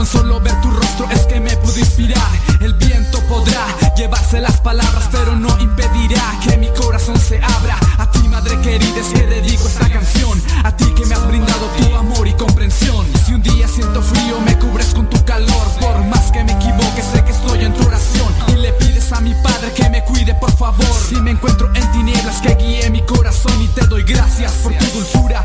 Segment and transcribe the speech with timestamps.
[0.00, 2.30] Con solo ver tu rostro es que me pude inspirar.
[2.60, 3.66] El viento podrá
[3.98, 7.78] llevarse las palabras, pero no impedirá que mi corazón se abra.
[7.98, 10.42] A ti, madre querida, es que dedico esta canción.
[10.64, 13.06] A ti que me has brindado tu amor y comprensión.
[13.26, 15.66] Si un día siento frío, me cubres con tu calor.
[15.78, 18.34] Por más que me equivoque, sé que estoy en tu oración.
[18.48, 20.86] Y le pides a mi padre que me cuide, por favor.
[21.10, 23.52] Si me encuentro en tinieblas, que guíe mi corazón.
[23.60, 25.44] Y te doy gracias por tu dulzura,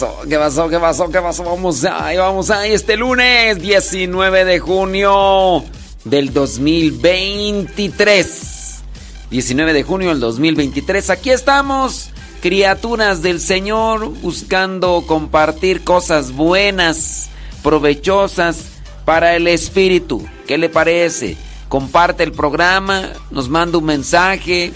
[0.00, 0.20] Pasó?
[0.28, 0.68] ¿Qué pasó?
[0.68, 0.78] ¿Qué pasó?
[0.78, 1.10] ¿Qué pasó?
[1.10, 1.44] ¿Qué pasó?
[1.44, 2.72] Vamos ahí, vamos ahí.
[2.72, 5.62] Este lunes 19 de junio
[6.04, 8.80] del 2023.
[9.30, 11.10] 19 de junio del 2023.
[11.10, 17.28] Aquí estamos, criaturas del Señor, buscando compartir cosas buenas,
[17.62, 18.68] provechosas
[19.04, 20.26] para el Espíritu.
[20.46, 21.36] ¿Qué le parece?
[21.68, 24.72] Comparte el programa, nos manda un mensaje,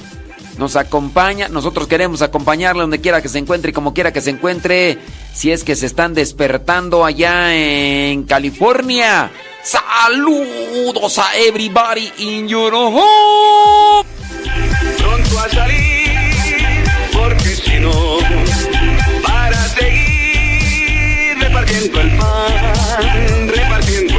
[0.59, 1.49] nos acompaña.
[1.49, 4.99] Nosotros queremos acompañarle donde quiera que se encuentre y como quiera que se encuentre.
[5.33, 9.31] Si es que se están despertando allá en California.
[9.63, 14.05] Saludos a everybody in your home.
[14.99, 18.19] Pronto a salir, porque si no,
[19.23, 24.14] para seguir repartiendo el pan, repartiendo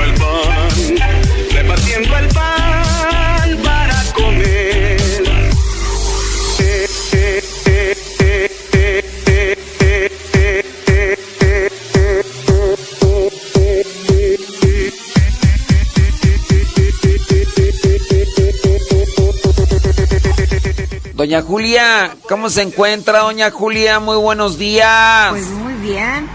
[21.25, 23.99] Doña Julia, ¿cómo se encuentra, doña Julia?
[23.99, 25.29] Muy buenos días.
[25.31, 26.29] Pues muy bien.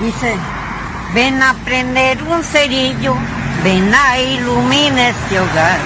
[0.00, 0.34] Dice,
[1.14, 3.14] ven a prender un cerillo,
[3.62, 5.78] ven a iluminar este hogar.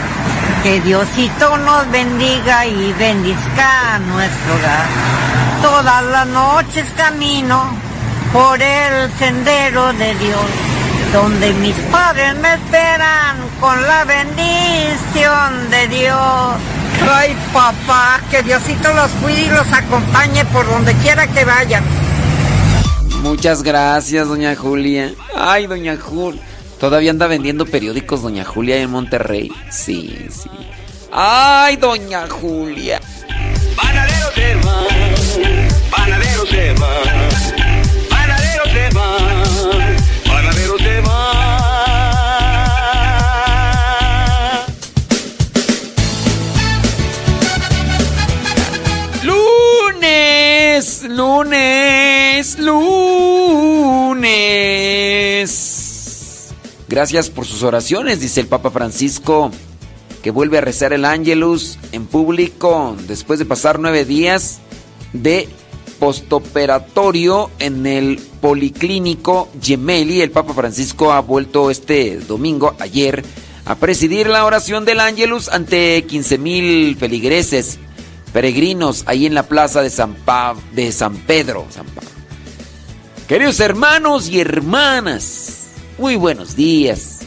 [0.63, 4.87] Que Diosito nos bendiga y bendizca nuestro hogar.
[5.61, 7.77] Todas las noches camino
[8.33, 10.47] por el sendero de Dios,
[11.13, 16.84] donde mis padres me esperan con la bendición de Dios.
[17.11, 21.85] Ay, papá, que Diosito los cuide y los acompañe por donde quiera que vayan.
[23.23, 25.13] Muchas gracias, doña Julia.
[25.35, 26.43] Ay, doña Julia.
[26.79, 29.51] ¿Todavía anda vendiendo periódicos, doña Julia, en Monterrey?
[29.71, 30.51] Sí, sí.
[31.11, 33.01] Ay, doña Julia.
[33.77, 34.87] Panadero se va,
[35.91, 37.03] panadero se va,
[38.11, 39.44] panadero se va,
[50.75, 54.19] Lunes, lunes, lunes.
[56.89, 59.53] Gracias por sus oraciones, dice el Papa Francisco,
[60.21, 64.59] que vuelve a rezar el Ángelus en público después de pasar nueve días
[65.13, 65.49] de
[66.01, 70.23] postoperatorio en el Policlínico Gemelli.
[70.23, 73.25] El Papa Francisco ha vuelto este domingo, ayer,
[73.65, 77.79] a presidir la oración del Ángelus ante 15 mil feligreses
[78.35, 81.67] peregrinos ahí en la plaza de San, Pa- de San Pedro.
[83.29, 87.21] Queridos hermanos y hermanas, muy buenos días.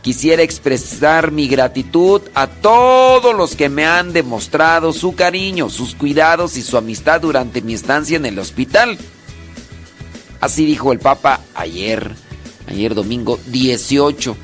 [0.00, 6.56] Quisiera expresar mi gratitud a todos los que me han demostrado su cariño, sus cuidados
[6.56, 8.96] y su amistad durante mi estancia en el hospital.
[10.40, 12.10] Así dijo el Papa ayer,
[12.66, 14.34] ayer domingo 18.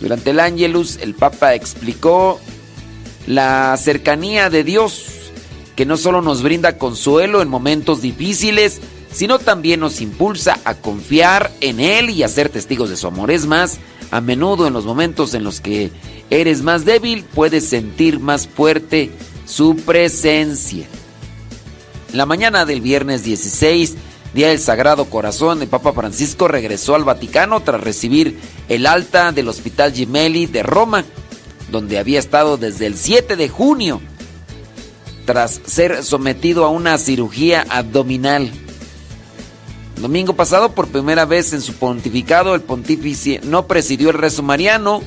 [0.00, 2.40] Durante el Ángelus, el Papa explicó
[3.26, 5.06] la cercanía de Dios,
[5.76, 8.80] que no solo nos brinda consuelo en momentos difíciles,
[9.12, 13.30] sino también nos impulsa a confiar en Él y a ser testigos de su amor.
[13.30, 13.78] Es más,
[14.10, 15.90] a menudo en los momentos en los que
[16.30, 19.10] eres más débil, puedes sentir más fuerte
[19.46, 20.86] su presencia.
[22.12, 23.94] La mañana del viernes 16,
[24.34, 28.38] día del Sagrado Corazón, el Papa Francisco regresó al Vaticano tras recibir
[28.68, 31.04] el alta del Hospital Gemelli de Roma,
[31.70, 34.00] donde había estado desde el 7 de junio,
[35.24, 38.50] tras ser sometido a una cirugía abdominal.
[40.00, 45.02] Domingo pasado, por primera vez en su pontificado, el pontífice no presidió el rezo mariano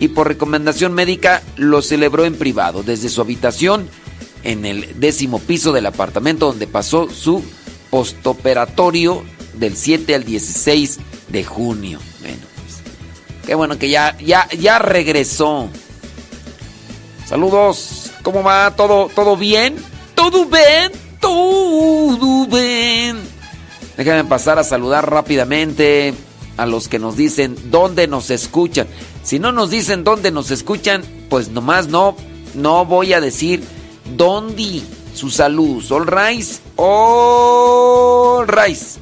[0.00, 3.88] y por recomendación médica lo celebró en privado, desde su habitación
[4.42, 7.42] en el décimo piso del apartamento donde pasó su
[7.90, 9.22] postoperatorio
[9.54, 10.98] del 7 al 16
[11.28, 12.00] de junio.
[12.20, 15.68] Bueno, pues, qué bueno que ya, ya, ya regresó.
[17.32, 18.74] Saludos, ¿cómo va?
[18.76, 19.76] ¿Todo, todo bien?
[20.14, 20.92] ¿Todo bien?
[21.18, 23.22] ¿Todo bien?
[23.96, 26.12] Déjenme pasar a saludar rápidamente
[26.58, 28.86] a los que nos dicen dónde nos escuchan.
[29.22, 32.16] Si no nos dicen dónde nos escuchan, pues nomás no,
[32.52, 33.64] no voy a decir
[34.14, 34.82] dónde.
[35.14, 35.82] Su salud.
[35.90, 36.60] All rise.
[36.76, 39.00] All rise.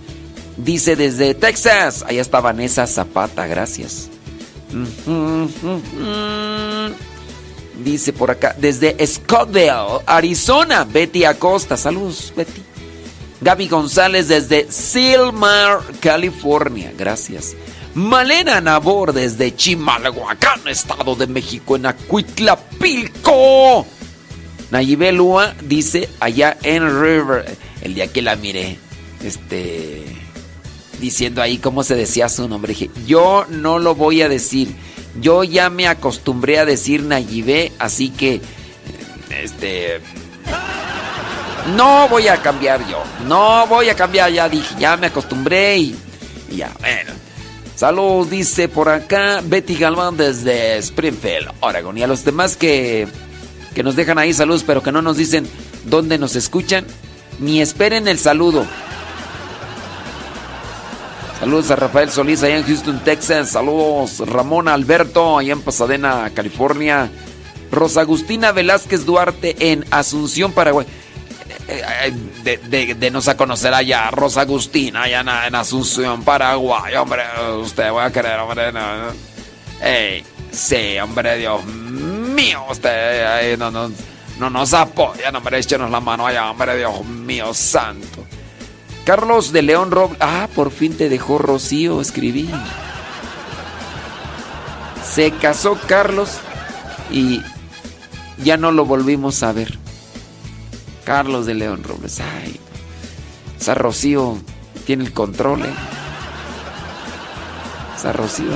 [0.57, 2.05] Dice desde Texas.
[2.07, 3.49] Allá está Vanessa Zapata.
[3.49, 4.09] Gracias.
[7.85, 8.55] Dice por acá.
[8.59, 10.85] Desde Scottsdale, Arizona.
[10.85, 11.77] Betty Acosta.
[11.77, 12.63] Saludos, Betty.
[13.41, 16.93] Gaby González desde Silmar, California.
[16.97, 17.57] Gracias.
[17.95, 23.87] Malena Nabor desde Chimalhuacán, Estado de México, en Acuitlapilco.
[24.71, 28.79] Nayibel Lua dice allá en River, el día que la miré,
[29.25, 30.05] este,
[31.01, 32.75] diciendo ahí cómo se decía su nombre.
[32.75, 34.77] Dije, yo no lo voy a decir.
[35.19, 38.41] Yo ya me acostumbré a decir Nayibé, así que,
[39.43, 40.01] este,
[41.77, 43.03] no voy a cambiar yo.
[43.27, 45.97] No voy a cambiar, ya dije, ya me acostumbré y,
[46.51, 47.13] y ya, bueno.
[47.75, 51.97] Salud, dice por acá Betty Galván desde Springfield, Oregon.
[51.97, 53.09] Y a los demás que,
[53.75, 55.49] que nos dejan ahí saludos, pero que no nos dicen
[55.87, 56.85] dónde nos escuchan,
[57.39, 58.67] ni esperen el saludo.
[61.41, 63.51] Saludos a Rafael Solís allá en Houston, Texas.
[63.51, 67.11] Saludos Ramón Alberto allá en Pasadena, California.
[67.73, 70.87] Rosa Agustina Velázquez Duarte en Asunción, Paraguay.
[71.69, 72.13] Eh, eh,
[72.45, 76.95] De, de- denos a conocer allá, Rosa Agustina, allá en, Asunción, Paraguay.
[76.97, 77.23] Hombre,
[77.63, 78.71] usted va a querer, hombre.
[78.73, 79.13] No, no.
[80.53, 83.91] Sí, hombre, Dios mío, usted no, no,
[84.39, 88.20] no nos apoyan, hombre, échenos la mano allá, hombre, Dios mío santo.
[89.11, 90.19] Carlos de León Robles.
[90.21, 92.49] Ah, por fin te dejó Rocío, escribí.
[95.05, 96.37] Se casó Carlos
[97.11, 97.43] y
[98.39, 99.77] ya no lo volvimos a ver.
[101.03, 102.21] Carlos de León Robles.
[102.21, 102.61] Ay,
[103.59, 104.39] esa Rocío
[104.87, 105.75] tiene el control, ¿eh?
[107.97, 108.53] Esa Rocío.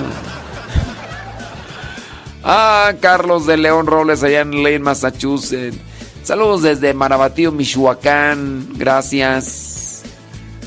[2.45, 5.77] Ah, Carlos de León Robles allá en Lane, Massachusetts.
[6.23, 8.69] Saludos desde Marabatío, Michoacán.
[8.75, 9.74] Gracias.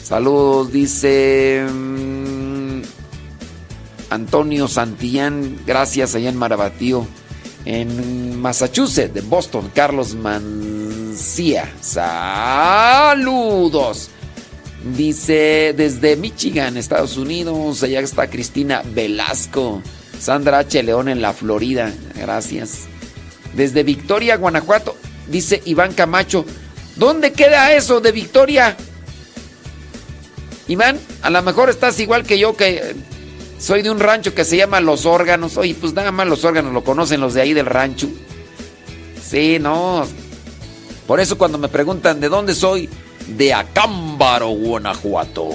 [0.07, 2.81] Saludos, dice mm,
[4.09, 5.59] Antonio Santillán.
[5.65, 7.05] Gracias allá en Marabatío.
[7.65, 11.69] En Massachusetts, de Boston, Carlos Mancía.
[11.81, 13.17] Saludos.
[14.95, 17.83] Dice desde Michigan, Estados Unidos.
[17.83, 19.81] Allá está Cristina Velasco.
[20.17, 20.83] Sandra H.
[20.83, 21.93] León en la Florida.
[22.15, 22.83] Gracias.
[23.57, 24.95] Desde Victoria, Guanajuato.
[25.27, 26.45] Dice Iván Camacho.
[26.95, 28.77] ¿Dónde queda eso de Victoria?
[30.67, 32.95] Iván, a lo mejor estás igual que yo, que
[33.59, 35.57] soy de un rancho que se llama Los Órganos.
[35.57, 38.07] Oye, pues nada más los órganos lo conocen los de ahí del rancho.
[39.23, 40.05] Sí, no.
[41.07, 42.89] Por eso cuando me preguntan de dónde soy,
[43.27, 45.49] de Acámbaro, Guanajuato.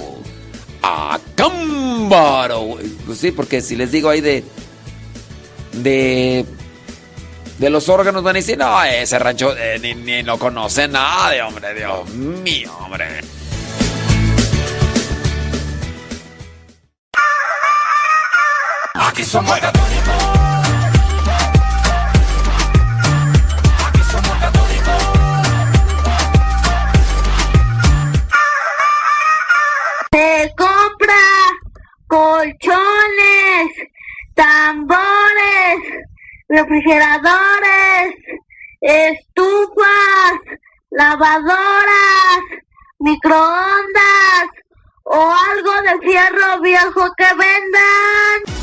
[0.82, 2.78] Acámbaro.
[3.06, 4.42] Pues sí, porque si les digo ahí de.
[5.72, 6.44] de.
[7.58, 11.42] de los órganos, van a decir, no, ese rancho eh, ni, ni lo conoce nadie,
[11.42, 13.20] hombre, Dios mío, hombre.
[18.94, 20.14] Aquí somos católicos.
[23.88, 24.32] Aquí somos.
[30.12, 31.14] Se compra
[32.06, 33.72] colchones,
[34.34, 35.78] tambores,
[36.48, 38.14] refrigeradores,
[38.82, 40.32] estufas,
[40.90, 42.42] lavadoras,
[42.98, 44.48] microondas
[45.04, 48.62] o algo de fierro viejo que vendan.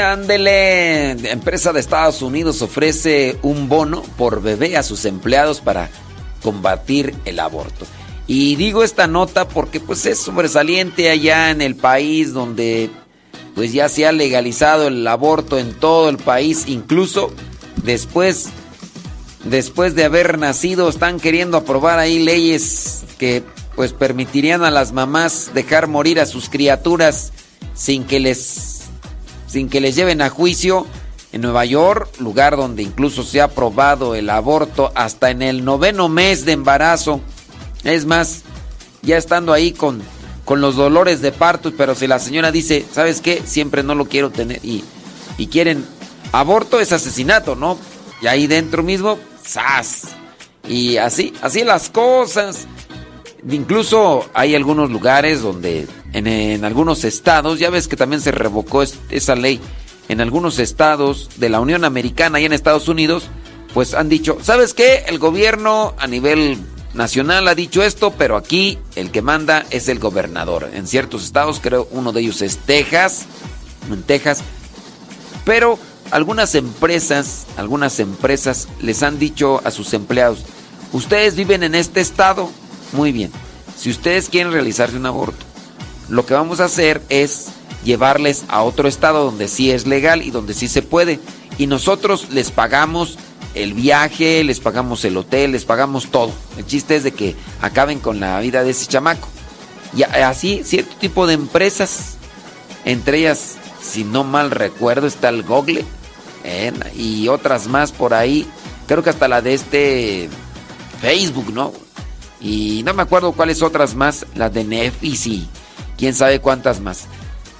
[0.00, 1.10] Ándele.
[1.30, 5.90] Empresa de Estados Unidos ofrece un bono por bebé a sus empleados para
[6.42, 7.86] combatir el aborto.
[8.26, 12.90] Y digo esta nota porque pues es sobresaliente allá en el país donde
[13.54, 17.32] pues ya se ha legalizado el aborto en todo el país, incluso
[17.82, 18.50] después
[19.44, 23.42] después de haber nacido están queriendo aprobar ahí leyes que
[23.74, 27.32] pues permitirían a las mamás dejar morir a sus criaturas
[27.74, 28.69] sin que les
[29.50, 30.86] sin que les lleven a juicio.
[31.32, 36.08] En Nueva York, lugar donde incluso se ha aprobado el aborto hasta en el noveno
[36.08, 37.20] mes de embarazo.
[37.84, 38.42] Es más,
[39.02, 40.02] ya estando ahí con,
[40.44, 43.42] con los dolores de parto, pero si la señora dice, ¿sabes qué?
[43.44, 44.82] Siempre no lo quiero tener y,
[45.38, 45.86] y quieren
[46.32, 47.78] aborto es asesinato, ¿no?
[48.20, 50.08] Y ahí dentro mismo, ¡zas!
[50.68, 52.66] Y así, así las cosas.
[53.48, 58.98] Incluso hay algunos lugares donde en, algunos estados, ya ves que también se revocó es,
[59.10, 59.60] esa ley,
[60.08, 63.28] en algunos estados de la Unión Americana y en Estados Unidos,
[63.72, 65.04] pues han dicho, ¿sabes qué?
[65.06, 66.58] El gobierno a nivel
[66.94, 70.68] nacional ha dicho esto, pero aquí el que manda es el gobernador.
[70.74, 73.26] En ciertos estados, creo uno de ellos es Texas,
[73.90, 74.42] en Texas,
[75.44, 75.78] pero
[76.10, 80.44] algunas empresas, algunas empresas les han dicho a sus empleados,
[80.92, 82.50] ustedes viven en este estado,
[82.92, 83.30] muy bien.
[83.76, 85.44] Si ustedes quieren realizarse un aborto,
[86.08, 87.48] lo que vamos a hacer es
[87.84, 91.20] llevarles a otro estado donde sí es legal y donde sí se puede.
[91.58, 93.18] Y nosotros les pagamos
[93.54, 96.32] el viaje, les pagamos el hotel, les pagamos todo.
[96.56, 99.28] El chiste es de que acaben con la vida de ese chamaco.
[99.96, 102.16] Y así cierto tipo de empresas,
[102.84, 105.84] entre ellas, si no mal recuerdo, está el Google
[106.44, 106.72] ¿eh?
[106.96, 108.46] y otras más por ahí.
[108.86, 110.28] Creo que hasta la de este
[111.00, 111.72] Facebook, ¿no?
[112.40, 115.48] Y no me acuerdo cuáles otras más, las de Netflix y
[115.98, 117.06] quién sabe cuántas más.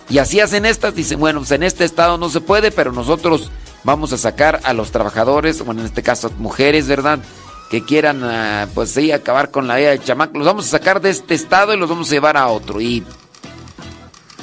[0.09, 3.51] Y así hacen estas, dicen, bueno, pues en este estado no se puede, pero nosotros
[3.85, 7.21] vamos a sacar a los trabajadores, bueno, en este caso mujeres, ¿verdad?
[7.71, 10.39] Que quieran, uh, pues sí, acabar con la vida del chamaco.
[10.39, 12.81] Los vamos a sacar de este estado y los vamos a llevar a otro.
[12.81, 13.05] Y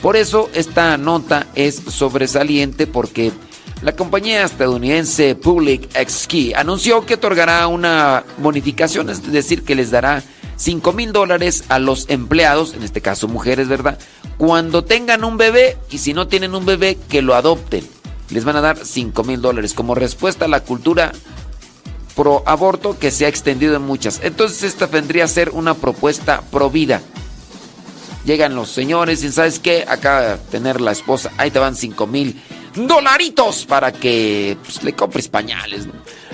[0.01, 3.33] por eso esta nota es sobresaliente porque
[3.81, 10.23] la compañía estadounidense Public XKey anunció que otorgará una bonificación, es decir, que les dará
[10.55, 13.99] 5 mil dólares a los empleados, en este caso mujeres, ¿verdad?
[14.37, 17.87] Cuando tengan un bebé y si no tienen un bebé, que lo adopten.
[18.29, 21.11] Les van a dar 5 mil dólares como respuesta a la cultura
[22.15, 24.19] pro aborto que se ha extendido en muchas.
[24.23, 27.01] Entonces esta vendría a ser una propuesta pro vida.
[28.25, 29.85] Llegan los señores y ¿sabes qué?
[29.87, 32.41] Acá tener la esposa, ahí te van 5 mil
[32.85, 35.87] dolaritos para que pues, le compres pañales.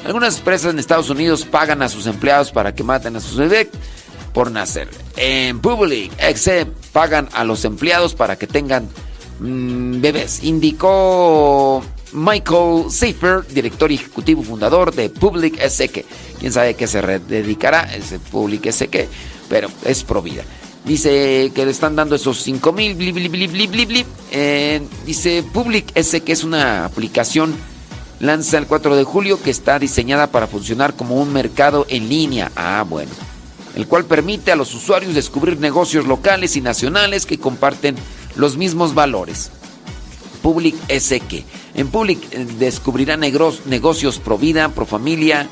[0.05, 3.69] Algunas empresas en Estados Unidos pagan a sus empleados para que maten a sus bebés
[4.33, 4.89] por nacer.
[5.15, 8.89] En Public XC pagan a los empleados para que tengan
[9.39, 10.43] mm, bebés.
[10.43, 16.05] Indicó Michael Safer, director ejecutivo fundador de Public SQ.
[16.39, 19.07] Quién sabe qué se dedicará ese Public SQ,
[19.47, 20.43] pero es pro vida.
[20.85, 24.05] Dice que le están dando esos 5 mil, bli, bli, bli, bli, bli, bli.
[24.31, 27.55] Eh, dice Public SQ es una aplicación
[28.19, 32.51] lanza el 4 de julio que está diseñada para funcionar como un mercado en línea.
[32.55, 33.11] Ah, bueno.
[33.75, 37.95] El cual permite a los usuarios descubrir negocios locales y nacionales que comparten
[38.35, 39.51] los mismos valores.
[40.41, 41.45] Public SQ.
[41.75, 45.47] En Public eh, descubrirá negros- negocios pro vida, pro familia,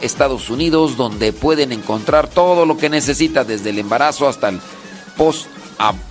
[0.00, 4.60] Estados Unidos, donde pueden encontrar todo lo que necesita, desde el embarazo hasta el
[5.16, 5.46] post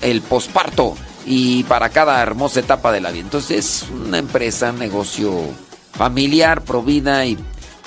[0.02, 0.96] el posparto
[1.26, 3.24] y para cada hermosa etapa de la vida.
[3.24, 5.34] Entonces es una empresa, negocio
[5.94, 7.38] familiar, pro vida y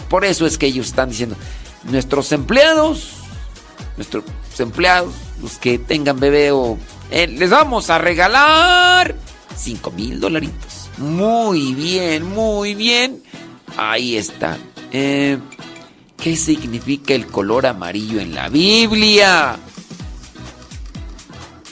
[0.08, 1.37] por eso es que ellos están diciendo
[1.85, 3.12] nuestros empleados,
[3.97, 4.25] nuestros
[4.58, 6.78] empleados, los que tengan bebé o
[7.11, 9.14] eh, les vamos a regalar
[9.56, 10.90] 5 mil dolaritos.
[10.99, 13.23] Muy bien, muy bien.
[13.76, 14.58] Ahí está.
[14.90, 15.38] Eh,
[16.22, 19.58] ¿Qué significa el color amarillo en la Biblia?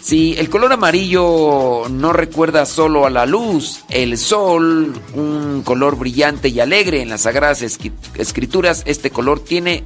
[0.01, 6.49] Sí, el color amarillo no recuerda solo a la luz, el sol, un color brillante
[6.49, 8.85] y alegre en las sagradas escrituras.
[8.87, 9.83] Este color tiene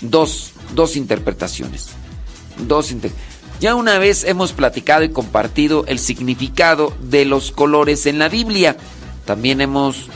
[0.00, 1.90] dos, dos interpretaciones.
[2.66, 2.92] Dos
[3.60, 8.76] ya una vez hemos platicado y compartido el significado de los colores en la Biblia.
[9.24, 10.08] También hemos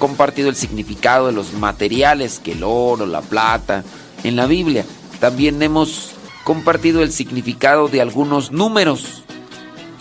[0.00, 3.84] compartido el significado de los materiales, que el oro, la plata,
[4.24, 4.84] en la Biblia.
[5.20, 9.22] También hemos compartido el significado de algunos números.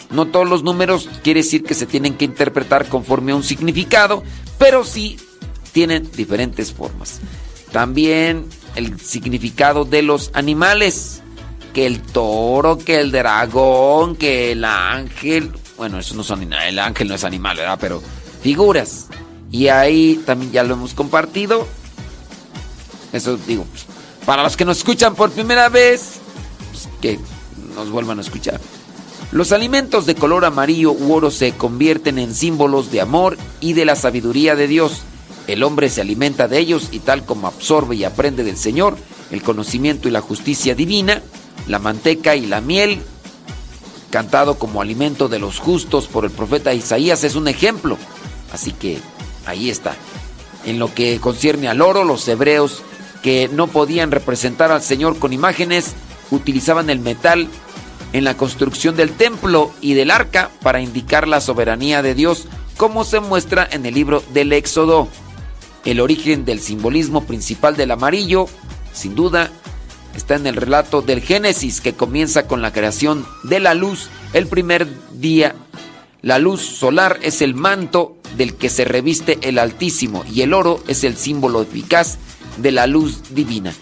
[0.09, 4.23] No todos los números quiere decir que se tienen que interpretar conforme a un significado,
[4.57, 5.17] pero sí
[5.73, 7.19] tienen diferentes formas.
[7.71, 11.21] También el significado de los animales,
[11.73, 17.09] que el toro, que el dragón, que el ángel, bueno, eso no son el ángel
[17.09, 17.77] no es animal, ¿verdad?
[17.79, 18.01] Pero
[18.41, 19.07] figuras.
[19.51, 21.67] Y ahí también ya lo hemos compartido.
[23.11, 23.85] Eso digo, pues,
[24.25, 26.19] para los que nos escuchan por primera vez,
[26.71, 27.19] pues, que
[27.75, 28.59] nos vuelvan a escuchar.
[29.31, 33.85] Los alimentos de color amarillo u oro se convierten en símbolos de amor y de
[33.85, 35.01] la sabiduría de Dios.
[35.47, 38.97] El hombre se alimenta de ellos y tal como absorbe y aprende del Señor
[39.31, 41.21] el conocimiento y la justicia divina,
[41.67, 43.01] la manteca y la miel,
[44.09, 47.97] cantado como alimento de los justos por el profeta Isaías, es un ejemplo.
[48.51, 48.99] Así que
[49.49, 49.95] ahí está.
[50.65, 52.81] En lo que concierne al oro, los hebreos
[53.21, 55.93] que no podían representar al Señor con imágenes,
[56.31, 57.47] utilizaban el metal
[58.13, 62.45] en la construcción del templo y del arca para indicar la soberanía de Dios,
[62.77, 65.07] como se muestra en el libro del Éxodo.
[65.85, 68.47] El origen del simbolismo principal del amarillo,
[68.93, 69.51] sin duda,
[70.15, 74.47] está en el relato del Génesis que comienza con la creación de la luz el
[74.47, 75.55] primer día.
[76.21, 80.83] La luz solar es el manto del que se reviste el Altísimo y el oro
[80.89, 82.17] es el símbolo eficaz
[82.57, 83.73] de la luz divina.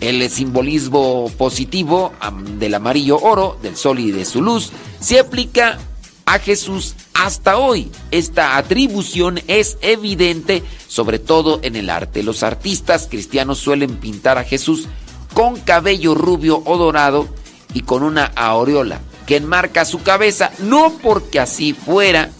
[0.00, 2.12] El simbolismo positivo
[2.58, 5.78] del amarillo oro, del sol y de su luz, se aplica
[6.24, 7.90] a Jesús hasta hoy.
[8.10, 12.22] Esta atribución es evidente sobre todo en el arte.
[12.22, 14.88] Los artistas cristianos suelen pintar a Jesús
[15.34, 17.28] con cabello rubio o dorado
[17.74, 22.30] y con una aureola que enmarca su cabeza, no porque así fuera,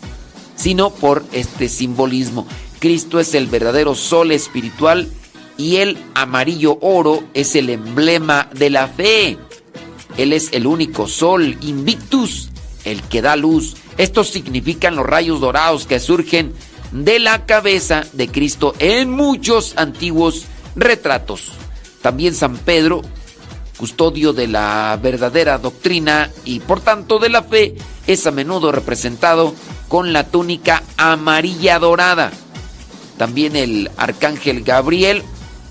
[0.56, 2.46] sino por este simbolismo.
[2.78, 5.08] Cristo es el verdadero sol espiritual
[5.56, 9.38] y el amarillo oro es el emblema de la fe.
[10.16, 12.50] Él es el único sol invictus,
[12.84, 13.76] el que da luz.
[13.96, 16.52] Estos significan los rayos dorados que surgen
[16.92, 20.44] de la cabeza de Cristo en muchos antiguos
[20.76, 21.52] retratos.
[22.02, 23.02] También San Pedro,
[23.76, 27.74] custodio de la verdadera doctrina y por tanto de la fe,
[28.06, 29.54] es a menudo representado
[29.88, 32.32] con la túnica amarilla dorada.
[33.18, 35.22] También el arcángel Gabriel,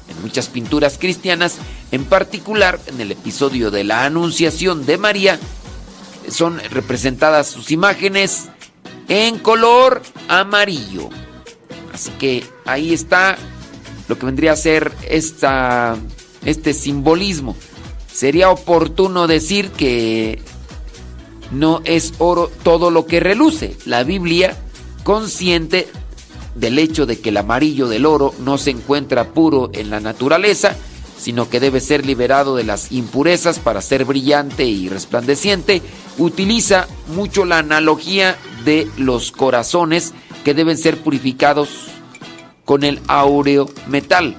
[0.08, 1.58] en muchas pinturas cristianas,
[1.92, 5.40] en particular en el episodio de la Anunciación de María,
[6.30, 8.50] son representadas sus imágenes
[9.08, 11.10] en color amarillo.
[11.94, 13.38] Así que ahí está
[14.08, 15.98] lo que vendría a ser esta,
[16.46, 17.56] este simbolismo.
[18.14, 20.40] Sería oportuno decir que
[21.52, 23.76] no es oro todo lo que reluce.
[23.86, 24.56] La Biblia
[25.04, 25.88] consciente
[26.56, 30.76] del hecho de que el amarillo del oro no se encuentra puro en la naturaleza,
[31.18, 35.82] sino que debe ser liberado de las impurezas para ser brillante y resplandeciente,
[36.18, 41.70] utiliza mucho la analogía de los corazones que deben ser purificados
[42.66, 44.36] con el áureo metal.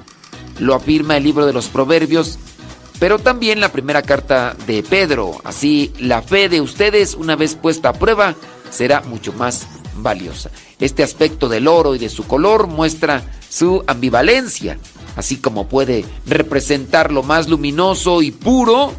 [0.60, 2.38] Lo afirma el libro de los Proverbios,
[2.98, 5.40] pero también la primera carta de Pedro.
[5.44, 8.34] Así, la fe de ustedes, una vez puesta a prueba,
[8.70, 10.50] será mucho más valiosa.
[10.80, 14.78] Este aspecto del oro y de su color muestra su ambivalencia,
[15.16, 18.92] así como puede representar lo más luminoso y puro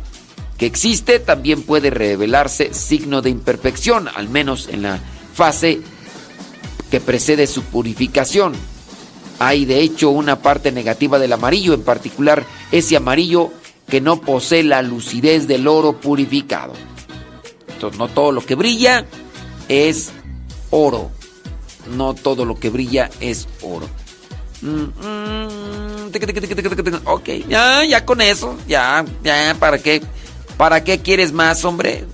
[0.57, 4.99] que existe, también puede revelarse signo de imperfección, al menos en la
[5.33, 5.81] fase
[6.89, 8.53] que precede su purificación.
[9.39, 13.51] Hay de hecho una parte negativa del amarillo, en particular ese amarillo
[13.87, 16.73] que no posee la lucidez del oro purificado.
[17.67, 19.05] Entonces no todo lo que brilla
[19.67, 20.11] es
[20.71, 21.11] oro.
[21.95, 23.87] No todo lo que brilla es oro.
[24.61, 25.65] Mm, mm.
[27.05, 30.01] Ok, ya, ya con eso, ya, ya, ¿para qué?
[30.57, 32.05] ¿Para qué quieres más, hombre?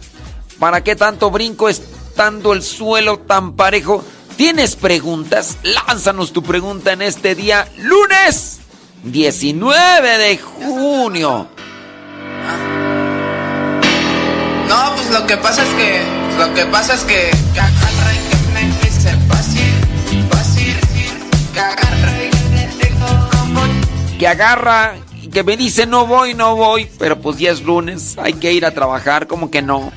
[0.60, 4.04] ¿Para qué tanto brinco estando el suelo tan parejo?
[4.38, 5.58] ¿Tienes preguntas?
[5.64, 8.60] Lánzanos tu pregunta en este día, lunes
[9.04, 11.48] 19 de junio.
[14.68, 16.02] No, pues lo que pasa es que,
[16.38, 20.76] lo que pasa es que, que agarra y que me dice fácil, fácil,
[21.54, 23.62] que agarra y que me dijo como
[24.18, 28.18] Que agarra y que me dice no voy, no voy, pero pues ya es lunes,
[28.18, 29.92] hay que ir a trabajar, como que no,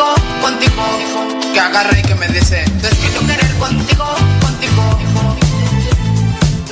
[0.00, 4.06] contigo, contigo, que agarra y que me dice, es que yo querer contigo,
[4.40, 4.98] contigo,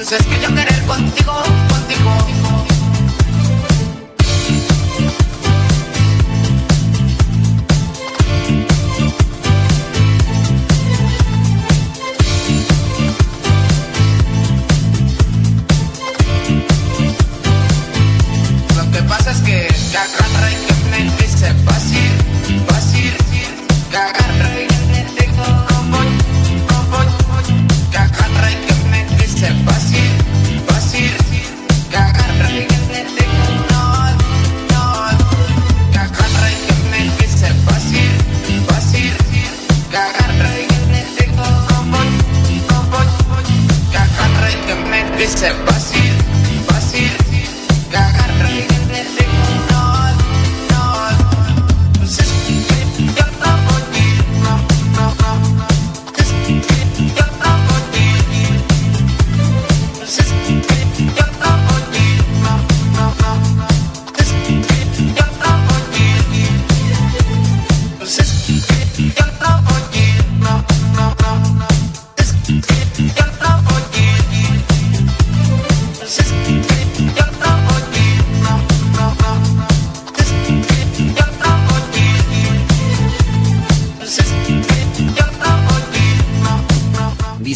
[0.00, 2.16] es que yo querer contigo, contigo.
[18.76, 22.07] Lo que pasa es que, agarra y que me dice fácil,
[45.40, 45.87] me dice fácil,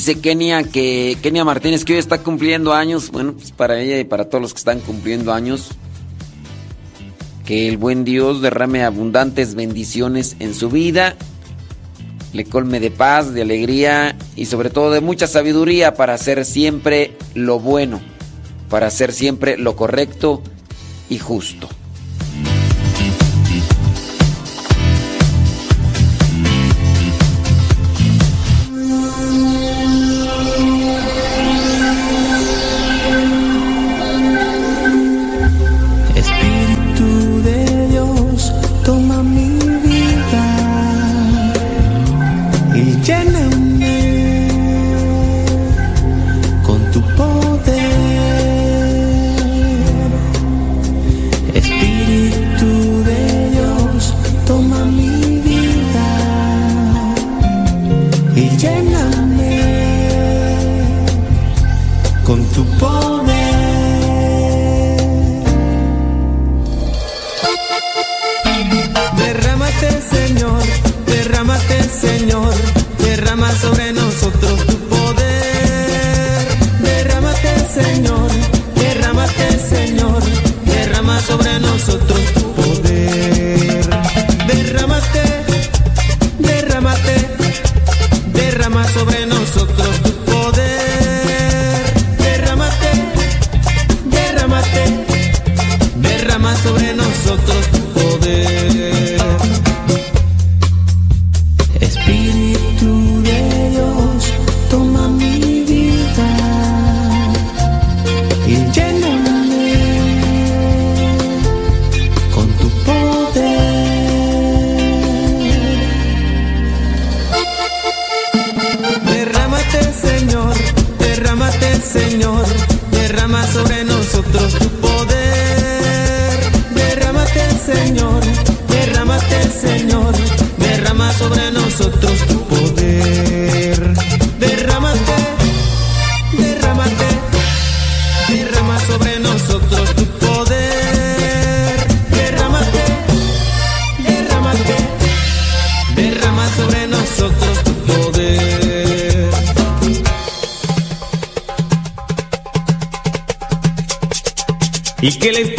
[0.05, 3.13] Dice Kenia que Kenia Martínez que hoy está cumpliendo años.
[3.13, 5.69] Bueno, pues para ella y para todos los que están cumpliendo años.
[7.45, 11.15] Que el buen Dios derrame abundantes bendiciones en su vida.
[12.33, 17.17] Le colme de paz, de alegría y sobre todo de mucha sabiduría para hacer siempre
[17.35, 18.01] lo bueno.
[18.69, 20.43] Para hacer siempre lo correcto
[21.11, 21.69] y justo.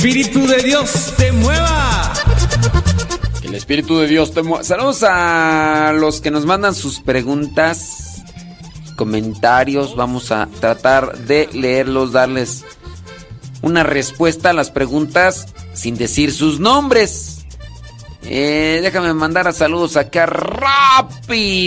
[0.04, 2.12] Espíritu de Dios te mueva.
[3.42, 4.62] El Espíritu de Dios te mueva.
[4.66, 8.22] Saludos a los que nos mandan sus preguntas,
[8.98, 9.96] comentarios.
[9.96, 12.66] Vamos a tratar de leerlos, darles
[13.62, 17.46] una respuesta a las preguntas sin decir sus nombres.
[18.24, 21.64] Eh, déjame mandar a saludos acá rápidamente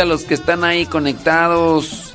[0.00, 2.09] a los que están ahí conectados.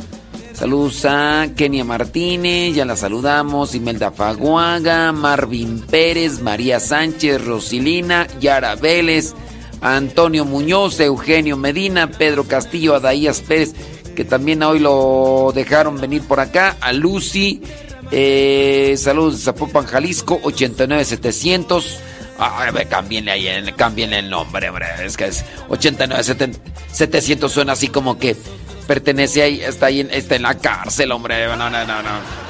[0.56, 8.76] Saludos a Kenia Martínez, ya la saludamos, Imelda Faguaga, Marvin Pérez, María Sánchez, Rosilina, Yara
[8.76, 9.34] Vélez,
[9.82, 13.74] Antonio Muñoz, Eugenio Medina, Pedro Castillo, Adaías Pérez,
[14.16, 17.62] que también hoy lo dejaron venir por acá, a Lucy,
[18.12, 22.00] eh, saludos de Zapopan, Jalisco, 89700.
[22.38, 24.86] Ay, ve, cámbienle ahí, cámbienle el nombre, hombre.
[25.04, 28.38] Es que es 89700 suena así como que
[28.88, 31.48] pertenece ahí, está ahí, está en la cárcel, hombre.
[31.48, 32.46] No, no, no, no.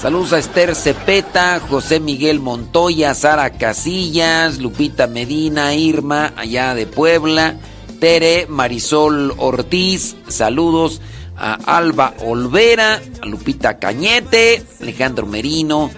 [0.00, 7.56] Saludos a Esther Cepeta, José Miguel Montoya, Sara Casillas, Lupita Medina, Irma, allá de Puebla,
[8.00, 11.00] Tere, Marisol Ortiz, saludos
[11.38, 15.90] a Alba Olvera, a Lupita Cañete, Alejandro Merino,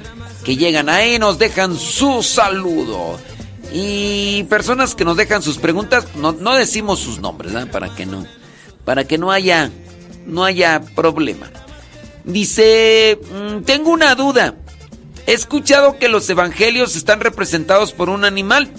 [0.44, 3.18] que llegan ahí, nos dejan su saludo.
[3.72, 7.70] Y personas que nos dejan sus preguntas, no, no decimos sus nombres, ¿verdad?
[7.70, 8.26] Para que no,
[8.84, 9.70] para que no haya,
[10.26, 11.50] no haya problema.
[12.24, 14.54] Dice, "Mm, tengo una duda.
[15.26, 18.70] He escuchado que los evangelios están representados por un animal.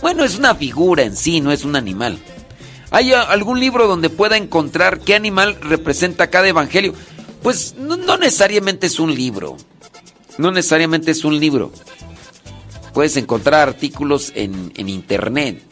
[0.00, 2.18] Bueno, es una figura en sí, no es un animal.
[2.90, 6.94] ¿Hay algún libro donde pueda encontrar qué animal representa cada evangelio?
[7.42, 9.56] Pues no necesariamente es un libro.
[10.38, 11.70] No necesariamente es un libro.
[12.92, 15.62] Puedes encontrar artículos en, en internet.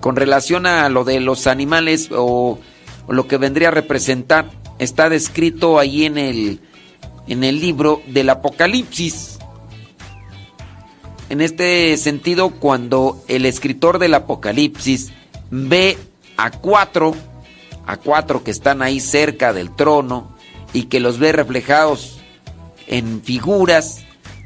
[0.00, 2.58] Con relación a lo de los animales o,
[3.08, 6.60] lo que vendría a representar, está descrito ahí en el,
[7.26, 9.38] en el libro del Apocalipsis.
[11.28, 15.12] En este sentido, cuando el escritor del Apocalipsis
[15.50, 15.98] ve
[16.36, 17.14] a cuatro,
[17.86, 20.34] a cuatro que están ahí cerca del trono
[20.72, 22.18] y que los ve reflejados
[22.86, 24.04] en figuras,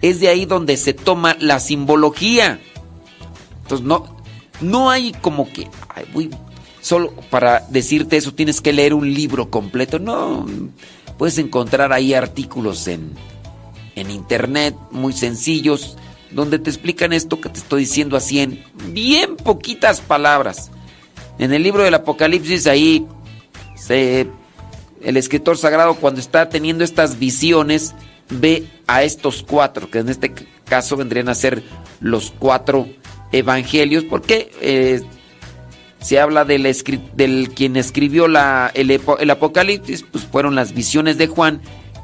[0.09, 2.61] es de ahí donde se toma la simbología.
[3.62, 4.07] Entonces no,
[4.61, 6.31] no hay como que, ay, voy-
[6.81, 9.99] solo para decirte eso tienes que leer un libro completo.
[9.99, 10.47] No,
[11.17, 13.12] puedes encontrar ahí artículos en,
[13.95, 15.97] en internet muy sencillos
[16.31, 20.71] donde te explican esto que te estoy diciendo así en bien poquitas palabras.
[21.38, 23.07] En el libro del Apocalipsis ahí
[23.77, 24.27] se,
[25.03, 27.95] el escritor sagrado cuando está teniendo estas visiones
[28.31, 30.33] ve a estos cuatro, que en este
[30.65, 31.63] caso vendrían a ser
[32.01, 32.89] los cuatro
[33.33, 35.03] evangelios, porque eh,
[36.01, 36.71] se habla del,
[37.15, 41.61] del quien escribió la, el Apocalipsis, pues fueron las visiones de Juan,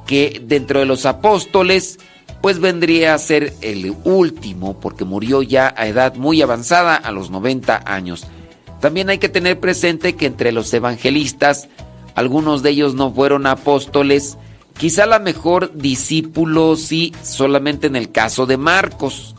[0.06, 1.98] que dentro de los apóstoles,
[2.40, 7.30] pues vendría a ser el último, porque murió ya a edad muy avanzada, a los
[7.30, 8.26] 90 años.
[8.80, 11.68] También hay que tener presente que entre los evangelistas,
[12.14, 14.38] algunos de ellos no fueron apóstoles,
[14.80, 19.34] quizá la mejor discípulo sí, solamente en el caso de Marcos.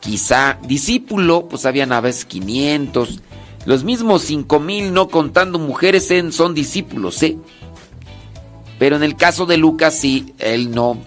[0.00, 3.20] Quizá discípulo, pues habían a veces 500.
[3.66, 7.38] Los mismos 5000, no contando mujeres, en- son discípulos, ¿eh?
[8.80, 10.98] Pero en el caso de Lucas sí, él no,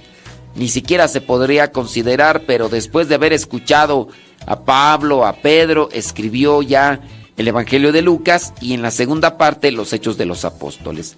[0.55, 4.07] ni siquiera se podría considerar, pero después de haber escuchado
[4.45, 7.01] a Pablo, a Pedro, escribió ya
[7.35, 11.17] el Evangelio de Lucas y en la segunda parte los Hechos de los Apóstoles.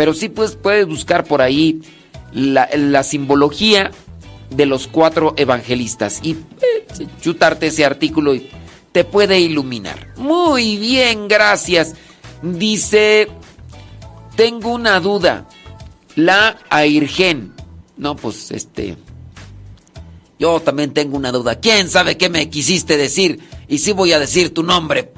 [0.00, 1.82] Pero sí pues, puedes buscar por ahí
[2.32, 3.90] la, simbología
[4.48, 8.48] de los cuatro evangelistas y eh, chutarte ese artículo y
[8.92, 10.14] te puede iluminar.
[10.16, 11.96] Muy bien, gracias.
[12.40, 13.28] Dice,
[14.36, 15.46] tengo una duda.
[16.16, 17.52] La Airgen.
[17.98, 18.96] No, pues este...
[20.38, 21.60] Yo también tengo una duda.
[21.60, 23.38] ¿Quién sabe qué me quisiste decir?
[23.68, 25.12] Y sí voy a decir tu nombre.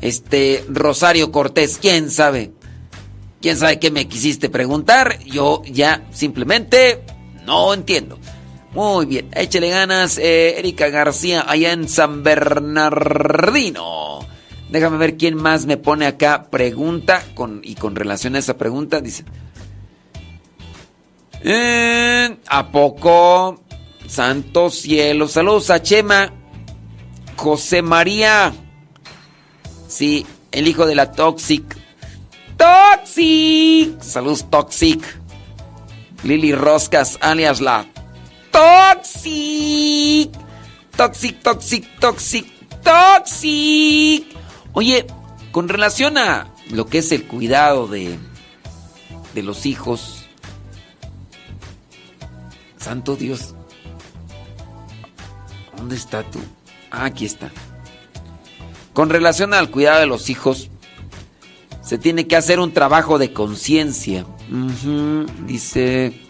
[0.00, 2.52] Este, Rosario Cortés, ¿quién sabe?
[3.46, 5.20] ¿Quién sabe qué me quisiste preguntar?
[5.24, 7.04] Yo ya simplemente
[7.44, 8.18] no entiendo.
[8.74, 14.18] Muy bien, échele ganas, eh, Erika García, allá en San Bernardino.
[14.68, 17.22] Déjame ver quién más me pone acá pregunta
[17.62, 19.00] y con relación a esa pregunta.
[19.00, 19.24] Dice.
[21.44, 23.62] "Eh, ¿A poco?
[24.08, 25.28] Santo cielo.
[25.28, 26.32] Saludos a Chema.
[27.36, 28.52] José María.
[29.86, 31.85] Sí, el hijo de la Toxic.
[32.56, 34.00] Toxic.
[34.02, 35.02] Saludos Toxic.
[36.22, 37.86] Lili Roscas, alias la
[38.50, 40.30] Toxic.
[40.96, 42.46] Toxic, toxic, toxic,
[42.82, 44.24] toxic.
[44.72, 45.06] Oye,
[45.52, 48.18] con relación a lo que es el cuidado de,
[49.34, 50.26] de los hijos,
[52.78, 53.54] Santo Dios,
[55.76, 56.40] ¿dónde está tú?
[56.90, 57.50] Ah, aquí está.
[58.94, 60.70] Con relación al cuidado de los hijos,
[61.86, 64.26] se tiene que hacer un trabajo de conciencia.
[65.46, 66.20] Dice...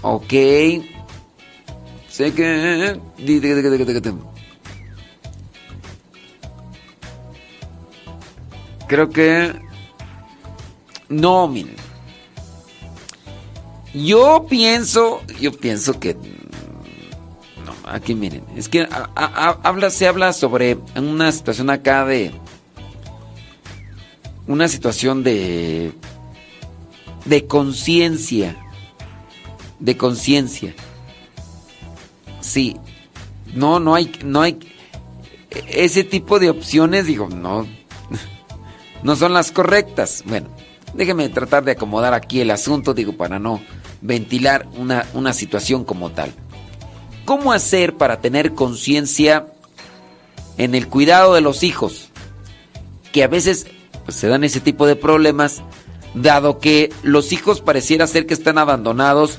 [0.00, 0.32] Ok.
[2.08, 2.98] Sé que...
[8.88, 9.54] Creo que...
[11.10, 11.76] No, miren.
[13.92, 15.20] Yo pienso...
[15.38, 16.16] Yo pienso que...
[17.84, 18.44] Aquí miren.
[18.56, 22.32] Es que habla, se habla sobre una situación acá de...
[24.46, 25.92] Una situación de...
[27.24, 28.56] De conciencia.
[29.78, 30.74] De conciencia.
[32.40, 32.76] Sí.
[33.54, 34.58] No, no hay, no hay.
[35.68, 37.66] Ese tipo de opciones, digo, no.
[39.02, 40.22] No son las correctas.
[40.26, 40.48] Bueno,
[40.92, 43.62] déjeme tratar de acomodar aquí el asunto, digo, para no
[44.02, 46.32] ventilar una, una situación como tal.
[47.30, 49.46] ¿Cómo hacer para tener conciencia
[50.58, 52.08] en el cuidado de los hijos?
[53.12, 53.68] Que a veces
[54.04, 55.62] pues, se dan ese tipo de problemas,
[56.14, 59.38] dado que los hijos pareciera ser que están abandonados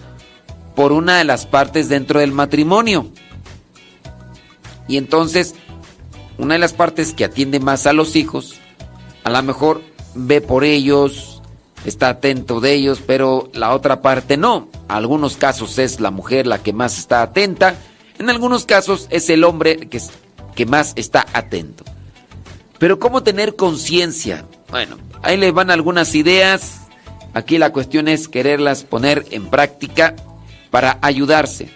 [0.73, 3.11] por una de las partes dentro del matrimonio.
[4.87, 5.53] Y entonces,
[6.37, 8.55] una de las partes que atiende más a los hijos,
[9.25, 9.81] a lo mejor
[10.15, 11.30] ve por ellos,
[11.85, 14.67] está atento de ellos, pero la otra parte no.
[14.89, 17.75] En algunos casos es la mujer la que más está atenta,
[18.19, 19.99] en algunos casos es el hombre que,
[20.55, 21.83] que más está atento.
[22.77, 24.45] Pero ¿cómo tener conciencia?
[24.69, 26.81] Bueno, ahí le van algunas ideas.
[27.33, 30.15] Aquí la cuestión es quererlas poner en práctica
[30.69, 31.69] para ayudarse.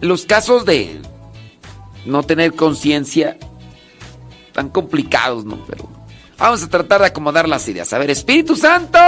[0.00, 1.00] Los casos de
[2.04, 3.36] no tener conciencia
[4.52, 5.64] tan complicados, ¿no?
[5.66, 5.88] Pero
[6.42, 7.92] vamos a tratar de acomodar las ideas.
[7.92, 8.98] A ver, Espíritu Santo,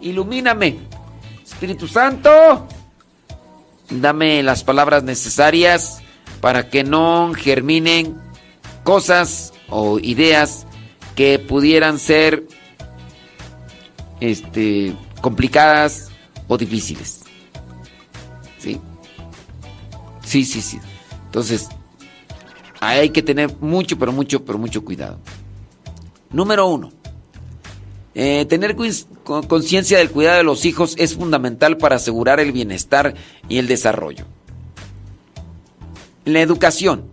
[0.00, 0.78] ilumíname.
[1.44, 2.66] Espíritu Santo,
[3.90, 6.00] dame las palabras necesarias
[6.40, 8.16] para que no germinen
[8.82, 10.66] cosas o ideas
[11.16, 12.44] que pudieran ser
[14.20, 16.08] este complicadas
[16.48, 17.20] o difíciles.
[18.58, 18.80] ¿Sí?
[20.24, 20.80] Sí, sí, sí.
[21.26, 21.68] Entonces,
[22.80, 25.18] hay que tener mucho, pero mucho, pero mucho cuidado.
[26.32, 26.92] Número uno.
[28.14, 28.76] eh, tener
[29.24, 33.14] conciencia del cuidado de los hijos es fundamental para asegurar el bienestar
[33.48, 34.26] y el desarrollo.
[36.24, 37.04] La educación.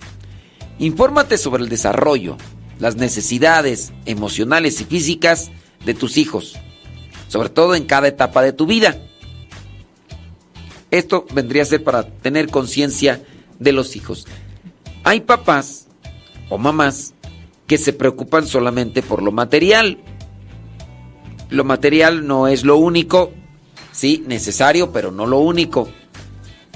[0.80, 2.38] Infórmate sobre el desarrollo,
[2.80, 5.52] las necesidades emocionales y físicas
[5.86, 6.56] de tus hijos,
[7.28, 9.00] sobre todo en cada etapa de tu vida.
[10.92, 13.24] Esto vendría a ser para tener conciencia
[13.60, 14.26] de los hijos.
[15.04, 15.88] Hay papás
[16.50, 17.14] o mamás
[17.68, 20.00] que se preocupan solamente por lo material.
[21.50, 23.32] Lo material no es lo único,
[23.92, 25.90] sí, necesario, pero no lo único.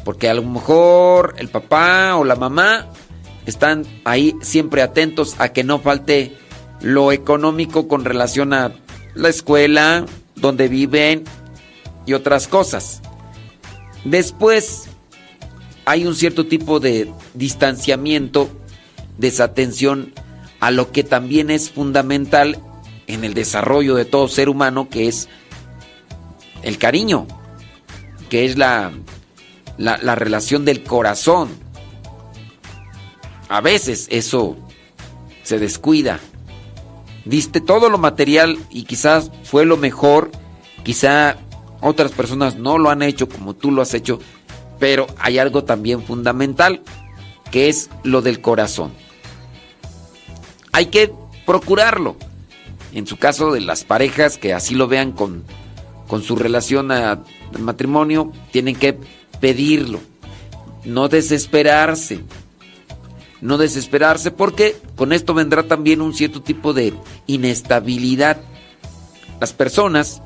[0.04, 2.90] Porque a lo mejor el papá o la mamá
[3.46, 6.36] están ahí siempre atentos a que no falte
[6.82, 8.74] lo económico con relación a
[9.14, 11.24] la escuela, donde viven
[12.06, 13.02] y otras cosas.
[14.04, 14.90] Después
[15.86, 18.50] hay un cierto tipo de distanciamiento,
[19.18, 20.14] desatención
[20.62, 22.60] a lo que también es fundamental
[23.08, 25.28] en el desarrollo de todo ser humano, que es
[26.62, 27.28] el cariño,
[28.30, 28.92] que es la,
[29.78, 31.50] la, la relación del corazón.
[33.50, 34.56] A veces eso
[35.44, 36.20] se descuida.
[37.26, 40.32] Diste todo lo material y quizás fue lo mejor,
[40.84, 41.38] quizá
[41.82, 44.20] otras personas no lo han hecho como tú lo has hecho,
[44.80, 46.82] pero hay algo también fundamental,
[47.52, 48.92] que es lo del corazón.
[50.72, 51.12] Hay que
[51.46, 52.16] procurarlo.
[52.94, 55.44] En su caso de las parejas que así lo vean con,
[56.08, 57.24] con su relación al
[57.58, 58.98] matrimonio, tienen que
[59.40, 60.00] pedirlo.
[60.84, 62.20] No desesperarse.
[63.40, 66.94] No desesperarse porque con esto vendrá también un cierto tipo de
[67.28, 68.38] inestabilidad.
[69.40, 70.22] Las personas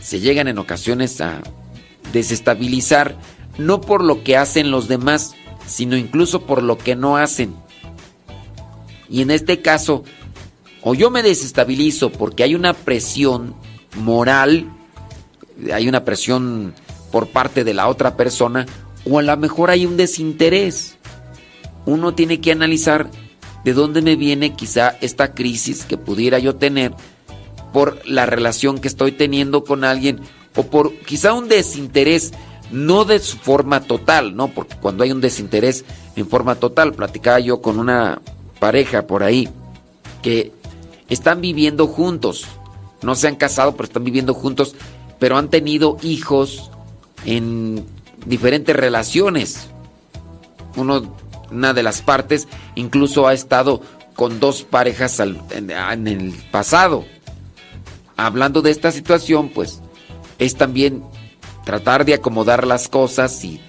[0.00, 1.42] se llegan en ocasiones a
[2.12, 3.16] desestabilizar
[3.58, 5.34] no por lo que hacen los demás,
[5.66, 7.54] sino incluso por lo que no hacen.
[9.08, 10.04] Y en este caso,
[10.82, 13.54] o yo me desestabilizo porque hay una presión
[13.96, 14.70] moral,
[15.72, 16.74] hay una presión
[17.10, 18.66] por parte de la otra persona,
[19.08, 20.96] o a lo mejor hay un desinterés.
[21.86, 23.10] Uno tiene que analizar
[23.64, 26.92] de dónde me viene quizá esta crisis que pudiera yo tener
[27.72, 30.20] por la relación que estoy teniendo con alguien
[30.54, 32.32] o por quizá un desinterés,
[32.70, 34.48] no de su forma total, ¿no?
[34.48, 35.84] Porque cuando hay un desinterés
[36.16, 38.20] en forma total, platicaba yo con una
[38.58, 39.48] pareja por ahí
[40.22, 40.52] que
[41.08, 42.46] están viviendo juntos,
[43.02, 44.74] no se han casado, pero están viviendo juntos,
[45.18, 46.70] pero han tenido hijos
[47.24, 47.84] en
[48.24, 49.68] diferentes relaciones.
[50.76, 51.16] Uno,
[51.50, 53.80] una de las partes incluso ha estado
[54.14, 57.04] con dos parejas en el pasado.
[58.16, 59.80] Hablando de esta situación, pues
[60.38, 61.02] es también
[61.64, 63.60] tratar de acomodar las cosas y,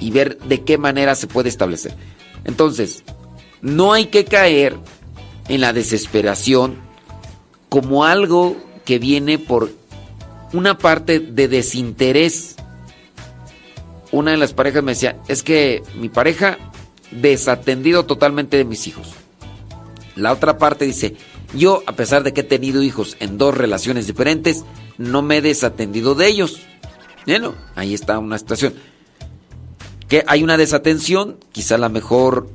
[0.00, 1.94] y ver de qué manera se puede establecer.
[2.44, 3.04] Entonces,
[3.62, 4.76] no hay que caer
[5.48, 6.76] en la desesperación
[7.68, 9.70] como algo que viene por
[10.52, 12.56] una parte de desinterés.
[14.10, 16.58] Una de las parejas me decía, es que mi pareja
[17.10, 19.12] desatendido totalmente de mis hijos.
[20.16, 21.16] La otra parte dice,
[21.54, 24.64] yo a pesar de que he tenido hijos en dos relaciones diferentes,
[24.96, 26.60] no me he desatendido de ellos.
[27.26, 28.74] Bueno, ahí está una situación.
[30.08, 32.48] Que hay una desatención, quizá la mejor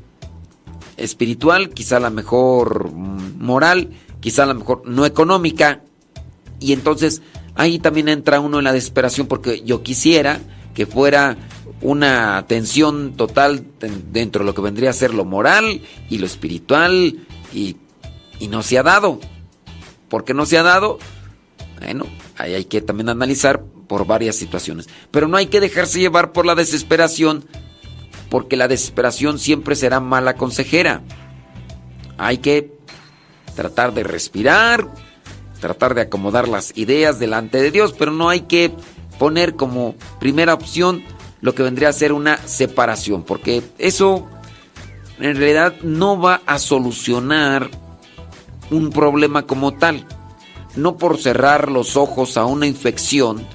[0.97, 3.89] espiritual, quizá la mejor moral,
[4.19, 5.81] quizá la mejor no económica.
[6.59, 7.21] Y entonces
[7.55, 10.39] ahí también entra uno en la desesperación porque yo quisiera
[10.73, 11.37] que fuera
[11.81, 16.25] una atención total den- dentro de lo que vendría a ser lo moral y lo
[16.25, 17.19] espiritual
[17.53, 17.75] y,
[18.39, 19.19] y no se ha dado.
[20.09, 20.99] ¿Por qué no se ha dado?
[21.79, 22.05] Bueno,
[22.37, 24.87] ahí hay que también analizar por varias situaciones.
[25.11, 27.45] Pero no hay que dejarse llevar por la desesperación,
[28.33, 31.03] porque la desesperación siempre será mala consejera.
[32.17, 32.73] Hay que
[33.53, 34.91] tratar de respirar,
[35.61, 38.71] tratar de acomodar las ideas delante de Dios, pero no hay que
[39.19, 41.03] poner como primera opción
[41.41, 44.27] lo que vendría a ser una separación, porque eso
[45.19, 47.69] en realidad no va a solucionar
[48.71, 50.07] un problema como tal.
[50.75, 53.45] No por cerrar los ojos a una infección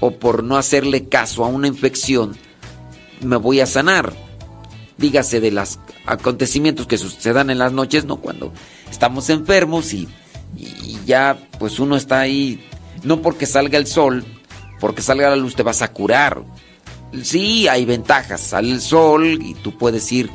[0.00, 2.34] o por no hacerle caso a una infección,
[3.22, 4.12] me voy a sanar.
[4.98, 8.52] Dígase de los acontecimientos que sucedan en las noches, no cuando
[8.90, 10.08] estamos enfermos y,
[10.56, 12.64] y ya pues uno está ahí,
[13.02, 14.24] no porque salga el sol,
[14.80, 16.42] porque salga la luz te vas a curar.
[17.22, 20.30] Sí, hay ventajas, sale el sol y tú puedes ir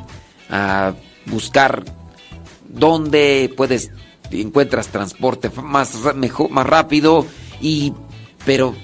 [0.50, 0.94] a
[1.26, 1.84] buscar
[2.68, 3.90] dónde puedes
[4.30, 7.26] encuentras transporte más mejor, más rápido
[7.60, 7.92] y
[8.44, 8.74] pero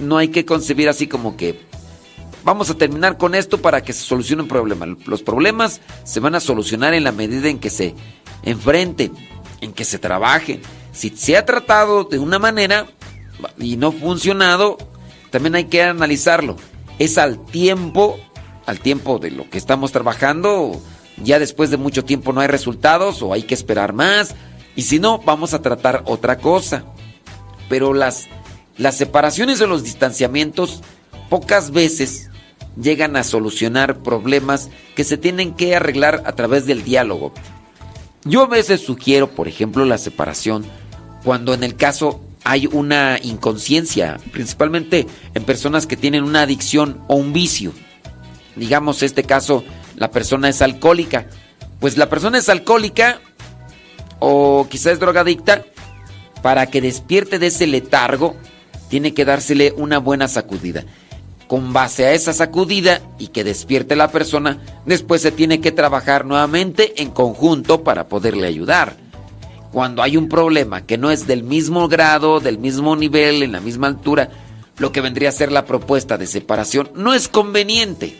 [0.00, 1.60] no hay que concebir así como que
[2.44, 4.86] vamos a terminar con esto para que se solucione un problema.
[5.06, 7.94] Los problemas se van a solucionar en la medida en que se
[8.42, 9.12] enfrenten,
[9.60, 10.60] en que se trabajen.
[10.92, 12.86] Si se ha tratado de una manera
[13.58, 14.78] y no ha funcionado,
[15.30, 16.56] también hay que analizarlo.
[16.98, 18.18] Es al tiempo,
[18.66, 20.80] al tiempo de lo que estamos trabajando,
[21.22, 24.34] ya después de mucho tiempo no hay resultados o hay que esperar más.
[24.76, 26.84] Y si no, vamos a tratar otra cosa.
[27.68, 28.26] Pero las,
[28.76, 30.82] las separaciones o los distanciamientos
[31.30, 32.30] pocas veces
[32.80, 37.32] llegan a solucionar problemas que se tienen que arreglar a través del diálogo.
[38.24, 40.64] Yo a veces sugiero, por ejemplo, la separación
[41.24, 47.16] cuando en el caso hay una inconsciencia, principalmente en personas que tienen una adicción o
[47.16, 47.72] un vicio.
[48.56, 49.64] Digamos, este caso,
[49.96, 51.26] la persona es alcohólica.
[51.80, 53.20] Pues la persona es alcohólica
[54.18, 55.64] o quizás es drogadicta,
[56.42, 58.36] para que despierte de ese letargo,
[58.88, 60.84] tiene que dársele una buena sacudida.
[61.54, 66.24] Con base a esa sacudida y que despierte la persona, después se tiene que trabajar
[66.24, 68.96] nuevamente en conjunto para poderle ayudar.
[69.70, 73.60] Cuando hay un problema que no es del mismo grado, del mismo nivel, en la
[73.60, 74.30] misma altura,
[74.78, 78.16] lo que vendría a ser la propuesta de separación no es conveniente.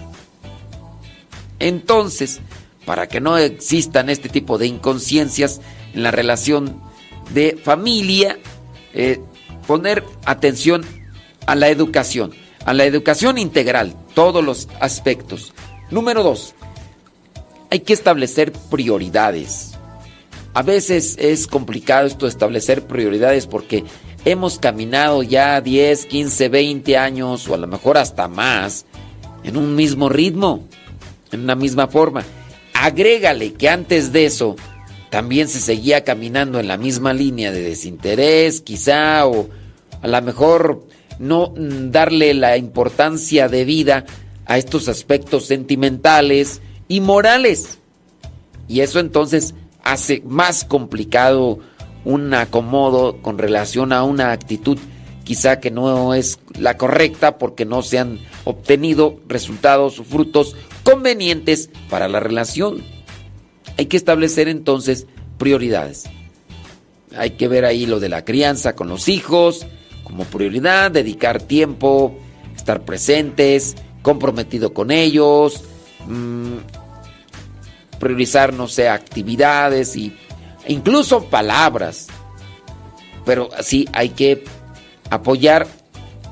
[1.59, 2.41] Entonces,
[2.87, 5.61] para que no existan este tipo de inconsciencias
[5.93, 6.81] en la relación
[7.33, 8.39] de familia,
[8.93, 9.19] eh,
[9.67, 10.87] poner atención
[11.47, 12.33] a la educación,
[12.65, 15.53] a la educación integral, todos los aspectos.
[15.91, 16.55] Número dos,
[17.71, 19.73] hay que establecer prioridades.
[20.55, 23.85] A veces es complicado esto establecer prioridades porque
[24.25, 28.87] hemos caminado ya 10, 15, 20 años o a lo mejor hasta más
[29.43, 30.65] en un mismo ritmo,
[31.33, 32.25] en una misma forma.
[32.73, 34.57] Agrégale que antes de eso
[35.11, 39.49] también se seguía caminando en la misma línea de desinterés, quizá, o
[40.03, 40.87] a lo mejor
[41.19, 44.05] no mm, darle la importancia de vida
[44.47, 47.79] a estos aspectos sentimentales y morales.
[48.69, 51.59] Y eso entonces hace más complicado
[52.05, 54.79] un acomodo con relación a una actitud
[55.25, 61.71] quizá que no es la correcta porque no se han obtenido resultados o frutos convenientes
[61.89, 62.83] para la relación.
[63.77, 65.07] Hay que establecer entonces
[65.39, 66.05] prioridades.
[67.17, 69.67] Hay que ver ahí lo de la crianza con los hijos
[70.05, 72.17] como prioridad, dedicar tiempo,
[72.55, 75.65] estar presentes, comprometido con ellos,
[76.07, 76.59] mmm,
[77.99, 80.15] priorizar, no sé, actividades y
[80.69, 82.07] incluso palabras.
[83.25, 84.45] Pero sí hay que
[85.11, 85.67] apoyar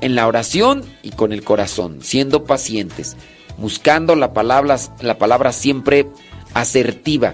[0.01, 3.17] en la oración y con el corazón, siendo pacientes,
[3.57, 6.07] buscando la palabra, la palabra siempre
[6.53, 7.33] asertiva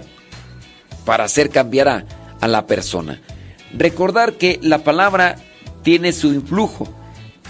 [1.04, 2.04] para hacer cambiar a,
[2.40, 3.20] a la persona.
[3.76, 5.36] Recordar que la palabra
[5.82, 6.88] tiene su influjo,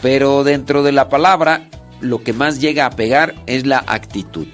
[0.03, 1.69] pero dentro de la palabra
[2.01, 4.47] lo que más llega a pegar es la actitud.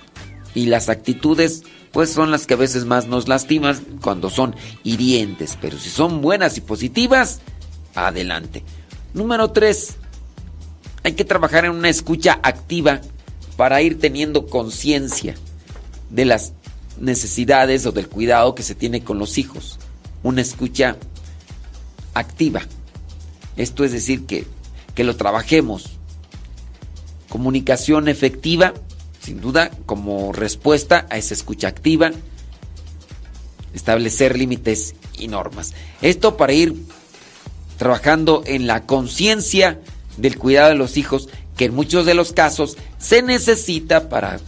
[0.55, 1.63] Y las actitudes
[1.93, 4.55] pues son las que a veces más nos lastiman cuando son
[4.85, 7.41] hirientes, pero si son buenas y positivas,
[7.95, 8.63] adelante.
[9.15, 9.97] Número 3.
[11.05, 13.01] Hay que trabajar en una escucha activa
[13.57, 15.37] para ir teniendo conciencia
[16.11, 16.53] de las
[17.01, 19.79] necesidades o del cuidado que se tiene con los hijos.
[20.23, 20.97] Una escucha
[22.13, 22.63] activa.
[23.57, 24.47] Esto es decir, que,
[24.95, 25.91] que lo trabajemos.
[27.29, 28.75] Comunicación efectiva,
[29.21, 32.13] sin duda, como respuesta a esa escucha activa.
[33.75, 35.75] Establecer límites y normas.
[36.03, 36.75] Esto para ir
[37.79, 39.81] trabajando en la conciencia
[40.17, 44.41] del cuidado de los hijos, que en muchos de los casos se necesita para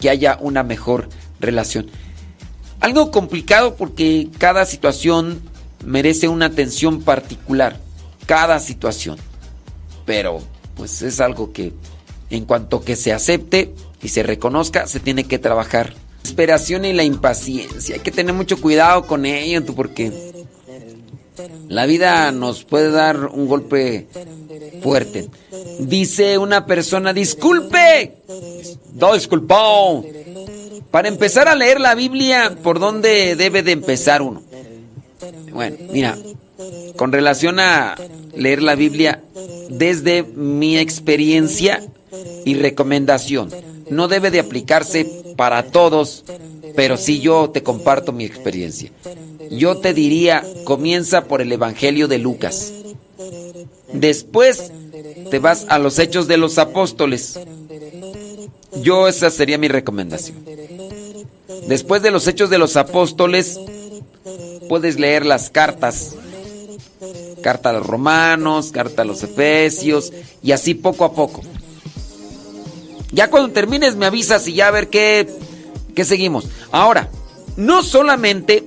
[0.00, 1.08] que haya una mejor
[1.40, 1.90] relación.
[2.80, 5.40] Algo complicado porque cada situación
[5.84, 7.78] merece una atención particular,
[8.26, 9.18] cada situación.
[10.04, 10.40] Pero
[10.76, 11.72] pues es algo que
[12.30, 15.94] en cuanto que se acepte y se reconozca, se tiene que trabajar.
[16.22, 20.32] La Esperación y la impaciencia, hay que tener mucho cuidado con ello porque
[21.68, 24.08] la vida nos puede dar un golpe
[24.82, 25.28] fuerte.
[25.78, 28.16] Dice una persona, disculpe.
[28.94, 30.04] No, disculpó.
[30.90, 34.42] Para empezar a leer la Biblia, ¿por dónde debe de empezar uno?
[35.52, 36.16] Bueno, mira,
[36.96, 37.96] con relación a
[38.34, 39.22] leer la Biblia,
[39.68, 41.82] desde mi experiencia
[42.44, 43.50] y recomendación,
[43.90, 45.04] no debe de aplicarse
[45.36, 46.24] para todos,
[46.74, 48.90] pero sí yo te comparto mi experiencia.
[49.50, 52.72] Yo te diría, comienza por el Evangelio de Lucas.
[53.92, 54.72] Después
[55.30, 57.38] te vas a los Hechos de los Apóstoles.
[58.82, 60.44] Yo esa sería mi recomendación.
[61.68, 63.58] Después de los Hechos de los Apóstoles,
[64.68, 66.14] puedes leer las cartas.
[67.46, 71.42] Carta a los romanos, carta a los efesios, y así poco a poco.
[73.12, 75.28] Ya cuando termines me avisas y ya a ver qué,
[75.94, 76.48] qué seguimos.
[76.72, 77.08] Ahora,
[77.56, 78.64] no solamente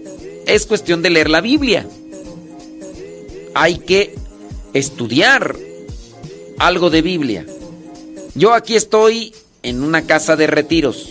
[0.48, 1.86] es cuestión de leer la Biblia.
[3.54, 4.16] Hay que
[4.74, 5.58] estudiar
[6.58, 7.46] algo de Biblia.
[8.34, 11.10] Yo aquí estoy en una casa de retiros.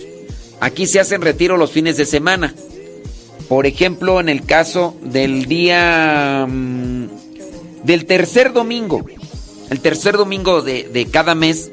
[0.61, 2.55] Aquí se hacen retiros los fines de semana.
[3.47, 7.18] Por ejemplo, en el caso del día mm,
[7.89, 9.07] del tercer domingo,
[9.71, 11.71] el tercer domingo de, de cada mes,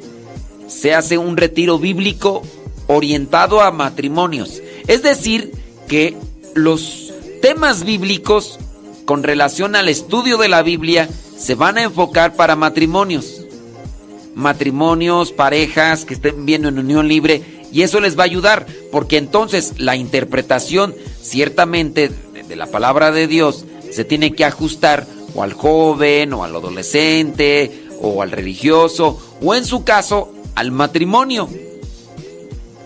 [0.65, 2.41] se hace un retiro bíblico
[2.87, 4.61] orientado a matrimonios.
[4.87, 5.51] Es decir,
[5.89, 6.15] que
[6.53, 7.11] los
[7.41, 8.59] temas bíblicos
[9.03, 13.41] con relación al estudio de la Biblia se van a enfocar para matrimonios.
[14.35, 17.41] Matrimonios, parejas que estén viendo en unión libre
[17.73, 22.09] y eso les va a ayudar porque entonces la interpretación ciertamente
[22.47, 27.87] de la palabra de Dios se tiene que ajustar o al joven o al adolescente
[28.01, 31.49] o al religioso o en su caso al matrimonio.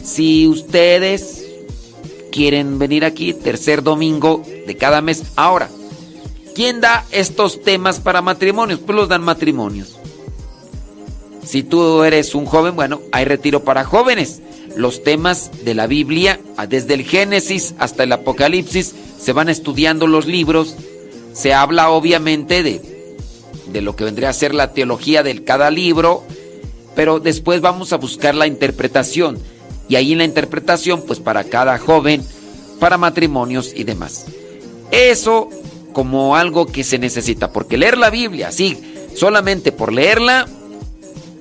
[0.04, 1.46] Si ustedes
[2.32, 5.70] quieren venir aquí tercer domingo de cada mes, ahora,
[6.56, 8.80] ¿quién da estos temas para matrimonios?
[8.80, 10.00] Pues los dan matrimonios.
[11.44, 14.42] Si tú eres un joven, bueno, hay retiro para jóvenes.
[14.76, 16.40] Los temas de la Biblia,
[16.70, 20.76] desde el Génesis hasta el Apocalipsis, se van estudiando los libros.
[21.34, 23.16] Se habla obviamente de,
[23.72, 26.24] de lo que vendría a ser la teología de cada libro,
[26.96, 29.38] pero después vamos a buscar la interpretación.
[29.88, 32.24] Y ahí en la interpretación, pues para cada joven,
[32.80, 34.26] para matrimonios y demás.
[34.92, 35.50] Eso
[35.94, 38.78] como algo que se necesita, porque leer la Biblia, sí,
[39.16, 40.48] solamente por leerla,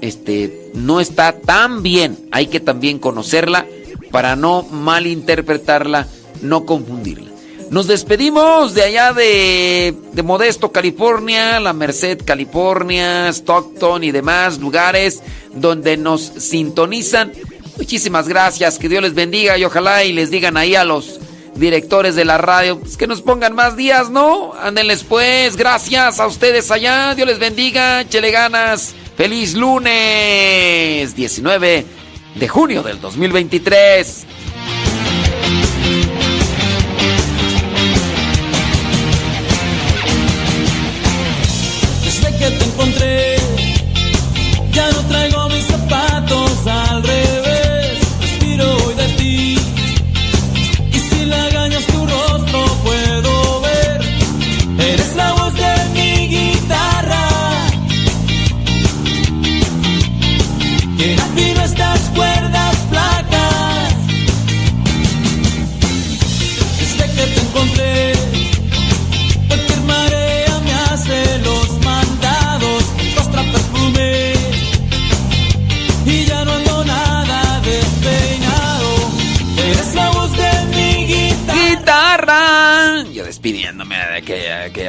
[0.00, 2.18] este, no está tan bien.
[2.30, 3.66] Hay que también conocerla
[4.10, 6.06] para no malinterpretarla,
[6.42, 7.27] no confundirla.
[7.70, 15.20] Nos despedimos de allá de, de Modesto, California, La Merced, California, Stockton y demás lugares
[15.54, 17.32] donde nos sintonizan
[17.78, 21.20] Muchísimas gracias, que Dios les bendiga y ojalá y les digan ahí a los
[21.54, 24.52] directores de la radio pues, que nos pongan más días, ¿no?
[24.60, 31.86] Ándenles pues, gracias a ustedes allá, Dios les bendiga, chele ganas, feliz lunes 19
[32.34, 34.26] de junio del 2023.
[42.88, 43.37] Encontré,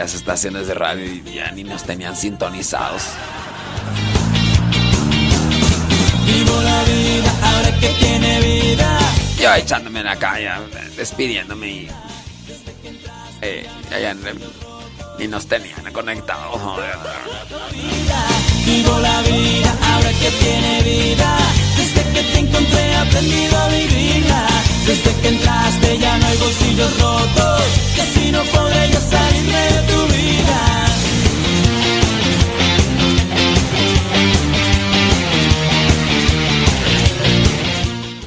[0.09, 3.03] aquellas estaciones de radio y ya ni nos tenían sintonizados.
[6.25, 8.99] Vivo la vida ahora que tiene vida.
[9.39, 10.49] Yo echándome en la calle,
[10.95, 11.87] despidiéndome y.
[13.41, 13.67] Eh,
[15.17, 16.59] ni nos tenían conectados.
[18.65, 21.37] Vivo la vida ahora que tiene vida.
[22.19, 24.47] Que te encontré he aprendido a vivirla.
[24.85, 27.63] Desde que entraste ya no hay bolsillos rotos.
[27.95, 30.85] Y así no podré yo salirme de tu vida.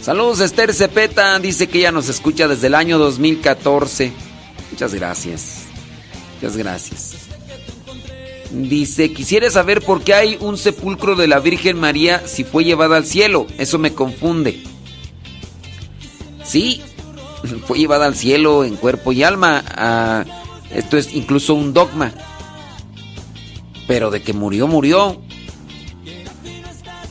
[0.00, 1.38] Saludos, Esther Cepeta.
[1.38, 4.10] Dice que ella nos escucha desde el año 2014.
[4.70, 5.64] Muchas gracias.
[6.40, 7.31] Muchas gracias.
[8.52, 12.98] Dice, quisiera saber por qué hay un sepulcro de la Virgen María si fue llevada
[12.98, 13.46] al cielo.
[13.56, 14.62] Eso me confunde.
[16.44, 16.82] Sí,
[17.66, 19.64] fue llevada al cielo en cuerpo y alma.
[19.68, 20.24] Ah,
[20.70, 22.12] esto es incluso un dogma.
[23.88, 25.18] Pero de que murió, murió.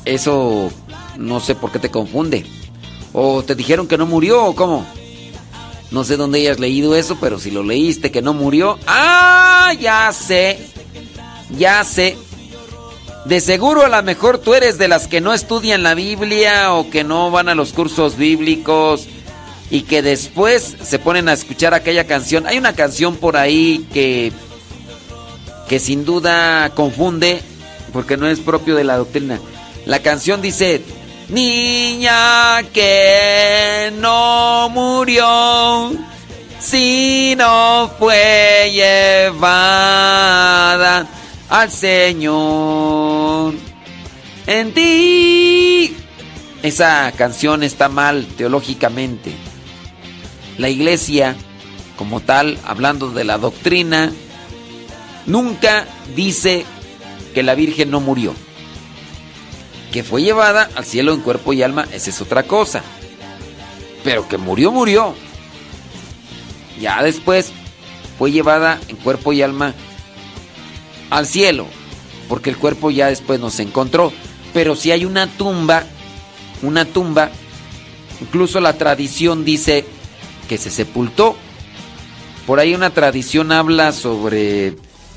[0.05, 0.71] Eso
[1.17, 2.45] no sé por qué te confunde.
[3.13, 4.85] ¿O te dijeron que no murió o cómo?
[5.89, 8.77] No sé dónde hayas leído eso, pero si lo leíste que no murió.
[8.85, 9.73] ¡Ah!
[9.79, 10.59] Ya sé.
[11.58, 12.18] Ya sé.
[13.26, 16.89] De seguro a lo mejor tú eres de las que no estudian la Biblia o
[16.89, 19.08] que no van a los cursos bíblicos
[19.70, 22.47] y que después se ponen a escuchar aquella canción.
[22.47, 24.32] Hay una canción por ahí que
[25.70, 27.41] que sin duda confunde
[27.93, 29.39] porque no es propio de la doctrina.
[29.86, 30.82] La canción dice,
[31.30, 35.93] Niña que no murió,
[36.60, 39.82] sino fue llevada
[41.52, 43.54] al Señor.
[44.47, 45.95] En ti.
[46.64, 49.34] Esa canción está mal teológicamente.
[50.58, 51.36] La iglesia,
[51.97, 54.12] como tal, hablando de la doctrina,
[55.26, 55.86] nunca
[56.16, 56.66] dice
[57.34, 58.34] que la Virgen no murió.
[59.91, 62.82] Que fue llevada al cielo en cuerpo y alma, esa es otra cosa.
[64.04, 65.16] Pero que murió, murió.
[66.80, 67.52] Ya después
[68.18, 69.74] fue llevada en cuerpo y alma
[71.12, 71.68] al cielo.
[72.28, 74.12] Porque el cuerpo ya después no se encontró.
[74.53, 75.84] Pero si hay una tumba,
[76.64, 77.30] una tumba,
[78.20, 79.86] incluso la tradición dice
[80.49, 81.36] que se sepultó.
[82.47, 84.76] Por ahí una tradición habla sobre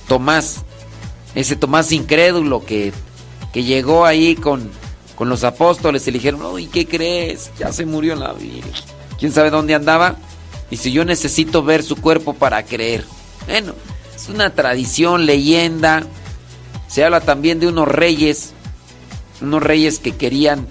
[0.09, 0.63] Tomás,
[1.35, 2.93] ese Tomás incrédulo que,
[3.53, 4.71] que llegó ahí con,
[5.15, 7.51] con los apóstoles y le dijeron, uy, ¿qué crees?
[7.59, 8.71] Ya se murió la Virgen.
[9.19, 10.17] ¿Quién sabe dónde andaba?
[10.71, 13.05] Y si yo necesito ver su cuerpo para creer.
[13.47, 13.75] Bueno,
[14.25, 16.03] es una tradición, leyenda.
[16.89, 18.53] Se habla también de unos reyes,
[19.41, 20.67] unos reyes que querían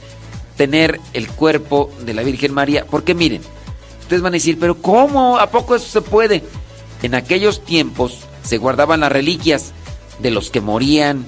[0.57, 2.85] tener el cuerpo de la Virgen María.
[2.89, 3.41] Porque miren,
[4.01, 5.37] ustedes van a decir, pero ¿cómo?
[5.37, 6.43] ¿A poco eso se puede?
[7.01, 9.71] En aquellos tiempos se guardaban las reliquias
[10.19, 11.25] de los que morían,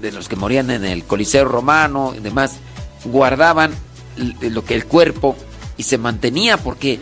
[0.00, 2.56] de los que morían en el Coliseo Romano y demás.
[3.04, 3.72] Guardaban
[4.16, 5.36] l- lo que el cuerpo
[5.76, 6.98] y se mantenía porque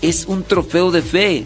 [0.00, 1.44] es un trofeo de fe.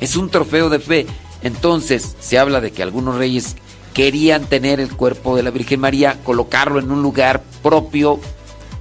[0.00, 1.06] Es un trofeo de fe.
[1.44, 3.54] Entonces se habla de que algunos reyes
[3.92, 8.18] querían tener el cuerpo de la Virgen María, colocarlo en un lugar propio.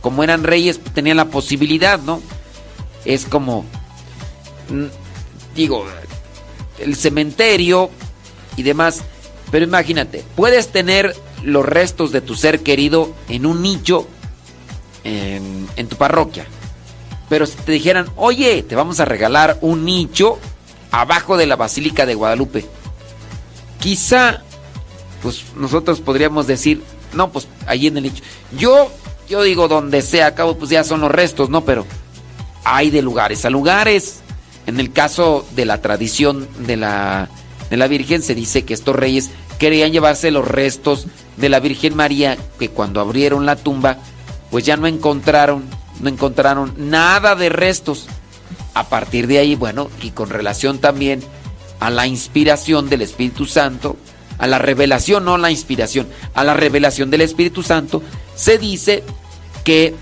[0.01, 2.21] Como eran reyes, pues, tenían la posibilidad, ¿no?
[3.05, 3.65] Es como,
[5.55, 5.85] digo,
[6.79, 7.89] el cementerio
[8.55, 9.03] y demás.
[9.51, 14.07] Pero imagínate, puedes tener los restos de tu ser querido en un nicho
[15.03, 16.45] en, en tu parroquia.
[17.27, 20.39] Pero si te dijeran, oye, te vamos a regalar un nicho
[20.93, 22.65] abajo de la Basílica de Guadalupe.
[23.79, 24.43] Quizá,
[25.21, 26.81] pues nosotros podríamos decir,
[27.11, 28.23] no, pues ahí en el nicho.
[28.57, 28.89] Yo
[29.27, 31.65] yo digo donde sea, acabo pues ya son los restos, ¿no?
[31.65, 31.85] Pero
[32.63, 34.21] hay de lugares a lugares.
[34.67, 37.29] En el caso de la tradición de la,
[37.69, 41.95] de la Virgen se dice que estos reyes querían llevarse los restos de la Virgen
[41.95, 43.97] María, que cuando abrieron la tumba,
[44.51, 45.63] pues ya no encontraron,
[45.99, 48.07] no encontraron nada de restos.
[48.73, 51.21] A partir de ahí, bueno, y con relación también
[51.79, 53.97] a la inspiración del Espíritu Santo,
[54.37, 58.01] a la revelación, no la inspiración, a la revelación del Espíritu Santo,
[58.35, 59.03] se dice
[59.63, 59.93] que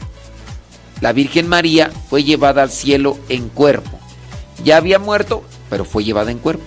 [1.02, 4.00] la Virgen María fue llevada al cielo en cuerpo.
[4.64, 6.64] Ya había muerto, pero fue llevada en cuerpo.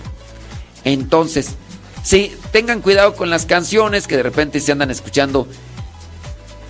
[0.83, 1.51] Entonces,
[2.03, 5.47] sí, tengan cuidado con las canciones que de repente se andan escuchando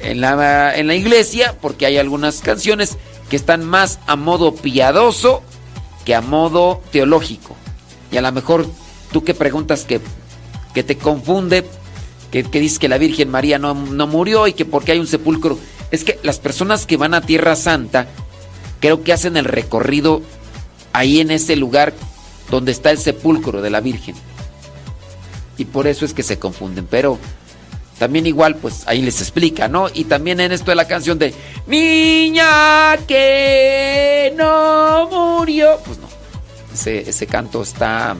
[0.02, 2.98] en la, en la iglesia, porque hay algunas canciones
[3.30, 5.42] que están más a modo piadoso
[6.06, 7.56] que a modo teológico.
[8.12, 8.68] Y a lo mejor
[9.12, 10.00] tú que preguntas que,
[10.74, 11.66] que te confunde,
[12.32, 15.08] que, que dices que la Virgen María no, no murió y que porque hay un
[15.08, 15.58] sepulcro.
[15.92, 18.08] Es que las personas que van a Tierra Santa,
[18.80, 20.22] creo que hacen el recorrido
[20.94, 21.94] ahí en ese lugar
[22.52, 24.16] donde está el sepulcro de la Virgen.
[25.58, 26.86] Y por eso es que se confunden.
[26.90, 27.18] Pero
[27.98, 29.88] también igual, pues ahí les explica, ¿no?
[29.94, 31.34] Y también en esto de la canción de
[31.66, 35.80] Niña que no murió.
[35.86, 36.08] Pues no.
[36.74, 38.16] Ese, ese canto está.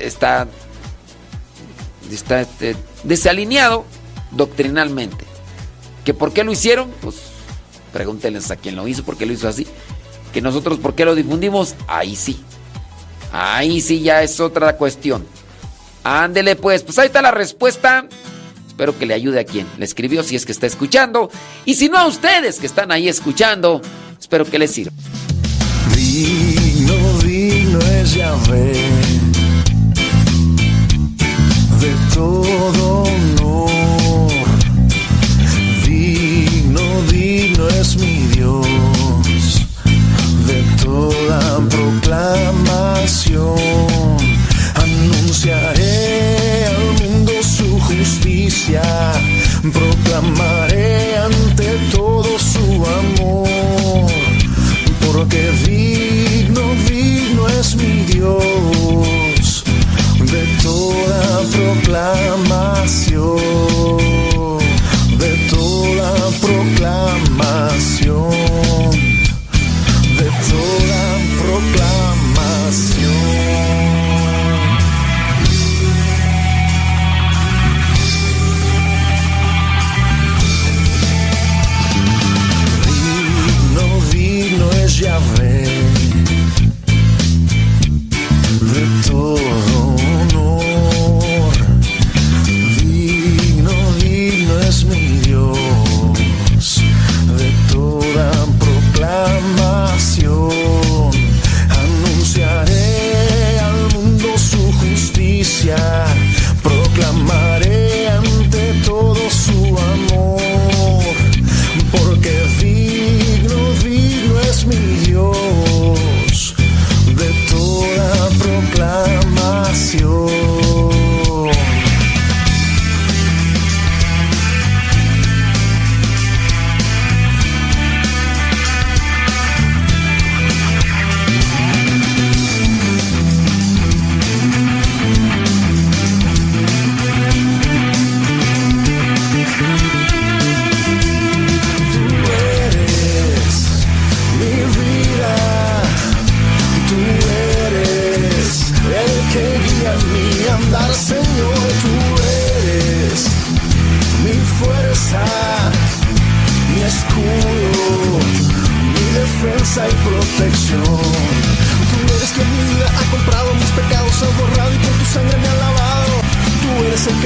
[0.00, 0.48] Está.
[2.10, 3.84] Está este, desalineado
[4.32, 5.24] doctrinalmente.
[6.04, 6.90] ¿Que por qué lo hicieron?
[7.00, 7.16] Pues
[7.92, 9.66] pregúntenles a quién lo hizo, por qué lo hizo así.
[10.32, 12.40] Que nosotros por qué lo difundimos, ahí sí.
[13.30, 15.24] Ahí sí ya es otra cuestión.
[16.04, 18.06] Ándele pues, pues ahí está la respuesta.
[18.66, 21.30] Espero que le ayude a quien le escribió si es que está escuchando.
[21.64, 23.80] Y si no a ustedes que están ahí escuchando,
[24.20, 24.92] espero que les sirva.
[25.96, 28.72] Digno, digno es Yahvé
[31.80, 33.68] de todo honor.
[35.84, 36.80] Digno,
[37.10, 38.66] digno es mi Dios
[40.46, 44.17] de toda proclamación.
[45.40, 48.82] Anunciaré al mundo su justicia,
[49.72, 54.10] proclamaré ante todo su amor
[55.06, 59.62] porque digno, digno es mi Dios
[60.18, 63.38] de toda proclamación,
[65.18, 67.67] de toda proclamación,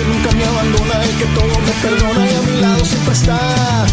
[0.03, 3.87] que nunca me abandona, que todo a mi lado siempre está.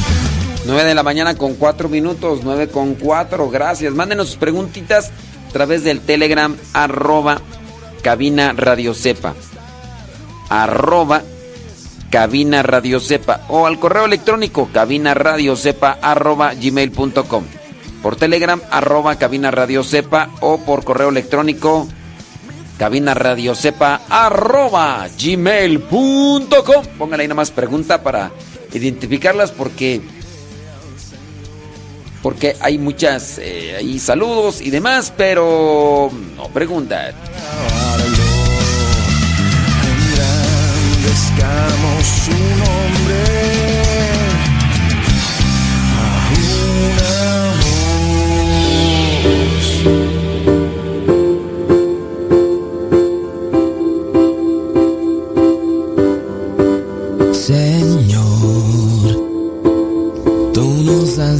[0.66, 3.94] 9 de la mañana con 4 minutos, 9 con 4, gracias.
[3.94, 5.12] Mándenos sus preguntitas
[5.50, 7.42] a través del Telegram arroba
[8.02, 9.36] cabina radio cepa.
[10.50, 11.22] Arroba
[12.10, 13.42] cabina radio cepa.
[13.48, 17.44] O al correo electrónico cabina radio cepa arroba gmail.com.
[18.02, 21.88] Por Telegram arroba cabina radio cepa o por correo electrónico
[22.80, 26.86] cabina radio cepa arroba gmail.com.
[26.98, 28.32] Póngale ahí nada más pregunta para
[28.74, 30.02] identificarlas porque
[32.24, 37.14] porque hay muchas eh, saludos y demás, pero no pregunta.
[42.02, 43.89] Su nombre.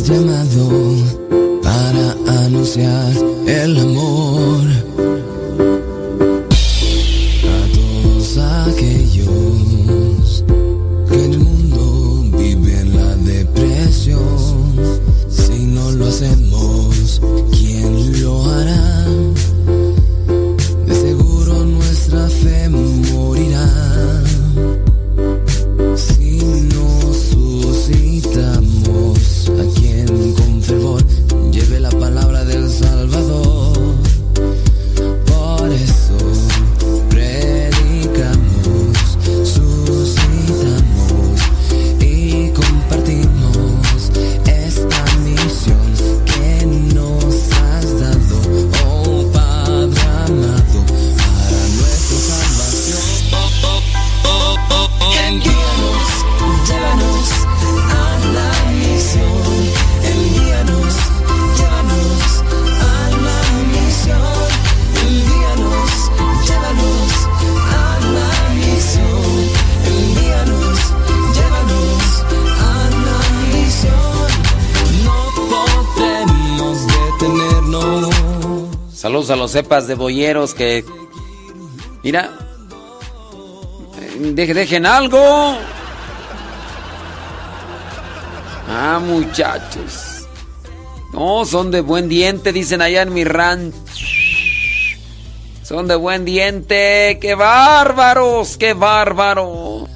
[0.10, 0.96] llamado
[1.62, 3.14] para anunciar
[3.48, 4.09] el amor.
[79.00, 80.84] Saludos a los cepas de boyeros que.
[82.04, 82.32] Mira.
[84.20, 85.56] deje- dejen algo.
[88.68, 90.28] Ah, muchachos.
[91.14, 93.74] No, son de buen diente, dicen allá en mi ranch.
[95.64, 97.20] Son de buen diente.
[97.22, 98.58] ¡Qué bárbaros!
[98.58, 99.88] ¡Qué bárbaro!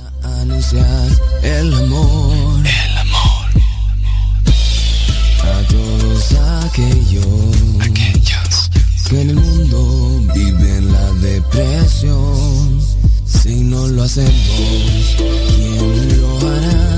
[9.21, 12.81] En el mundo viven la depresión.
[13.25, 16.92] Si no lo hacemos, ¿quién lo hará?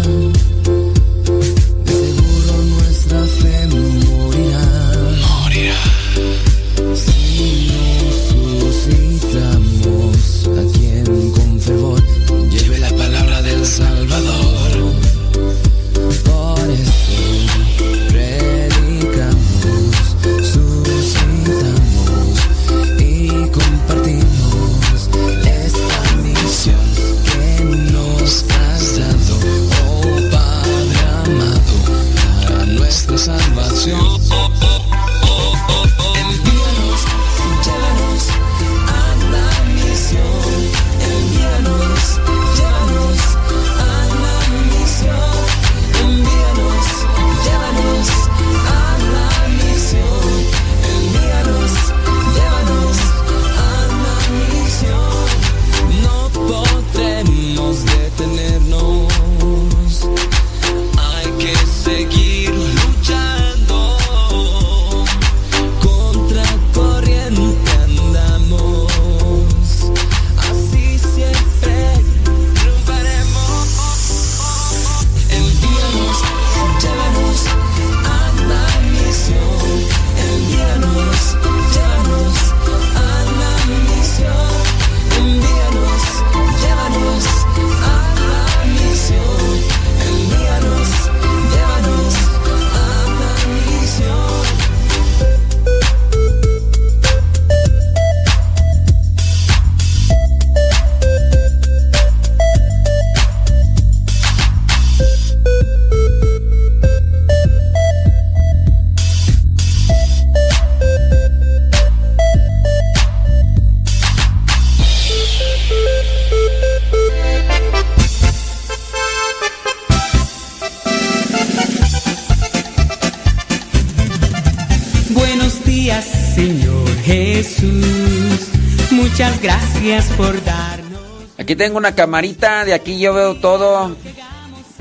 [131.66, 133.95] Tengo una camarita, de aquí yo veo todo.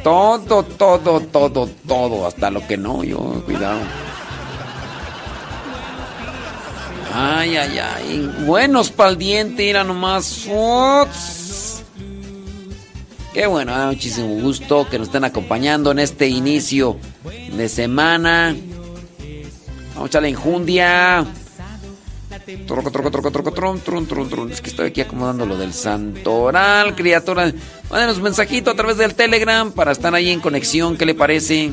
[0.03, 2.27] Todo, todo, todo, todo.
[2.27, 3.81] Hasta lo que no, yo, cuidado.
[7.15, 8.31] Ay, ay, ay.
[8.45, 10.47] Buenos pa'l diente, mira nomás.
[10.47, 11.83] Uts.
[13.33, 16.99] Qué bueno, da muchísimo gusto que nos estén acompañando en este inicio
[17.57, 18.55] de semana.
[19.95, 21.25] Vamos a echarle enjundia.
[22.67, 24.53] Troco, troco, troco, troco, tron, tron, tron, tron.
[24.53, 27.53] Es que estoy aquí acomodando lo del santoral, criatura.
[27.91, 30.97] Mándenos un mensajito a través del Telegram para estar ahí en conexión.
[30.97, 31.73] ¿Qué le parece?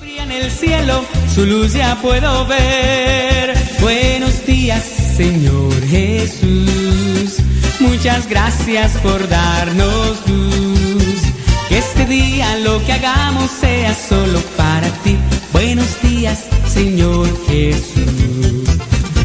[0.00, 1.04] Brilla en el cielo,
[1.34, 3.54] su luz ya puedo ver.
[3.80, 4.82] Buenos días,
[5.16, 7.38] Señor Jesús.
[7.78, 11.22] Muchas gracias por darnos luz.
[11.68, 15.16] Que este día lo que hagamos sea solo para ti.
[15.52, 18.07] Buenos días, Señor Jesús.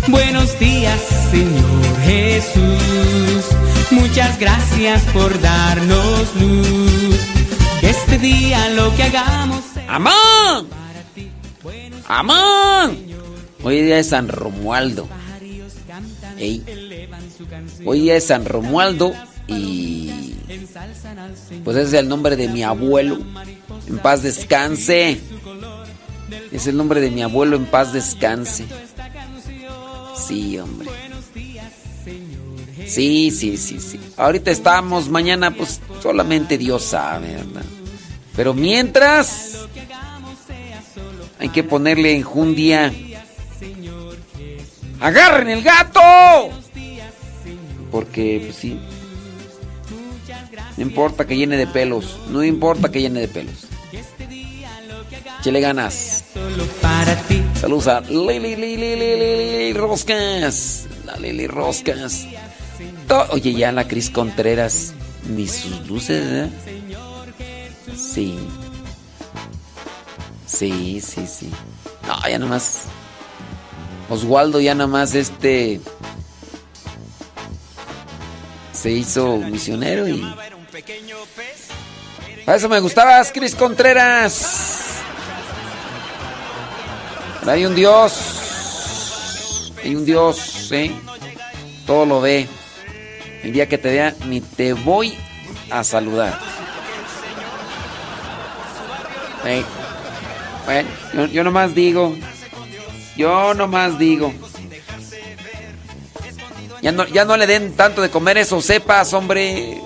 [0.07, 0.99] Buenos días,
[1.31, 3.45] Señor Jesús.
[3.91, 7.19] Muchas gracias por darnos luz.
[7.81, 10.67] Este día lo que hagamos ¡Amón!
[12.07, 12.97] ¡Amón!
[13.63, 15.07] Hoy día es San Romualdo.
[16.37, 16.63] Ey.
[17.85, 19.13] Hoy día es San Romualdo
[19.47, 20.35] y
[21.63, 23.19] pues ese es el nombre de mi abuelo.
[23.87, 25.19] En paz descanse.
[26.51, 28.65] Es el nombre de mi abuelo en paz descanse.
[30.27, 30.89] Sí, hombre.
[32.87, 33.99] Sí, sí, sí, sí.
[34.17, 37.63] Ahorita estamos, mañana pues solamente Dios sabe, ¿verdad?
[38.35, 39.67] Pero mientras
[41.39, 42.93] hay que ponerle enjundia.
[44.99, 45.99] ¡Agarren el gato!
[47.91, 48.79] Porque, pues sí.
[50.77, 52.17] No importa que llene de pelos.
[52.29, 53.67] No importa que llene de pelos.
[55.43, 56.23] Chile ganas.
[57.59, 60.87] Saludos a Lili, Lili, Lili, Roscas.
[61.05, 62.25] La Lili Roscas.
[63.07, 64.93] To- Oye, ya la Cris Contreras.
[65.27, 66.49] Ni sus luces, ¿verdad?
[67.95, 68.37] Sí.
[70.45, 71.49] Sí, sí, sí.
[72.07, 72.83] No, ya nomás.
[74.09, 75.79] Oswaldo ya nomás este.
[78.73, 80.21] Se hizo misionero y.
[82.45, 84.79] Para eso me gustabas, Cris Contreras.
[87.45, 89.71] Hay un Dios.
[89.83, 90.91] Hay un Dios, ¿eh?
[91.85, 92.47] Todo lo ve.
[93.43, 95.13] El día que te vea, ni te voy
[95.69, 96.39] a saludar.
[99.45, 99.65] Ey.
[100.65, 102.15] Bueno, yo, nomás digo.
[103.17, 104.33] Yo nomás digo.
[106.81, 109.81] Ya no, ya no le den tanto de comer eso, sepas, hombre.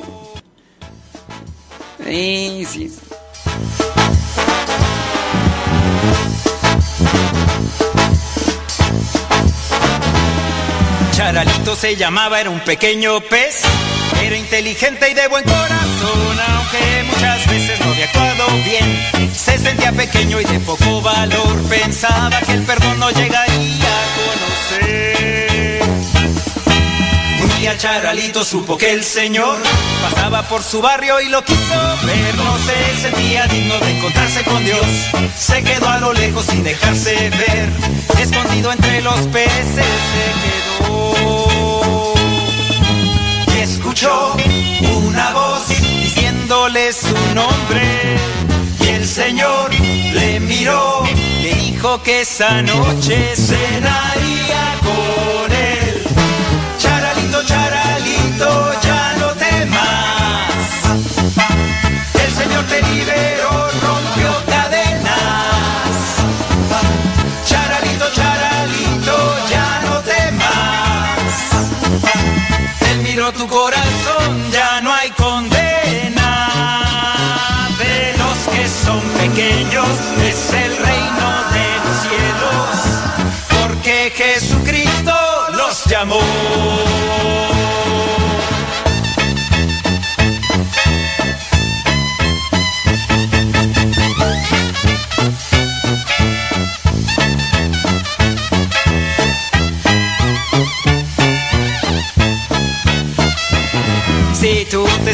[2.06, 3.07] Sí, sí.
[11.18, 13.64] Charalito se llamaba, era un pequeño pez.
[14.22, 19.32] Era inteligente y de buen corazón, aunque muchas veces no había actuado bien.
[19.34, 21.60] Se sentía pequeño y de poco valor.
[21.70, 24.06] Pensaba que el perdón no llegaría a
[24.78, 25.82] conocer.
[27.42, 29.58] Un día Charalito supo que el Señor
[30.04, 32.36] pasaba por su barrio y lo quiso ver.
[32.36, 34.86] No se sentía digno de encontrarse con Dios.
[35.36, 37.72] Se quedó a lo lejos sin dejarse ver.
[38.22, 40.67] Escondido entre los peces se quedó.
[43.56, 44.36] Y escuchó
[45.06, 48.18] una voz diciéndole su nombre.
[48.82, 49.72] Y el Señor
[50.14, 51.04] le miró,
[51.42, 55.47] le dijo que esa noche cenaría con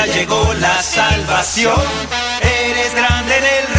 [0.00, 1.82] llegó la salvación.
[2.40, 3.71] Eres grande en el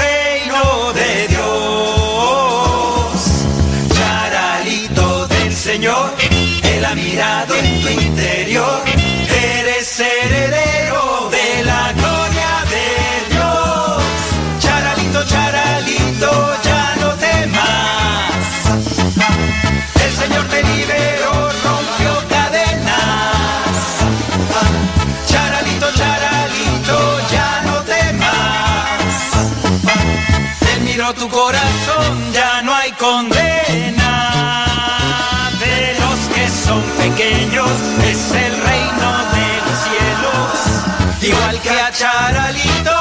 [42.04, 43.00] Charalito,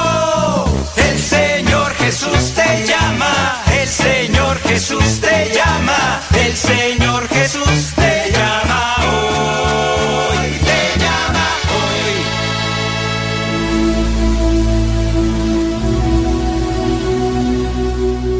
[0.95, 3.61] el Señor Jesús te llama.
[3.81, 6.21] El Señor Jesús te llama.
[6.45, 10.51] El Señor Jesús te llama hoy.
[10.69, 11.47] Te llama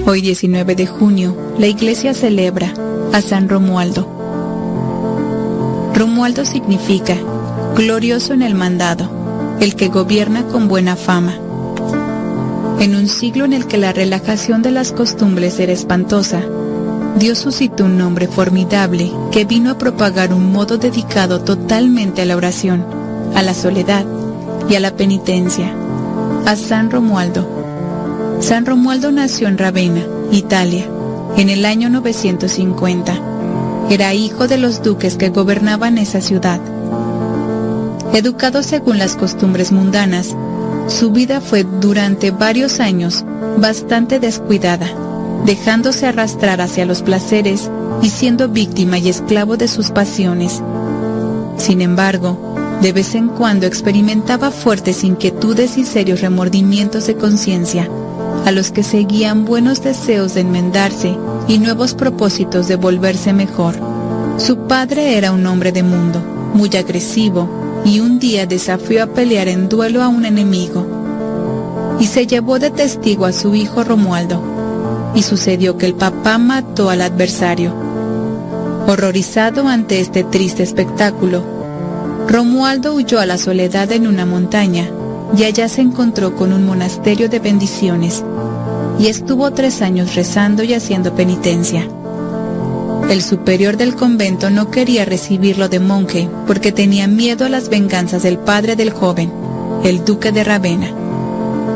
[0.06, 0.12] hoy.
[0.12, 2.74] Hoy 19 de junio, la iglesia celebra
[3.12, 4.08] a San Romualdo.
[5.94, 7.18] Romualdo significa
[7.76, 9.23] glorioso en el mandado,
[9.60, 11.36] el que gobierna con buena fama.
[12.80, 16.42] En un siglo en el que la relajación de las costumbres era espantosa,
[17.18, 22.36] Dios suscitó un hombre formidable que vino a propagar un modo dedicado totalmente a la
[22.36, 22.86] oración,
[23.36, 24.06] a la soledad
[24.70, 25.72] y a la penitencia,
[26.46, 27.48] a San Romualdo.
[28.40, 30.02] San Romualdo nació en Ravenna,
[30.32, 30.86] Italia,
[31.38, 33.20] en el año 950.
[33.90, 36.60] Era hijo de los duques que gobernaban esa ciudad.
[38.14, 40.36] Educado según las costumbres mundanas,
[40.88, 43.26] su vida fue durante varios años
[43.58, 44.88] bastante descuidada,
[45.46, 47.72] dejándose arrastrar hacia los placeres
[48.04, 50.62] y siendo víctima y esclavo de sus pasiones.
[51.58, 52.38] Sin embargo,
[52.84, 57.90] de vez en cuando experimentaba fuertes inquietudes y serios remordimientos de conciencia,
[58.46, 63.74] a los que seguían buenos deseos de enmendarse y nuevos propósitos de volverse mejor.
[64.38, 66.22] Su padre era un hombre de mundo,
[66.54, 70.86] muy agresivo, y un día desafió a pelear en duelo a un enemigo.
[72.00, 74.42] Y se llevó de testigo a su hijo Romualdo,
[75.16, 77.74] y sucedió que el papá mató al adversario.
[78.88, 81.44] Horrorizado ante este triste espectáculo,
[82.28, 84.90] Romualdo huyó a la soledad en una montaña
[85.38, 88.24] y allá se encontró con un monasterio de bendiciones
[89.00, 91.88] y estuvo tres años rezando y haciendo penitencia.
[93.10, 98.24] El superior del convento no quería recibirlo de monje porque tenía miedo a las venganzas
[98.24, 99.32] del padre del joven,
[99.84, 100.92] el duque de Ravenna.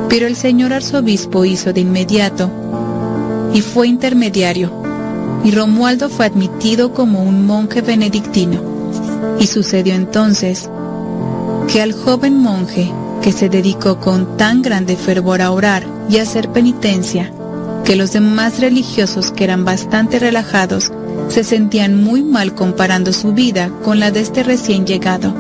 [0.10, 2.50] Pero el señor arzobispo hizo de inmediato
[3.54, 4.72] y fue intermediario,
[5.44, 8.62] y Romualdo fue admitido como un monje benedictino.
[9.40, 10.70] Y sucedió entonces
[11.72, 12.92] que al joven monje
[13.22, 17.32] que se dedicó con tan grande fervor a orar y a hacer penitencia,
[17.84, 20.92] que los demás religiosos que eran bastante relajados
[21.30, 25.34] se sentían muy mal comparando su vida con la de este recién llegado,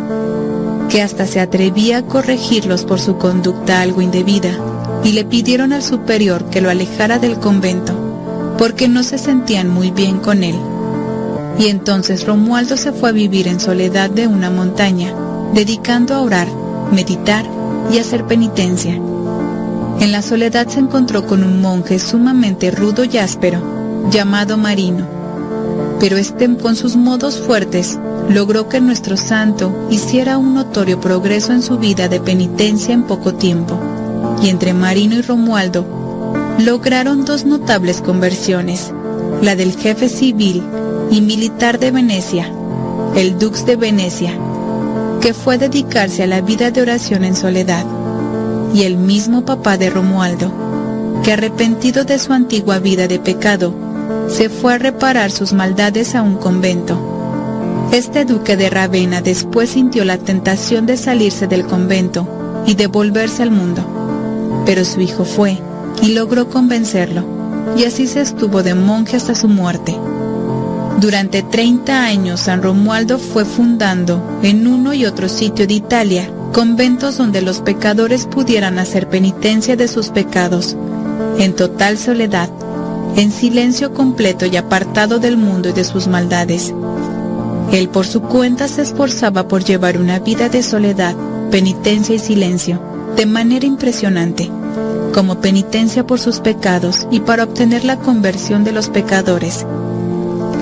[0.90, 4.52] que hasta se atrevía a corregirlos por su conducta algo indebida,
[5.04, 7.94] y le pidieron al superior que lo alejara del convento,
[8.58, 10.56] porque no se sentían muy bien con él.
[11.60, 15.14] Y entonces Romualdo se fue a vivir en soledad de una montaña,
[15.54, 16.48] dedicando a orar,
[16.92, 17.46] meditar
[17.92, 18.94] y hacer penitencia.
[20.00, 23.62] En la soledad se encontró con un monje sumamente rudo y áspero,
[24.12, 25.17] llamado Marino.
[26.00, 27.98] Pero este con sus modos fuertes
[28.30, 33.34] logró que nuestro santo hiciera un notorio progreso en su vida de penitencia en poco
[33.34, 33.80] tiempo.
[34.42, 35.86] Y entre Marino y Romualdo
[36.60, 38.92] lograron dos notables conversiones,
[39.42, 40.64] la del jefe civil
[41.12, 42.52] y militar de Venecia,
[43.16, 44.34] el dux de Venecia,
[45.22, 47.86] que fue dedicarse a la vida de oración en soledad,
[48.74, 50.52] y el mismo papá de Romualdo,
[51.24, 53.74] que arrepentido de su antigua vida de pecado,
[54.30, 57.88] se fue a reparar sus maldades a un convento.
[57.92, 62.28] Este duque de Ravenna después sintió la tentación de salirse del convento
[62.66, 65.58] y de volverse al mundo, pero su hijo fue
[66.02, 67.24] y logró convencerlo,
[67.78, 69.96] y así se estuvo de monje hasta su muerte.
[71.00, 77.18] Durante 30 años San Romualdo fue fundando en uno y otro sitio de Italia conventos
[77.18, 80.76] donde los pecadores pudieran hacer penitencia de sus pecados,
[81.38, 82.50] en total soledad,
[83.18, 86.74] en silencio completo y apartado del mundo y de sus maldades.
[87.72, 91.16] Él por su cuenta se esforzaba por llevar una vida de soledad,
[91.50, 92.80] penitencia y silencio,
[93.16, 94.50] de manera impresionante,
[95.14, 99.66] como penitencia por sus pecados y para obtener la conversión de los pecadores.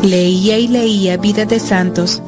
[0.01, 2.21] Leía y leía vida de santos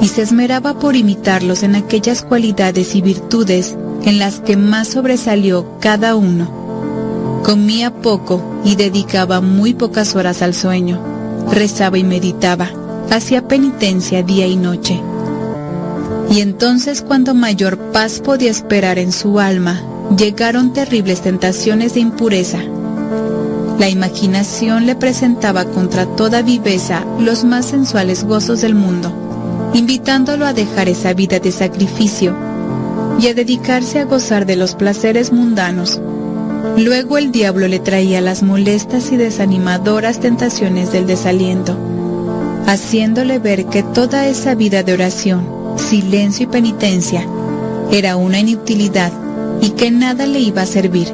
[0.00, 5.78] y se esmeraba por imitarlos en aquellas cualidades y virtudes en las que más sobresalió
[5.78, 6.59] cada uno.
[7.44, 11.00] Comía poco y dedicaba muy pocas horas al sueño.
[11.50, 12.70] Rezaba y meditaba,
[13.10, 15.00] hacía penitencia día y noche.
[16.30, 19.82] Y entonces cuando mayor paz podía esperar en su alma,
[20.16, 22.60] llegaron terribles tentaciones de impureza.
[23.78, 29.10] La imaginación le presentaba contra toda viveza los más sensuales gozos del mundo,
[29.72, 32.36] invitándolo a dejar esa vida de sacrificio
[33.18, 36.00] y a dedicarse a gozar de los placeres mundanos.
[36.76, 41.76] Luego el diablo le traía las molestas y desanimadoras tentaciones del desaliento,
[42.66, 45.46] haciéndole ver que toda esa vida de oración,
[45.76, 47.26] silencio y penitencia
[47.92, 49.12] era una inutilidad
[49.60, 51.12] y que nada le iba a servir.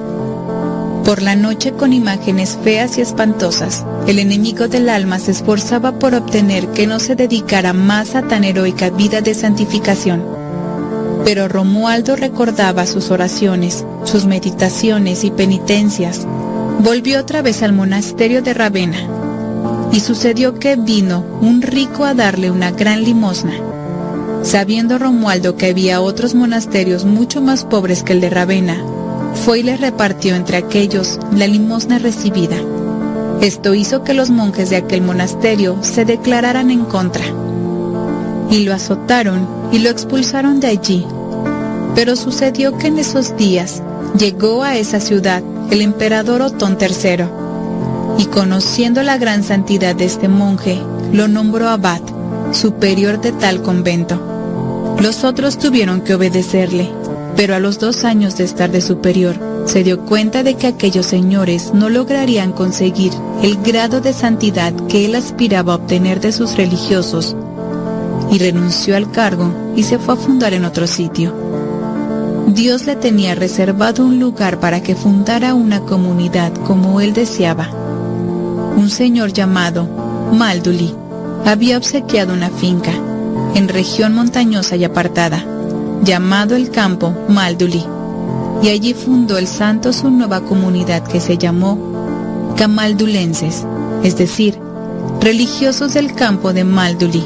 [1.05, 6.15] Por la noche con imágenes feas y espantosas, el enemigo del alma se esforzaba por
[6.15, 10.36] obtener que no se dedicara más a tan heroica vida de santificación.
[11.27, 16.25] Pero Romualdo recordaba sus oraciones, sus meditaciones y penitencias.
[16.79, 19.09] Volvió otra vez al monasterio de Ravenna.
[19.91, 23.55] Y sucedió que vino un rico a darle una gran limosna.
[24.45, 28.77] Sabiendo Romualdo que había otros monasterios mucho más pobres que el de Ravenna,
[29.35, 32.57] fue y le repartió entre aquellos la limosna recibida.
[33.41, 37.25] Esto hizo que los monjes de aquel monasterio se declararan en contra.
[38.49, 41.05] Y lo azotaron y lo expulsaron de allí.
[41.97, 43.83] Pero sucedió que en esos días
[44.17, 47.25] llegó a esa ciudad el emperador Otón III,
[48.19, 50.81] y conociendo la gran santidad de este monje,
[51.13, 52.01] lo nombró abad,
[52.53, 54.21] superior de tal convento.
[55.01, 56.89] Los otros tuvieron que obedecerle,
[57.37, 59.37] pero a los dos años de estar de superior,
[59.67, 63.13] se dio cuenta de que aquellos señores no lograrían conseguir
[63.43, 67.37] el grado de santidad que él aspiraba a obtener de sus religiosos,
[68.31, 71.46] y renunció al cargo y se fue a fundar en otro sitio.
[72.47, 77.69] Dios le tenía reservado un lugar para que fundara una comunidad como él deseaba.
[78.77, 79.89] Un señor llamado
[80.33, 80.95] Malduli
[81.45, 82.93] había obsequiado una finca
[83.55, 85.45] en región montañosa y apartada,
[86.03, 87.85] llamado el campo Malduli,
[88.63, 93.65] y allí fundó el santo su nueva comunidad que se llamó Camaldulenses,
[94.05, 94.59] es decir,
[95.21, 97.25] religiosos del campo de Malduli.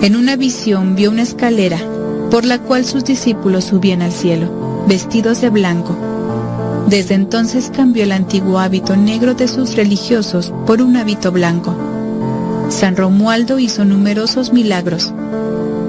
[0.00, 1.78] En una visión vio una escalera
[2.30, 5.96] por la cual sus discípulos subían al cielo, vestidos de blanco.
[6.88, 11.74] Desde entonces cambió el antiguo hábito negro de sus religiosos por un hábito blanco.
[12.70, 15.12] San Romualdo hizo numerosos milagros,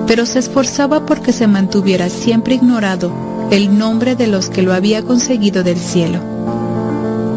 [0.08, 3.12] pero se esforzaba porque se mantuviera siempre ignorado
[3.52, 6.20] el nombre de los que lo había conseguido del cielo.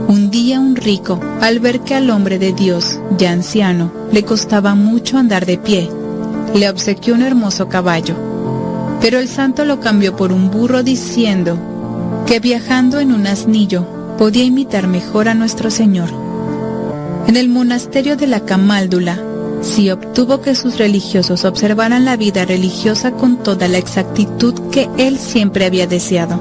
[0.09, 4.75] Un día un rico, al ver que al hombre de Dios, ya anciano, le costaba
[4.75, 5.89] mucho andar de pie,
[6.55, 8.32] le obsequió un hermoso caballo.
[9.03, 11.59] Pero el santo lo cambió por un burro diciendo
[12.25, 13.85] que viajando en un asnillo
[14.17, 16.09] podía imitar mejor a nuestro Señor.
[17.27, 19.19] En el monasterio de la Camáldula,
[19.61, 25.19] sí obtuvo que sus religiosos observaran la vida religiosa con toda la exactitud que él
[25.19, 26.41] siempre había deseado.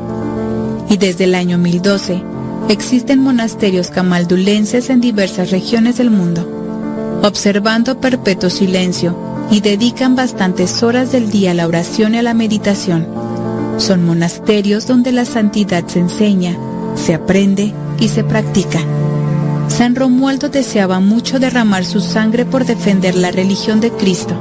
[0.87, 2.21] Y desde el año 1012
[2.69, 6.47] existen monasterios camaldulenses en diversas regiones del mundo,
[7.23, 12.33] observando perpetuo silencio y dedican bastantes horas del día a la oración y a la
[12.33, 13.05] meditación.
[13.77, 16.57] Son monasterios donde la santidad se enseña,
[16.95, 18.79] se aprende y se practica.
[19.67, 24.35] San Romualdo deseaba mucho derramar su sangre por defender la religión de Cristo.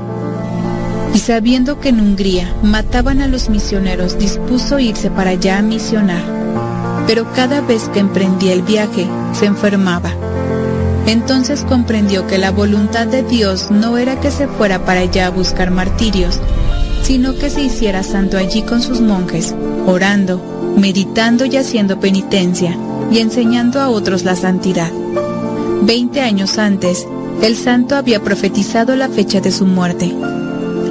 [1.13, 6.23] Y sabiendo que en Hungría mataban a los misioneros, dispuso irse para allá a misionar.
[7.09, 10.13] Pero cada vez que emprendía el viaje, se enfermaba.
[11.07, 15.31] Entonces comprendió que la voluntad de Dios no era que se fuera para allá a
[15.31, 16.41] buscar martirios,
[17.03, 19.55] sino que se hiciera santo allí con sus monjes,
[19.87, 20.41] orando,
[20.77, 22.77] meditando y haciendo penitencia,
[23.11, 24.91] y enseñando a otros la santidad.
[25.83, 27.07] Veinte años antes,
[27.43, 30.15] el santo había profetizado la fecha de su muerte.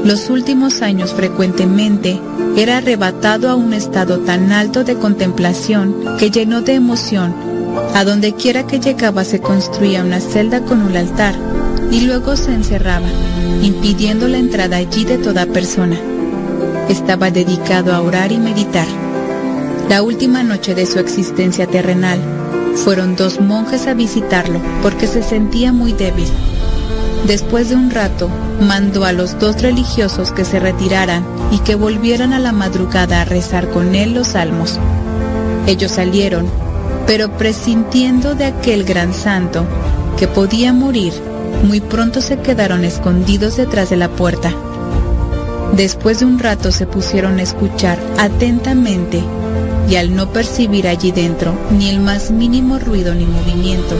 [0.04, 2.20] Los últimos años frecuentemente
[2.58, 7.49] era arrebatado a un estado tan alto de contemplación que llenó de emoción.
[7.96, 11.36] A donde quiera que llegaba se construía una celda con un altar
[11.92, 13.08] y luego se encerraba,
[13.62, 15.98] impidiendo la entrada allí de toda persona.
[16.88, 18.88] Estaba dedicado a orar y meditar.
[19.90, 22.20] La última noche de su existencia terrenal,
[22.76, 26.28] fueron dos monjes a visitarlo porque se sentía muy débil.
[27.28, 28.30] Después de un rato,
[28.62, 33.26] mandó a los dos religiosos que se retiraran y que volvieran a la madrugada a
[33.26, 34.80] rezar con él los salmos.
[35.68, 36.48] Ellos salieron,
[37.10, 39.66] pero presintiendo de aquel gran santo
[40.16, 41.12] que podía morir,
[41.64, 44.54] muy pronto se quedaron escondidos detrás de la puerta.
[45.76, 49.24] Después de un rato se pusieron a escuchar atentamente
[49.90, 53.96] y al no percibir allí dentro ni el más mínimo ruido ni movimiento,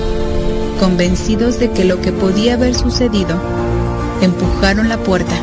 [0.80, 3.42] convencidos de que lo que podía haber sucedido,
[4.22, 5.34] empujaron la puerta,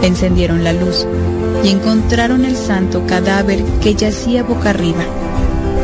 [0.00, 1.04] encendieron la luz
[1.64, 5.02] y encontraron el santo cadáver que yacía boca arriba,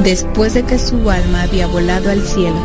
[0.03, 2.59] después de que su alma había volado al cielo.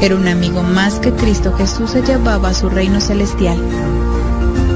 [0.00, 3.58] Era un amigo más que Cristo Jesús se llevaba a su reino celestial.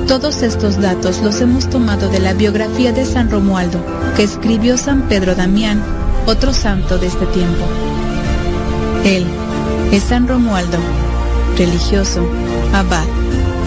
[0.06, 3.80] Todos estos datos los hemos tomado de la biografía de San Romualdo,
[4.16, 5.82] que escribió San Pedro Damián,
[6.26, 7.64] otro santo de este tiempo.
[9.04, 9.26] Él
[9.90, 10.78] es San Romualdo,
[11.58, 12.24] religioso,
[12.72, 13.04] abad,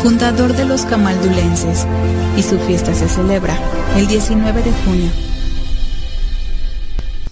[0.02, 1.86] fundador de los camaldulenses,
[2.38, 3.58] y su fiesta se celebra
[3.98, 5.29] el 19 de junio.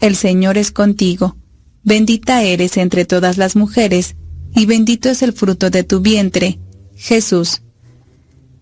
[0.00, 1.36] el Señor es contigo.
[1.82, 4.16] Bendita eres entre todas las mujeres,
[4.54, 6.58] y bendito es el fruto de tu vientre,
[6.96, 7.62] Jesús.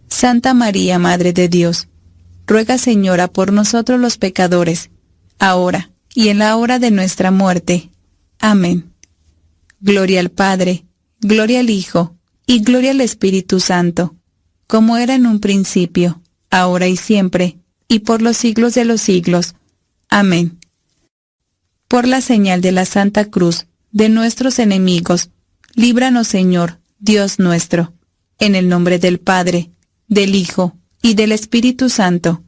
[0.09, 1.89] Santa María, Madre de Dios,
[2.47, 4.91] ruega Señora por nosotros los pecadores,
[5.39, 7.91] ahora y en la hora de nuestra muerte.
[8.39, 8.93] Amén.
[9.81, 10.87] Gloria al Padre,
[11.21, 12.17] gloria al Hijo,
[12.47, 14.17] y gloria al Espíritu Santo,
[14.67, 17.59] como era en un principio, ahora y siempre,
[17.89, 19.55] y por los siglos de los siglos.
[20.09, 20.58] Amén.
[21.89, 25.31] Por la señal de la Santa Cruz, de nuestros enemigos,
[25.75, 27.95] líbranos Señor, Dios nuestro,
[28.39, 29.71] en el nombre del Padre,
[30.07, 32.43] del Hijo, y del Espíritu Santo.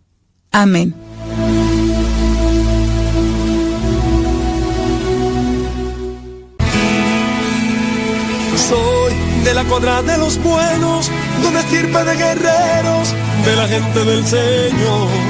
[0.50, 0.94] Amén.
[8.68, 9.14] Soy
[9.44, 11.10] de la cuadra de los buenos,
[11.42, 13.14] donde estirpe de guerreros,
[13.46, 15.29] de la gente del Señor.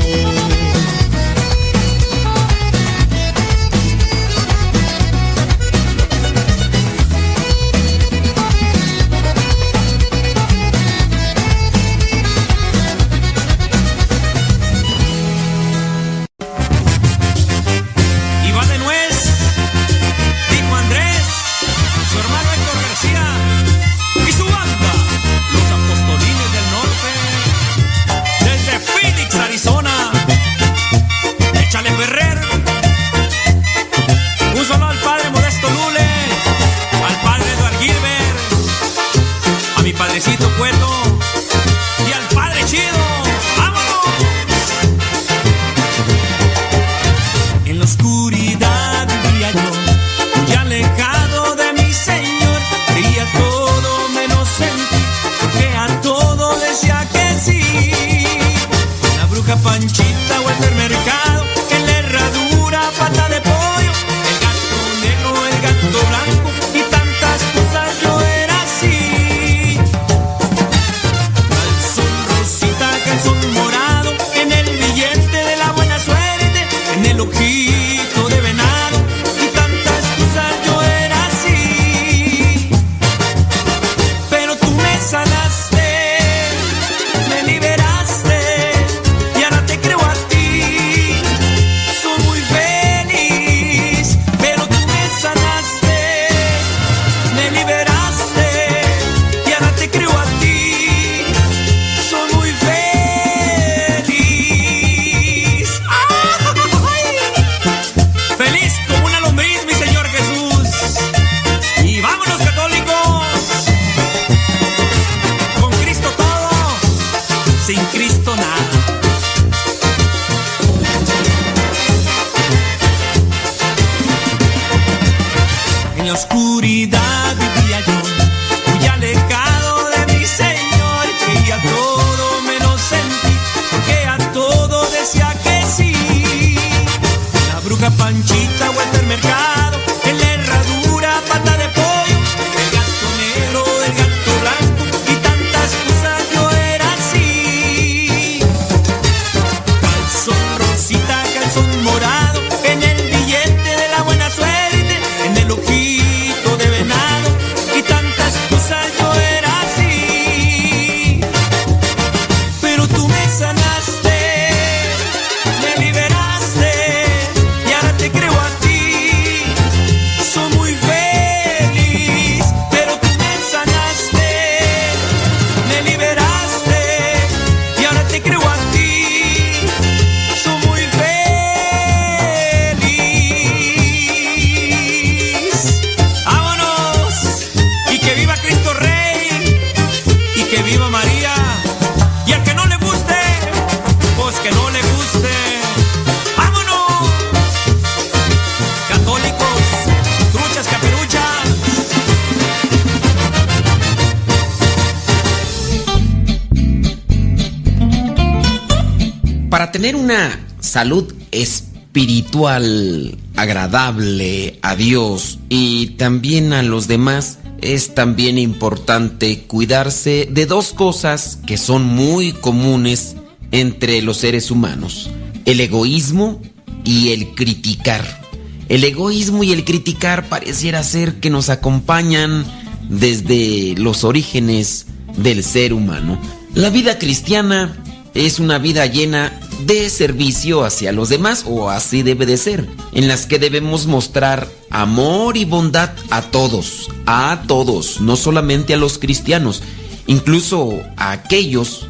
[212.47, 221.39] Agradable a Dios y también a los demás, es también importante cuidarse de dos cosas
[221.45, 223.15] que son muy comunes
[223.51, 225.09] entre los seres humanos,
[225.45, 226.41] el egoísmo
[226.83, 228.21] y el criticar.
[228.69, 232.45] El egoísmo y el criticar pareciera ser que nos acompañan
[232.89, 234.85] desde los orígenes
[235.17, 236.17] del ser humano.
[236.55, 237.77] La vida cristiana
[238.13, 243.07] es una vida llena de servicio hacia los demás, o así debe de ser, en
[243.07, 248.97] las que debemos mostrar amor y bondad a todos, a todos, no solamente a los
[248.97, 249.63] cristianos,
[250.07, 251.87] incluso a aquellos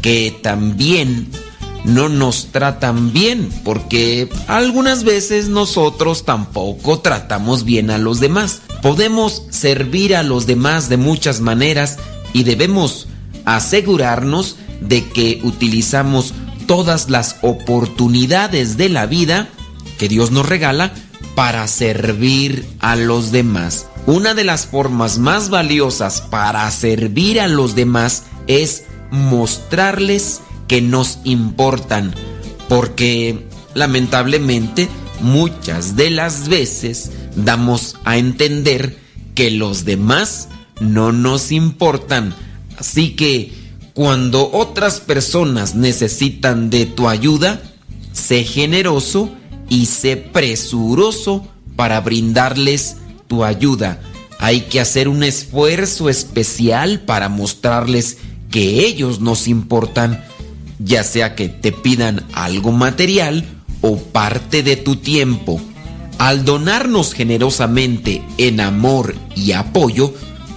[0.00, 1.28] que también
[1.84, 8.62] no nos tratan bien, porque algunas veces nosotros tampoco tratamos bien a los demás.
[8.82, 11.98] Podemos servir a los demás de muchas maneras
[12.32, 13.06] y debemos
[13.44, 16.32] asegurarnos de que utilizamos
[16.66, 19.48] todas las oportunidades de la vida
[19.98, 20.92] que Dios nos regala
[21.34, 23.86] para servir a los demás.
[24.06, 31.18] Una de las formas más valiosas para servir a los demás es mostrarles que nos
[31.24, 32.14] importan,
[32.68, 34.88] porque lamentablemente
[35.20, 38.98] muchas de las veces damos a entender
[39.34, 40.48] que los demás
[40.80, 42.34] no nos importan.
[42.78, 43.63] Así que
[43.94, 47.62] cuando otras personas necesitan de tu ayuda,
[48.12, 49.30] sé generoso
[49.68, 51.46] y sé presuroso
[51.76, 52.96] para brindarles
[53.28, 54.00] tu ayuda.
[54.40, 58.18] Hay que hacer un esfuerzo especial para mostrarles
[58.50, 60.24] que ellos nos importan,
[60.80, 63.44] ya sea que te pidan algo material
[63.80, 65.60] o parte de tu tiempo.
[66.18, 70.14] Al donarnos generosamente en amor y apoyo,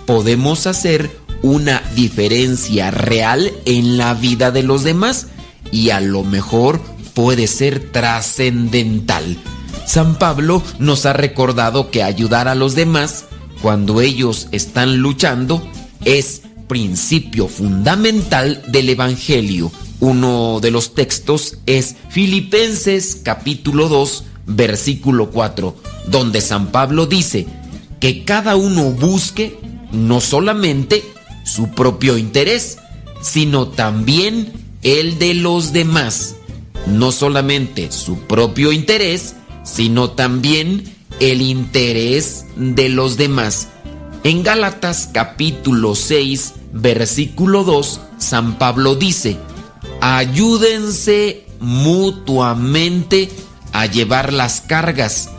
[0.07, 5.27] podemos hacer una diferencia real en la vida de los demás
[5.72, 6.81] y a lo mejor
[7.14, 9.38] puede ser trascendental.
[9.85, 13.26] San Pablo nos ha recordado que ayudar a los demás
[13.61, 15.65] cuando ellos están luchando
[16.05, 19.72] es principio fundamental del Evangelio.
[19.99, 25.76] Uno de los textos es Filipenses capítulo 2 versículo 4,
[26.07, 27.45] donde San Pablo dice
[27.99, 29.59] que cada uno busque
[29.91, 31.03] no solamente
[31.48, 32.78] su propio interés,
[33.22, 34.52] sino también
[34.84, 36.36] el de los demás.
[36.86, 40.84] No solamente su propio interés, sino también
[41.19, 43.69] el interés de los demás.
[44.24, 49.38] En Gálatas capítulo 6, versículo 2, San Pablo dice,
[50.02, 53.30] ayúdense mutuamente
[53.72, 55.30] a llevar las cargas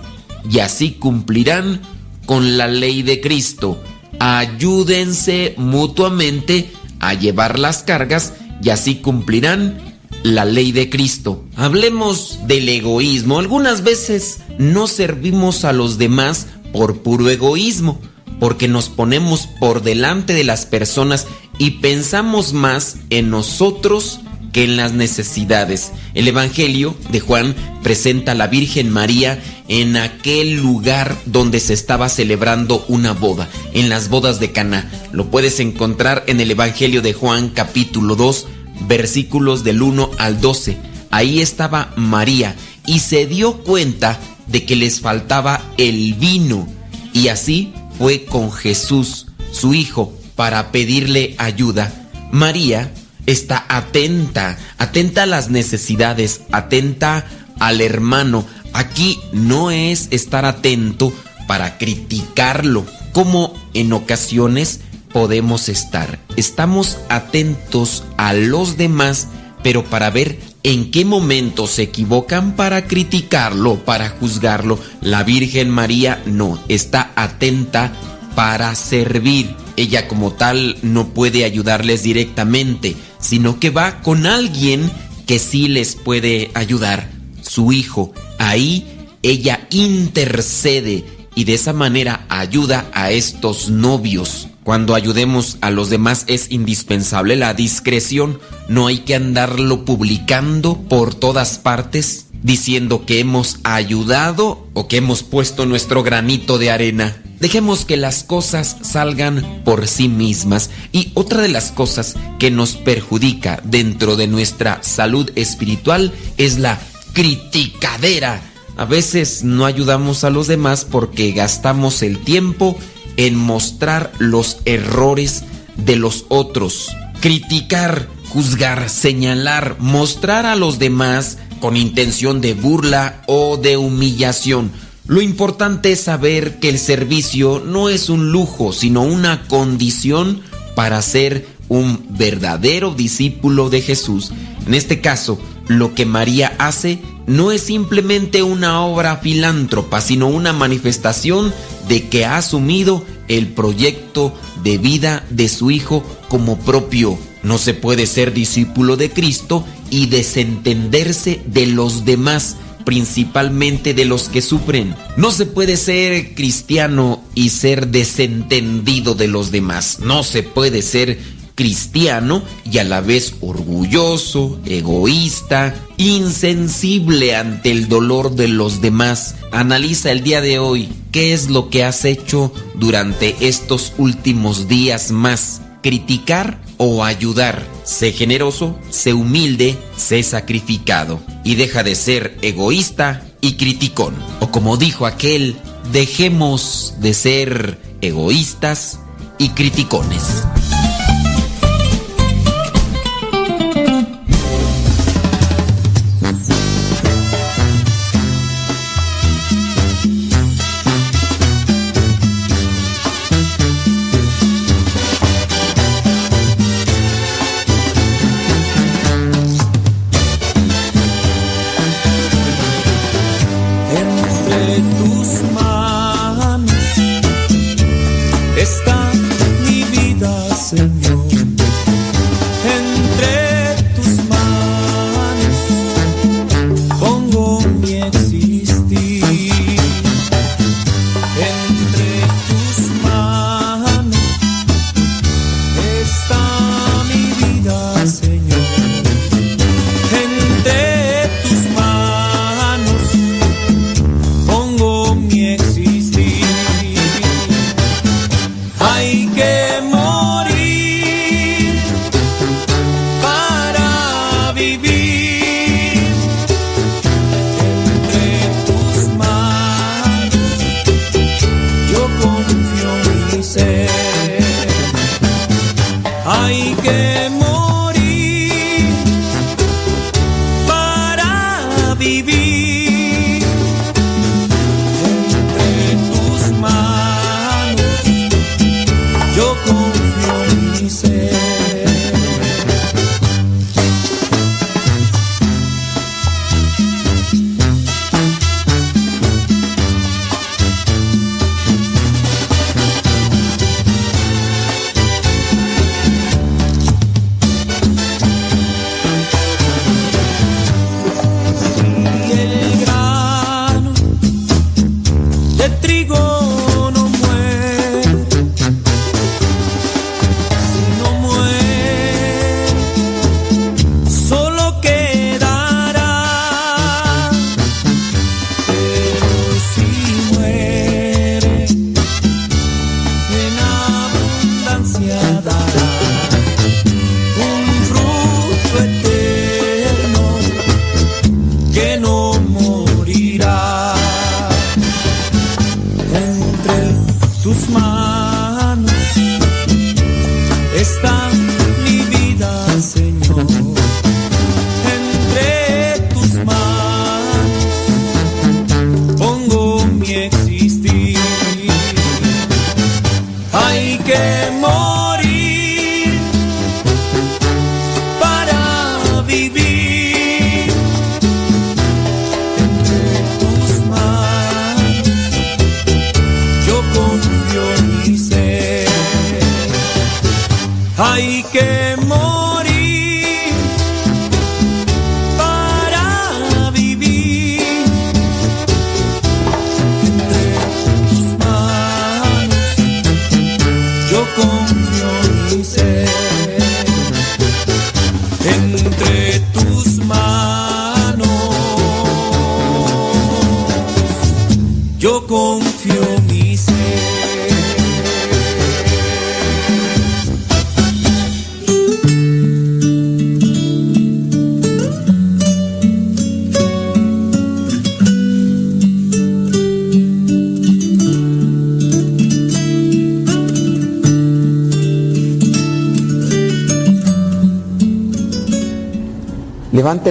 [0.50, 1.80] y así cumplirán
[2.26, 3.82] con la ley de Cristo.
[4.18, 9.78] Ayúdense mutuamente a llevar las cargas y así cumplirán
[10.22, 11.44] la ley de Cristo.
[11.56, 13.38] Hablemos del egoísmo.
[13.38, 18.00] Algunas veces no servimos a los demás por puro egoísmo,
[18.40, 21.26] porque nos ponemos por delante de las personas
[21.58, 24.20] y pensamos más en nosotros
[24.52, 25.92] que en las necesidades.
[26.14, 32.08] El Evangelio de Juan presenta a la Virgen María en aquel lugar donde se estaba
[32.08, 34.90] celebrando una boda, en las bodas de Caná.
[35.12, 38.46] Lo puedes encontrar en el Evangelio de Juan capítulo 2,
[38.86, 40.76] versículos del 1 al 12.
[41.10, 42.54] Ahí estaba María
[42.86, 46.68] y se dio cuenta de que les faltaba el vino
[47.12, 51.92] y así fue con Jesús, su hijo, para pedirle ayuda.
[52.30, 52.92] María
[53.28, 57.26] está atenta, atenta a las necesidades, atenta
[57.60, 58.46] al hermano.
[58.72, 61.12] Aquí no es estar atento
[61.46, 64.80] para criticarlo, como en ocasiones
[65.12, 66.18] podemos estar.
[66.36, 69.28] Estamos atentos a los demás,
[69.62, 74.78] pero para ver en qué momento se equivocan para criticarlo, para juzgarlo.
[75.02, 77.92] La Virgen María no, está atenta
[78.38, 79.52] para servir.
[79.74, 84.92] Ella como tal no puede ayudarles directamente, sino que va con alguien
[85.26, 87.10] que sí les puede ayudar,
[87.42, 88.12] su hijo.
[88.38, 91.04] Ahí ella intercede
[91.34, 94.46] y de esa manera ayuda a estos novios.
[94.62, 98.38] Cuando ayudemos a los demás es indispensable la discreción.
[98.68, 105.24] No hay que andarlo publicando por todas partes diciendo que hemos ayudado o que hemos
[105.24, 107.20] puesto nuestro granito de arena.
[107.40, 110.70] Dejemos que las cosas salgan por sí mismas.
[110.92, 116.80] Y otra de las cosas que nos perjudica dentro de nuestra salud espiritual es la
[117.12, 118.42] criticadera.
[118.76, 122.78] A veces no ayudamos a los demás porque gastamos el tiempo
[123.16, 125.44] en mostrar los errores
[125.76, 126.88] de los otros.
[127.20, 134.70] Criticar juzgar, señalar, mostrar a los demás con intención de burla o de humillación.
[135.08, 140.42] Lo importante es saber que el servicio no es un lujo, sino una condición
[140.74, 144.32] para ser un verdadero discípulo de Jesús.
[144.66, 150.52] En este caso, lo que María hace no es simplemente una obra filántropa, sino una
[150.52, 151.54] manifestación
[151.88, 157.18] de que ha asumido el proyecto de vida de su Hijo como propio.
[157.42, 162.56] No se puede ser discípulo de Cristo y desentenderse de los demás,
[162.88, 164.96] principalmente de los que sufren.
[165.18, 169.98] No se puede ser cristiano y ser desentendido de los demás.
[170.00, 171.18] No se puede ser
[171.54, 179.34] cristiano y a la vez orgulloso, egoísta, insensible ante el dolor de los demás.
[179.52, 185.10] Analiza el día de hoy qué es lo que has hecho durante estos últimos días
[185.10, 185.60] más.
[185.82, 187.62] Criticar o ayudar.
[187.84, 191.20] Sé generoso, sé humilde, sé sacrificado.
[191.44, 194.14] Y deja de ser egoísta y criticón.
[194.40, 195.56] O como dijo aquel,
[195.92, 199.00] dejemos de ser egoístas
[199.38, 200.44] y criticones.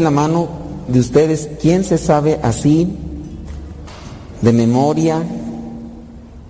[0.02, 0.48] La mano
[0.88, 2.95] de ustedes, ¿quién se sabe así
[4.41, 5.24] de memoria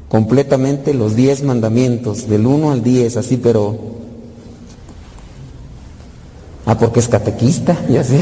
[0.10, 3.76] completamente los 10 mandamientos, del 1 al 10, así, pero...
[6.66, 8.20] Ah, porque es catequista, ya sé.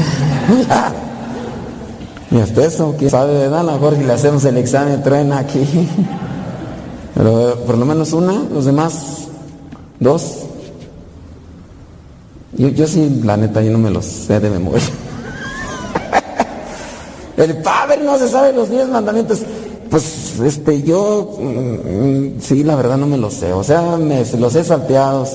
[2.30, 3.60] y hasta eso, quién sabe, ¿verdad?
[3.60, 5.64] A lo mejor si le hacemos el examen, traen aquí.
[7.14, 9.28] Pero eh, por lo menos una, los demás,
[9.98, 10.44] dos.
[12.56, 14.84] Yo, yo sí, la neta, yo no me los sé de memoria.
[17.36, 19.40] El padre no se sabe los diez mandamientos.
[19.90, 23.52] Pues, este, yo, mm, sí, la verdad no me los sé.
[23.52, 25.30] O sea, me los he salteados.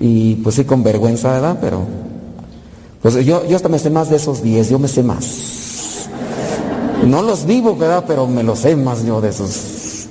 [0.00, 1.58] Y pues sí, con vergüenza, ¿verdad?
[1.60, 1.82] Pero,
[3.00, 6.08] pues yo, yo hasta me sé más de esos diez, yo me sé más.
[7.06, 8.04] No los vivo, ¿verdad?
[8.06, 10.08] Pero me los sé más yo de esos.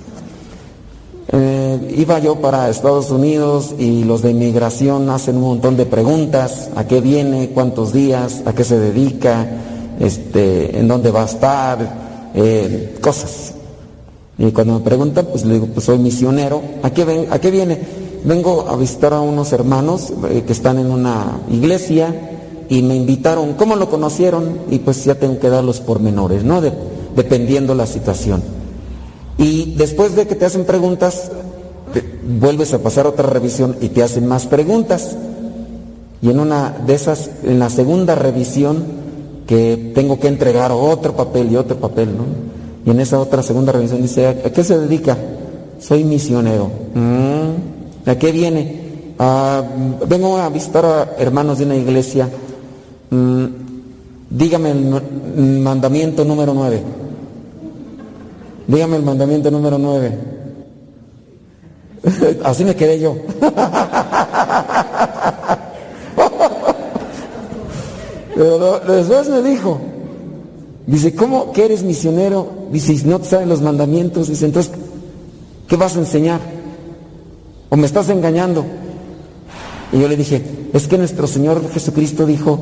[1.35, 6.69] Eh, iba yo para Estados Unidos y los de inmigración hacen un montón de preguntas,
[6.75, 9.47] a qué viene, cuántos días, a qué se dedica,
[10.03, 13.53] este, en dónde va a estar, eh, cosas.
[14.37, 17.51] Y cuando me preguntan, pues le digo, pues soy misionero, ¿a qué, ven, a qué
[17.51, 17.79] viene?
[18.25, 22.31] Vengo a visitar a unos hermanos eh, que están en una iglesia
[22.69, 24.59] y me invitaron, ¿cómo lo conocieron?
[24.71, 26.61] Y pues ya tengo que dar los pormenores, ¿no?
[26.61, 26.71] De-
[27.15, 28.41] dependiendo la situación.
[29.37, 31.29] Y después de que te hacen preguntas,
[31.93, 32.03] te-
[32.39, 35.15] vuelves a pasar otra revisión y te hacen más preguntas.
[36.21, 39.02] Y en una de esas, en la segunda revisión,
[39.47, 42.23] que tengo que entregar otro papel y otro papel, ¿no?
[42.85, 45.17] Y en esa otra segunda revisión dice, ¿a qué se dedica?
[45.79, 46.69] Soy misionero.
[46.93, 48.81] "Mm, ¿A qué viene?
[49.19, 49.63] "Ah,
[50.07, 52.29] vengo a visitar a hermanos de una iglesia.
[53.09, 53.45] Mm,
[54.29, 56.81] dígame el mandamiento número nueve.
[58.67, 60.17] Dígame el mandamiento número nueve.
[62.43, 63.15] Así me quedé yo.
[68.35, 69.79] Pero después me dijo,
[70.87, 72.47] dice, ¿cómo que eres misionero?
[72.71, 74.27] Dice, "Y no te saben los mandamientos.
[74.27, 74.71] Dice, entonces,
[75.67, 76.39] ¿qué vas a enseñar?
[77.69, 78.65] ¿O me estás engañando?
[79.91, 80.41] Y yo le dije,
[80.73, 82.59] es que nuestro Señor Jesucristo dijo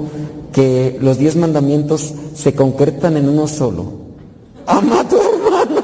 [0.51, 3.85] que los diez mandamientos se concretan en uno solo.
[4.67, 5.81] Ama a tu hermano.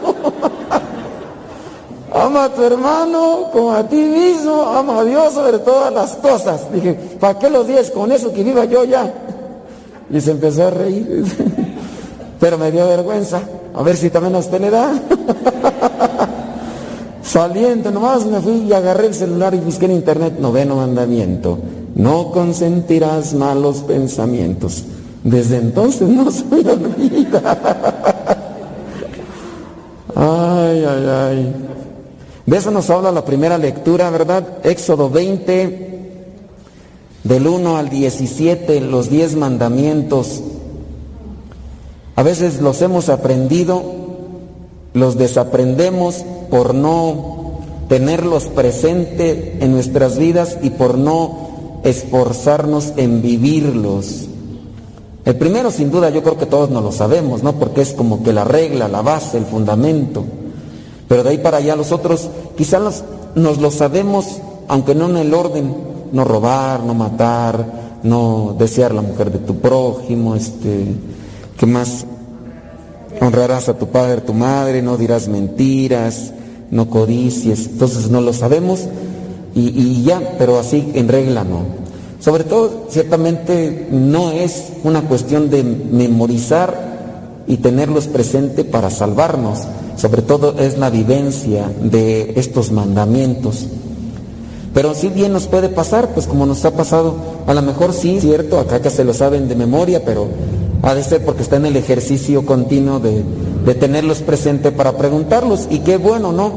[2.14, 4.64] Ama a tu hermano como a ti mismo.
[4.64, 6.72] Ama a Dios sobre todas las cosas.
[6.74, 7.92] Dije, ¿para qué los diez?
[7.92, 9.14] Con eso que viva yo ya.
[10.12, 11.26] Y se empezó a reír.
[12.40, 13.42] Pero me dio vergüenza.
[13.74, 14.94] A ver si también a usted le da.
[17.22, 21.60] Saliente, nomás me fui y agarré el celular y busqué en internet noveno mandamiento.
[21.96, 24.86] No consentirás malos pensamientos.
[25.24, 27.58] Desde entonces no se me olvida.
[30.16, 31.56] Ay, ay, ay.
[32.46, 34.60] De eso nos habla la primera lectura, ¿verdad?
[34.64, 35.87] Éxodo 20,
[37.28, 40.42] del 1 al 17, los 10 mandamientos.
[42.16, 43.84] A veces los hemos aprendido,
[44.94, 47.60] los desaprendemos por no
[47.90, 54.28] tenerlos presente en nuestras vidas y por no esforzarnos en vivirlos.
[55.26, 57.54] El primero, sin duda, yo creo que todos nos lo sabemos, ¿no?
[57.54, 60.24] Porque es como que la regla, la base, el fundamento.
[61.10, 63.04] Pero de ahí para allá los otros, quizás
[63.36, 64.26] nos lo sabemos,
[64.70, 69.56] aunque no en el orden, no robar, no matar, no desear la mujer de tu
[69.58, 70.86] prójimo, este,
[71.58, 72.06] ¿qué más?
[73.20, 76.34] Honrarás a tu padre, tu madre, no dirás mentiras,
[76.70, 77.68] no codicies.
[77.68, 78.88] Entonces no lo sabemos
[79.56, 81.88] y, y ya, pero así en regla no.
[82.20, 89.60] Sobre todo, ciertamente no es una cuestión de memorizar y tenerlos presente para salvarnos.
[89.96, 93.68] Sobre todo es la vivencia de estos mandamientos.
[94.78, 97.16] Pero si bien nos puede pasar, pues como nos ha pasado,
[97.48, 100.28] a lo mejor sí, cierto, acá que se lo saben de memoria, pero
[100.84, 103.24] ha de ser porque está en el ejercicio continuo de,
[103.74, 105.66] tenerlos presente para preguntarlos.
[105.72, 106.52] Y qué bueno, ¿no?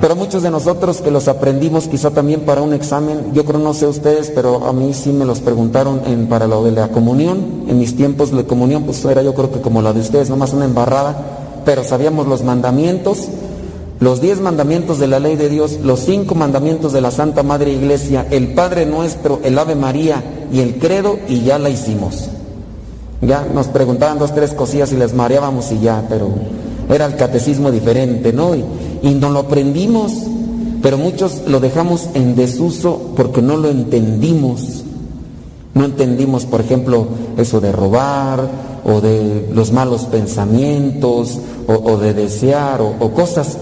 [0.00, 3.74] Pero muchos de nosotros que los aprendimos quizá también para un examen, yo creo no
[3.74, 7.64] sé ustedes, pero a mí sí me los preguntaron en, para lo de la comunión.
[7.68, 10.54] En mis tiempos de comunión pues era yo creo que como la de ustedes, nomás
[10.54, 13.28] una embarrada, pero sabíamos los mandamientos,
[13.98, 17.72] los diez mandamientos de la ley de Dios, los cinco mandamientos de la Santa Madre
[17.72, 22.28] Iglesia, el Padre Nuestro, el Ave María y el Credo y ya la hicimos.
[23.22, 26.28] Ya nos preguntaban dos, tres cosillas y les mareábamos y ya, pero
[26.90, 28.54] era el catecismo diferente, ¿no?
[28.54, 28.64] Y,
[29.02, 30.12] y no lo aprendimos,
[30.82, 34.82] pero muchos lo dejamos en desuso porque no lo entendimos.
[35.72, 37.06] No entendimos, por ejemplo,
[37.38, 38.48] eso de robar
[38.84, 43.58] o de los malos pensamientos o, de desear o cosas.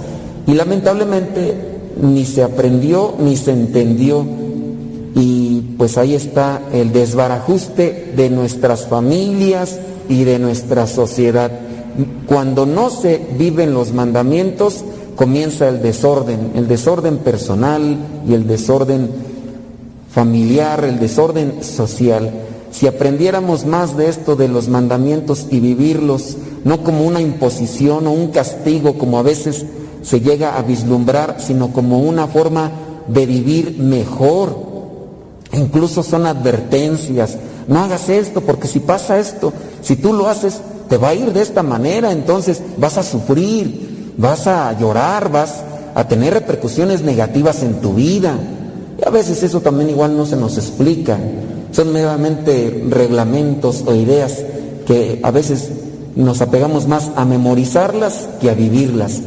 [0.46, 1.54] Y lamentablemente
[2.00, 4.24] ni se aprendió ni se entendió
[5.14, 11.52] y pues ahí está el desbarajuste de nuestras familias y de nuestra sociedad.
[12.26, 14.84] Cuando no se viven los mandamientos,
[15.14, 17.96] comienza el desorden, el desorden personal
[18.28, 19.08] y el desorden
[20.10, 22.32] familiar, el desorden social.
[22.72, 28.10] Si aprendiéramos más de esto de los mandamientos y vivirlos, no como una imposición o
[28.10, 29.64] un castigo como a veces
[30.04, 32.70] se llega a vislumbrar, sino como una forma
[33.08, 34.56] de vivir mejor.
[35.52, 37.36] Incluso son advertencias.
[37.66, 41.32] No hagas esto porque si pasa esto, si tú lo haces, te va a ir
[41.32, 45.62] de esta manera, entonces vas a sufrir, vas a llorar, vas
[45.94, 48.36] a tener repercusiones negativas en tu vida.
[49.00, 51.18] Y a veces eso también igual no se nos explica.
[51.72, 54.44] Son meramente reglamentos o ideas
[54.86, 55.70] que a veces
[56.14, 59.20] nos apegamos más a memorizarlas que a vivirlas.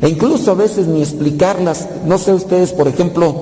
[0.00, 1.88] E incluso a veces ni explicarlas.
[2.06, 3.34] No sé ustedes, por ejemplo,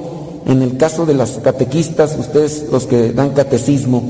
[0.46, 4.02] en el caso de las catequistas, ustedes los que dan catecismo,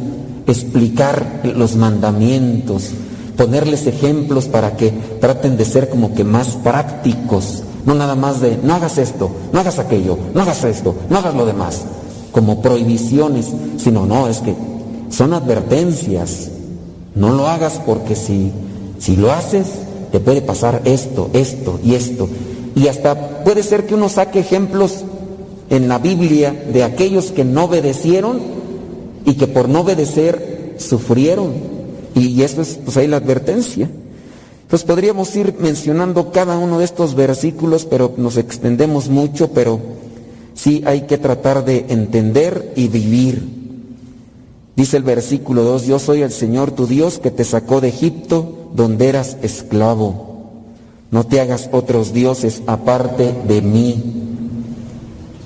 [0.47, 2.91] explicar los mandamientos,
[3.37, 8.59] ponerles ejemplos para que traten de ser como que más prácticos, no nada más de
[8.63, 11.83] no hagas esto, no hagas aquello, no hagas esto, no hagas lo demás,
[12.33, 13.47] como prohibiciones,
[13.79, 14.55] sino no, es que
[15.11, 16.51] son advertencias.
[17.15, 18.53] No lo hagas porque si,
[18.99, 19.67] si lo haces,
[20.11, 22.29] te puede pasar esto, esto y esto.
[22.75, 25.05] Y hasta puede ser que uno saque ejemplos
[25.71, 28.41] en la Biblia de aquellos que no obedecieron
[29.25, 31.53] y que por no obedecer sufrieron.
[32.15, 33.91] Y eso es pues ahí la advertencia.
[34.63, 39.79] Entonces podríamos ir mencionando cada uno de estos versículos, pero nos extendemos mucho, pero
[40.55, 43.66] sí hay que tratar de entender y vivir.
[44.77, 48.69] Dice el versículo 2, yo soy el Señor tu Dios que te sacó de Egipto
[48.75, 50.27] donde eras esclavo.
[51.11, 54.03] No te hagas otros dioses aparte de mí.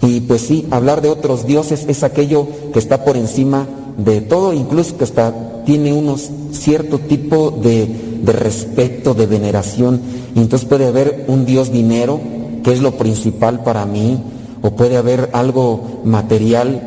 [0.02, 4.52] Y pues sí, hablar de otros dioses es aquello que está por encima de todo,
[4.52, 7.86] incluso que hasta tiene unos cierto tipo de,
[8.23, 10.01] de respeto, de veneración.
[10.35, 12.19] Y entonces puede haber un dios dinero,
[12.65, 14.19] que es lo principal para mí,
[14.62, 16.82] o puede haber algo material,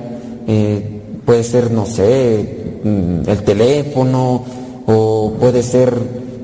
[0.48, 0.93] eh,
[1.26, 4.44] puede ser, no sé, mm, el teléfono,
[4.86, 5.94] o puede ser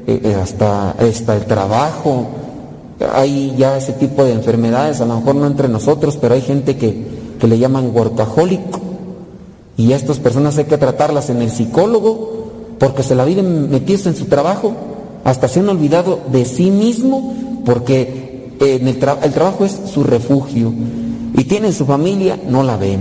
[0.07, 2.27] eh, eh, hasta, el trabajo.
[3.13, 6.75] Hay ya ese tipo de enfermedades, a lo mejor no entre nosotros, pero hay gente
[6.77, 7.03] que,
[7.39, 8.61] que le llaman workaholic.
[9.77, 12.37] Y a estas personas hay que tratarlas en el psicólogo,
[12.79, 14.73] porque se la viven metidos en su trabajo,
[15.23, 20.03] hasta se han olvidado de sí mismo, porque en el, tra- el trabajo es su
[20.03, 20.73] refugio.
[21.37, 22.99] Y tienen su familia, no la ven,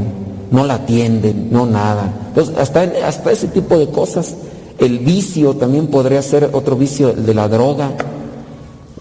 [0.51, 2.12] no la atienden, no nada.
[2.29, 4.35] Entonces, hasta, hasta ese tipo de cosas.
[4.79, 7.91] El vicio también podría ser otro vicio, el de la droga.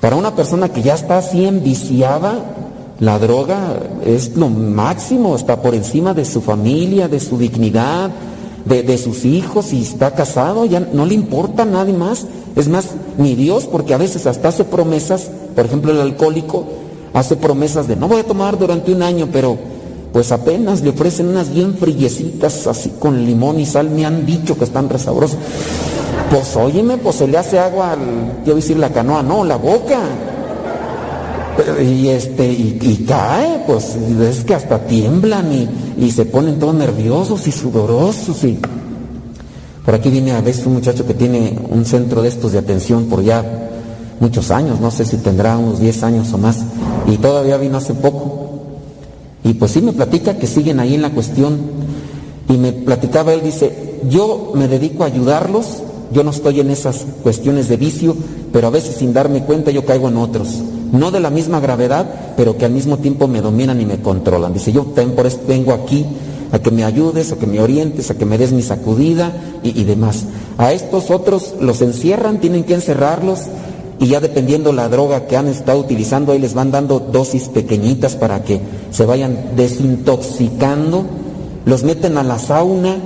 [0.01, 2.33] Para una persona que ya está así enviciada,
[2.99, 8.09] la droga es lo máximo, está por encima de su familia, de su dignidad,
[8.65, 12.25] de, de sus hijos, y está casado, ya no le importa a nadie más.
[12.55, 16.65] Es más, ni Dios, porque a veces hasta hace promesas, por ejemplo el alcohólico
[17.13, 19.57] hace promesas de no voy a tomar durante un año, pero
[20.13, 24.57] pues apenas le ofrecen unas bien friecitas así con limón y sal, me han dicho
[24.57, 25.37] que están resabrosas.
[26.29, 29.57] Pues óyeme, pues se le hace agua al, yo a decir la canoa, no, la
[29.57, 29.99] boca.
[31.81, 36.75] Y este, y, y cae, pues es que hasta tiemblan y, y se ponen todos
[36.75, 38.59] nerviosos y sudorosos y.
[39.85, 43.05] Por aquí viene a veces un muchacho que tiene un centro de estos de atención
[43.05, 43.41] por ya
[44.19, 46.57] muchos años, no sé si tendrá unos 10 años o más,
[47.07, 48.46] y todavía vino hace poco.
[49.47, 51.57] Y pues sí me platica que siguen ahí en la cuestión.
[52.49, 57.05] Y me platicaba él, dice, yo me dedico a ayudarlos, yo no estoy en esas
[57.23, 58.15] cuestiones de vicio,
[58.51, 60.49] pero a veces sin darme cuenta yo caigo en otros.
[60.91, 64.53] No de la misma gravedad, pero que al mismo tiempo me dominan y me controlan.
[64.53, 66.05] Dice, yo por vengo aquí
[66.51, 69.31] a que me ayudes, a que me orientes, a que me des mi sacudida
[69.63, 70.25] y demás.
[70.57, 73.39] A estos otros los encierran, tienen que encerrarlos
[73.99, 78.15] y ya dependiendo la droga que han estado utilizando, ahí les van dando dosis pequeñitas
[78.15, 78.59] para que
[78.91, 81.05] se vayan desintoxicando,
[81.65, 82.97] los meten a la sauna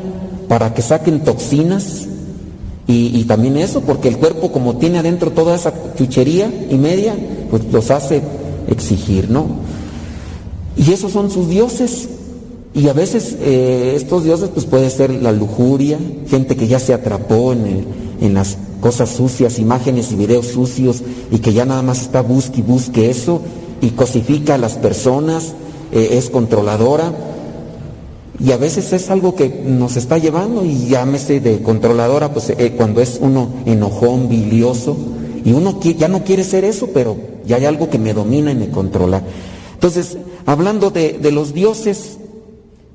[0.47, 2.07] para que saquen toxinas
[2.87, 7.15] y, también eso, porque el cuerpo como tiene adentro toda esa chuchería y media,
[7.49, 8.21] pues los hace
[8.67, 9.45] exigir, ¿no?
[10.75, 12.09] Y esos son sus dioses.
[12.73, 16.93] Y a veces eh, estos dioses pues puede ser la lujuria, gente que ya se
[16.93, 17.85] atrapó en, el-
[18.21, 22.59] en las cosas sucias, imágenes y videos sucios y que ya nada más está busque
[22.59, 23.41] y busque eso
[23.81, 25.53] y cosifica a las personas,
[25.91, 27.11] eh, es controladora.
[28.39, 32.73] Y a veces es algo que nos está llevando y llámese de controladora, pues eh,
[32.77, 34.97] cuando es uno enojón, bilioso,
[35.43, 38.55] y uno ya no quiere ser eso, pero ya hay algo que me domina y
[38.55, 39.21] me controla.
[39.73, 42.17] Entonces, hablando de, de los dioses,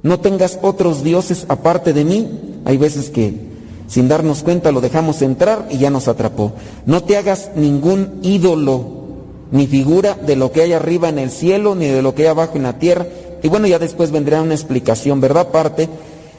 [0.02, 2.28] no tengas otros dioses aparte de mí.
[2.64, 3.34] Hay veces que
[3.88, 6.52] sin darnos cuenta lo dejamos entrar y ya nos atrapó.
[6.86, 8.96] No te hagas ningún ídolo
[9.50, 12.28] ni figura de lo que hay arriba en el cielo, ni de lo que hay
[12.28, 13.06] abajo en la tierra.
[13.42, 15.48] Y bueno, ya después vendrá una explicación, ¿verdad?
[15.48, 15.88] Aparte,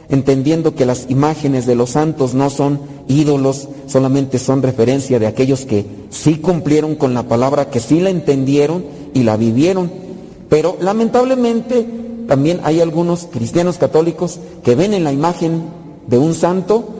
[0.10, 5.66] entendiendo que las imágenes de los santos no son ídolos, solamente son referencia de aquellos
[5.66, 9.90] que sí cumplieron con la palabra, que sí la entendieron y la vivieron.
[10.50, 11.86] Pero lamentablemente
[12.28, 15.64] también hay algunos cristianos católicos que ven en la imagen
[16.08, 16.97] de un santo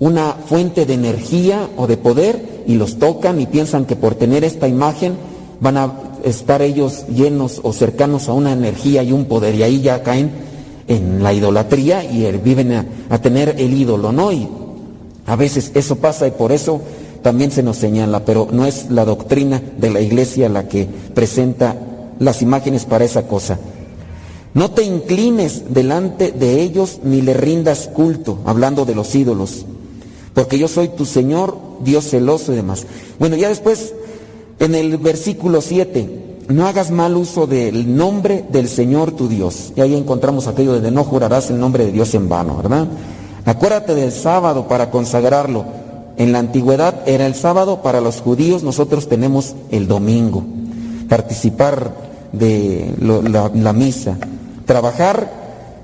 [0.00, 4.44] una fuente de energía o de poder y los tocan y piensan que por tener
[4.44, 5.14] esta imagen
[5.60, 5.92] van a
[6.24, 10.30] estar ellos llenos o cercanos a una energía y un poder y ahí ya caen
[10.86, 14.32] en la idolatría y eh, viven a, a tener el ídolo, ¿no?
[14.32, 14.48] Y
[15.26, 16.80] a veces eso pasa y por eso
[17.22, 21.76] también se nos señala, pero no es la doctrina de la iglesia la que presenta
[22.18, 23.58] las imágenes para esa cosa.
[24.54, 29.66] No te inclines delante de ellos ni le rindas culto, hablando de los ídolos,
[30.34, 32.86] porque yo soy tu Señor, Dios celoso y demás.
[33.18, 33.94] Bueno, ya después,
[34.58, 39.72] en el versículo 7, no hagas mal uso del nombre del Señor tu Dios.
[39.76, 42.88] Y ahí encontramos aquello de no jurarás el nombre de Dios en vano, ¿verdad?
[43.44, 45.64] Acuérdate del sábado para consagrarlo.
[46.16, 50.42] En la antigüedad era el sábado, para los judíos nosotros tenemos el domingo.
[51.08, 51.92] Participar
[52.32, 54.16] de la, la misa.
[54.66, 55.30] Trabajar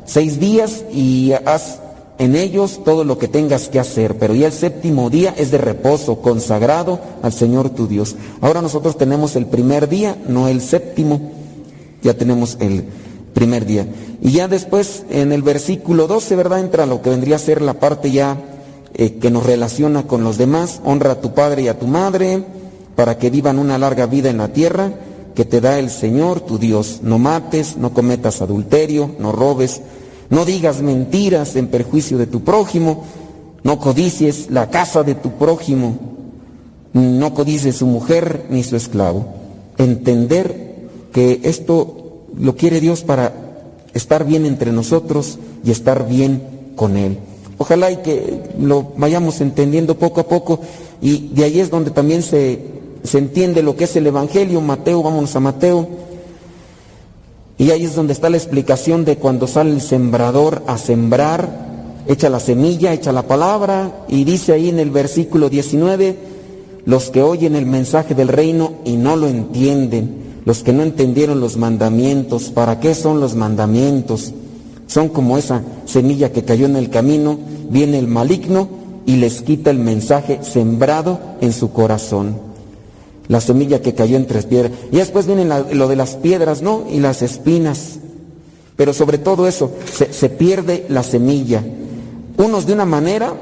[0.04, 1.78] seis días y haz
[2.18, 5.58] en ellos todo lo que tengas que hacer, pero ya el séptimo día es de
[5.58, 8.16] reposo, consagrado al Señor tu Dios.
[8.40, 11.32] Ahora nosotros tenemos el primer día, no el séptimo,
[12.02, 12.84] ya tenemos el
[13.34, 13.86] primer día.
[14.22, 16.60] Y ya después en el versículo 12, ¿verdad?
[16.60, 18.38] Entra lo que vendría a ser la parte ya
[18.94, 20.80] eh, que nos relaciona con los demás.
[20.84, 22.44] Honra a tu padre y a tu madre
[22.94, 24.92] para que vivan una larga vida en la tierra
[25.34, 27.00] que te da el Señor tu Dios.
[27.02, 29.82] No mates, no cometas adulterio, no robes,
[30.30, 33.04] no digas mentiras en perjuicio de tu prójimo,
[33.62, 35.96] no codicies la casa de tu prójimo,
[36.92, 39.26] no codicies su mujer ni su esclavo.
[39.78, 43.32] Entender que esto lo quiere Dios para
[43.94, 46.42] estar bien entre nosotros y estar bien
[46.76, 47.18] con Él.
[47.58, 50.60] Ojalá y que lo vayamos entendiendo poco a poco
[51.00, 52.60] y de ahí es donde también se,
[53.02, 54.60] se entiende lo que es el Evangelio.
[54.60, 55.86] Mateo, vámonos a Mateo.
[57.64, 62.28] Y ahí es donde está la explicación de cuando sale el sembrador a sembrar, echa
[62.28, 66.14] la semilla, echa la palabra, y dice ahí en el versículo 19,
[66.84, 71.40] los que oyen el mensaje del reino y no lo entienden, los que no entendieron
[71.40, 74.34] los mandamientos, ¿para qué son los mandamientos?
[74.86, 77.38] Son como esa semilla que cayó en el camino,
[77.70, 78.68] viene el maligno
[79.06, 82.43] y les quita el mensaje sembrado en su corazón
[83.28, 84.72] la semilla que cayó entre piedras.
[84.92, 86.84] Y después viene lo de las piedras, ¿no?
[86.90, 87.98] Y las espinas.
[88.76, 89.70] Pero sobre todo eso,
[90.10, 91.62] se, pierde la semilla.
[92.36, 93.32] Unos de una manera,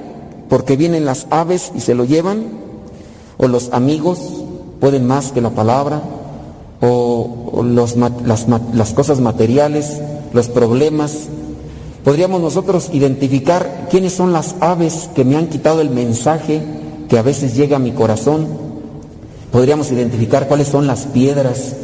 [0.49, 2.45] porque vienen las aves y se lo llevan,
[3.39, 4.19] o los amigos
[4.79, 6.03] pueden más que la palabra,
[6.81, 9.99] o, los las cosas materiales,
[10.33, 11.29] los problemas.
[12.05, 16.61] Podríamos nosotros identificar quiénes son las aves que me han quitado el mensaje
[17.09, 18.62] que a veces llega a mi corazón
[19.53, 21.75] podríamos identificar cuáles son las piedras,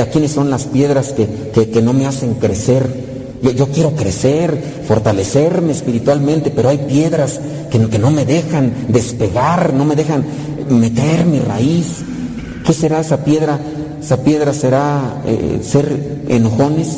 [0.00, 1.28] a quiénes son las piedras que,
[1.72, 3.14] que- no me hacen crecer.
[3.42, 4.58] Yo, yo quiero crecer,
[4.88, 7.38] fortalecerme espiritualmente, pero hay piedras
[7.70, 10.24] que, que no me dejan despegar, no me dejan
[10.70, 11.98] meter mi raíz.
[12.64, 13.60] ¿Qué será esa piedra?
[14.02, 16.96] Esa piedra será eh, ser enojones.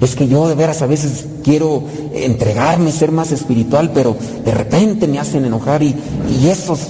[0.00, 1.82] Es que yo de veras a veces quiero
[2.14, 5.94] entregarme, ser más espiritual, pero de repente me hacen enojar y,
[6.40, 6.80] y esos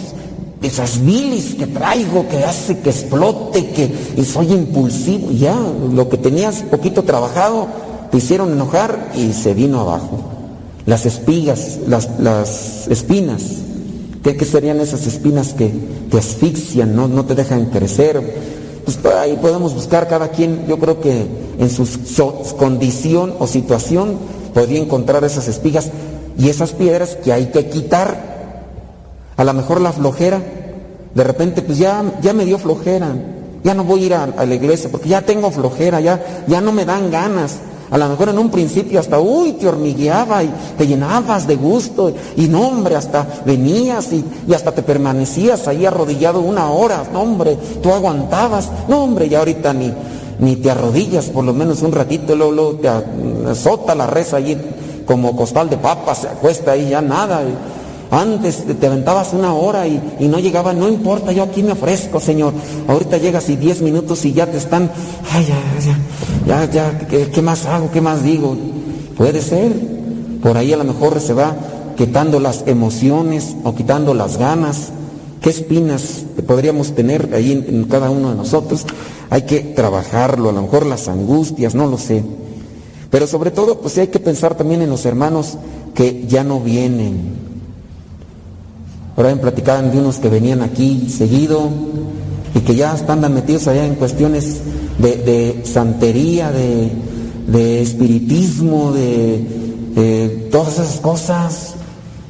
[0.62, 5.56] esas bilis que traigo que hace que explote, que soy impulsivo, ya
[5.92, 7.66] lo que tenías poquito trabajado
[8.10, 10.20] te hicieron enojar y se vino abajo.
[10.86, 13.42] Las espigas, las, las espinas,
[14.22, 15.72] ¿qué, qué serían esas espinas que
[16.10, 18.20] te asfixian, no, no te dejan crecer?
[18.84, 21.26] Pues por ahí podemos buscar cada quien, yo creo que
[21.58, 21.86] en su
[22.56, 24.16] condición o situación
[24.54, 25.90] podría encontrar esas espigas
[26.38, 28.31] y esas piedras que hay que quitar
[29.36, 30.40] a lo mejor la flojera,
[31.14, 33.14] de repente pues ya, ya me dio flojera,
[33.64, 36.72] ya no voy a ir a, la iglesia porque ya tengo flojera, ya, ya no
[36.72, 37.58] me dan ganas.
[37.90, 42.10] A lo mejor en un principio hasta, uy, te hormigueaba y te llenabas de gusto
[42.36, 47.20] y no, hombre, hasta venías y, y hasta te permanecías ahí arrodillado una hora, no,
[47.20, 49.92] hombre, tú aguantabas, no, hombre, ya ahorita ni,
[50.38, 52.88] ni te arrodillas por lo menos un ratito, luego, luego te
[53.50, 54.56] azota la reza allí
[55.04, 57.42] como costal de papas, se acuesta ahí, ya nada.
[58.12, 59.98] Antes te- aventabas una hora y,
[60.28, 62.52] no llegaba, no importa, yo aquí me ofrezco, Señor.
[62.86, 64.90] Ahorita llegas y diez minutos y ya te están,
[65.32, 65.56] ay, ya,
[66.46, 67.90] ya, ya, ya, ¿qué, más hago?
[67.90, 68.54] ¿Qué más digo?
[69.16, 69.72] Puede ser.
[70.42, 71.56] Por ahí a lo mejor se va
[71.96, 74.90] quitando las emociones o quitando las ganas.
[75.40, 78.84] ¿Qué espinas podríamos tener ahí en, en cada uno de nosotros?
[79.30, 82.22] Hay que trabajarlo, a lo mejor las angustias, no lo sé.
[83.10, 85.56] Pero sobre todo, pues hay que pensar también en los hermanos
[85.94, 87.51] que ya no vienen.
[89.22, 91.70] Por ahí platicaban de unos que venían aquí seguido
[92.56, 94.62] y que ya están metidos allá en cuestiones
[94.98, 96.90] de, de santería, de,
[97.46, 101.74] de espiritismo, de, todas esas cosas.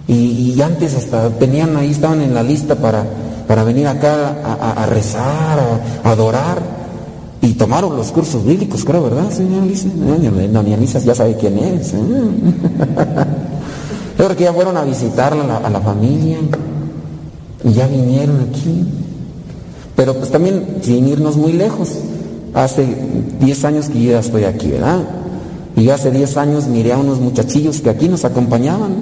[0.06, 3.06] Y, antes hasta tenían ahí, estaban en la lista para,
[3.48, 5.60] para venir acá a, rezar,
[6.05, 6.60] a, adorar.
[7.40, 9.90] Y tomaron los cursos bíblicos, creo, ¿verdad, señor Alicia?
[9.90, 11.94] Eh, Doña Alicia ya sabe quién es.
[11.94, 11.97] ¿eh?
[14.19, 16.36] Creo que ya fueron a la, a la familia
[17.64, 18.84] y ya vinieron aquí.
[19.97, 21.90] Pero pues también sin irnos muy lejos.
[22.55, 22.86] Hace
[23.40, 25.01] 10 años que yo ya estoy aquí, ¿verdad?
[25.76, 28.93] Y hace 10 años miré a unos muchachillos que aquí nos acompañaban,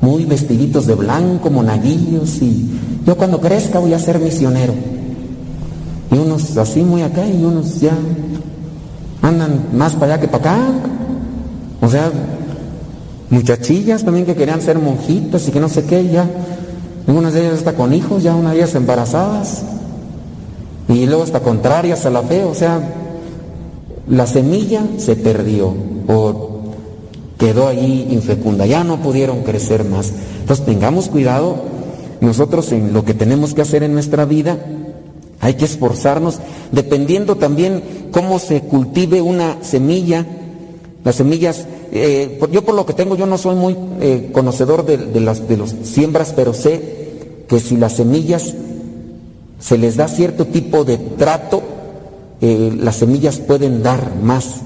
[0.00, 2.70] muy vestiditos de blanco, monaguillos, y
[3.04, 4.72] yo cuando crezca voy a ser misionero.
[6.12, 7.96] Y unos así muy acá y unos ya
[9.22, 10.72] andan más para allá que para acá.
[11.80, 12.10] O sea,
[13.30, 16.28] muchachillas también que querían ser monjitas y que no sé qué, ya.
[17.10, 19.64] Algunas de ellas está con hijos, ya una de ellas embarazadas.
[20.88, 22.80] Y luego hasta contrarias a la fe, o sea,
[24.06, 25.74] la semilla se perdió
[26.06, 26.60] o
[27.36, 30.12] quedó ahí infecunda, ya no pudieron crecer más.
[30.38, 31.56] Entonces tengamos cuidado
[32.20, 34.56] nosotros en lo que tenemos que hacer en nuestra vida,
[35.40, 36.38] hay que esforzarnos,
[36.70, 37.82] dependiendo también
[38.12, 40.24] cómo se cultive una semilla.
[41.02, 44.96] Las semillas, eh, yo por lo que tengo, yo no soy muy eh, conocedor de,
[44.96, 46.99] de las de los siembras, pero sé
[47.50, 48.54] que si las semillas
[49.58, 51.60] se les da cierto tipo de trato,
[52.40, 54.60] eh, las semillas pueden dar más.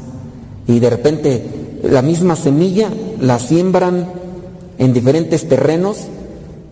[0.68, 2.90] Y de repente la misma semilla
[3.20, 4.06] la siembran
[4.76, 5.96] en diferentes terrenos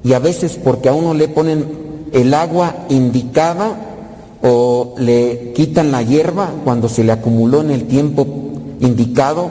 [0.04, 1.64] y a veces porque a uno le ponen
[2.12, 3.74] el agua indicada
[4.42, 8.26] o le quitan la hierba cuando se le acumuló en el tiempo
[8.80, 9.50] indicado,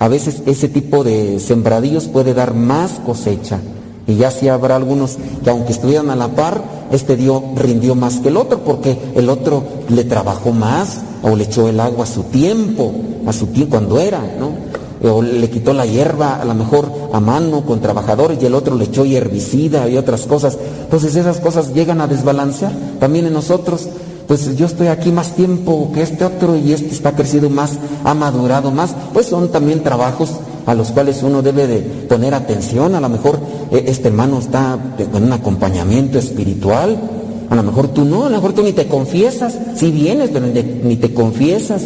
[0.00, 3.60] a veces ese tipo de sembradíos puede dar más cosecha.
[4.10, 8.18] Y ya sí habrá algunos que aunque estuvieran a la par, este dio, rindió más
[8.18, 12.06] que el otro, porque el otro le trabajó más, o le echó el agua a
[12.06, 12.92] su tiempo,
[13.26, 14.70] a su tiempo cuando era, ¿no?
[15.08, 18.76] O le quitó la hierba a lo mejor a mano con trabajadores y el otro
[18.76, 20.58] le echó herbicida y otras cosas.
[20.82, 23.88] Entonces esas cosas llegan a desbalancear también en nosotros.
[24.26, 27.72] Pues yo estoy aquí más tiempo que este otro y este está crecido más,
[28.04, 28.94] ha madurado más.
[29.14, 30.32] Pues son también trabajos
[30.66, 32.94] a los cuales uno debe de poner atención.
[32.94, 33.40] A lo mejor
[33.70, 34.78] este hermano está
[35.12, 36.98] con un acompañamiento espiritual.
[37.48, 39.56] A lo mejor tú no, a lo mejor tú ni te confiesas.
[39.76, 41.82] Si vienes, pero ni te, ni te confiesas.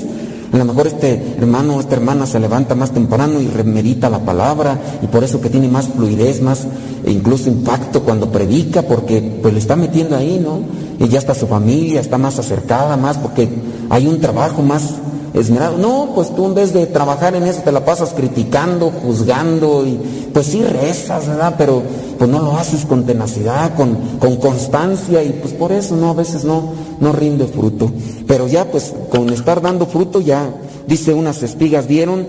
[0.55, 4.21] A lo mejor este hermano o esta hermana se levanta más temprano y remedita la
[4.21, 6.67] palabra y por eso que tiene más fluidez, más
[7.05, 10.61] e incluso impacto cuando predica porque pues le está metiendo ahí, ¿no?
[11.05, 13.49] Y ya está su familia, está más acercada, más porque
[13.91, 14.95] hay un trabajo más
[15.35, 19.99] No, pues tú en vez de trabajar en eso te la pasas criticando, juzgando y
[20.33, 21.57] pues sí rezas, ¿verdad?
[21.59, 21.83] Pero
[22.17, 26.15] pues no lo haces con tenacidad, con, con constancia y pues por eso no, a
[26.15, 27.91] veces no, no rinde fruto.
[28.29, 30.55] Pero ya pues con estar dando fruto ya,
[30.87, 32.29] dice unas espigas dieron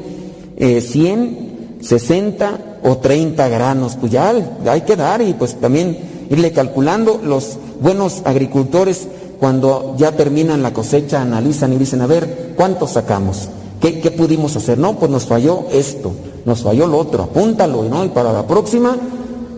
[0.57, 4.33] eh, 100, 60 o 30 granos, pues ya
[4.65, 7.21] hay que dar y pues también irle calculando.
[7.23, 9.07] Los buenos agricultores
[9.39, 13.49] cuando ya terminan la cosecha analizan y dicen, a ver, ¿cuánto sacamos?
[13.79, 14.77] ¿Qué, pudimos hacer?
[14.79, 16.11] No, pues nos falló esto,
[16.45, 18.03] nos falló lo otro, apúntalo, ¿no?
[18.03, 18.95] Y para la próxima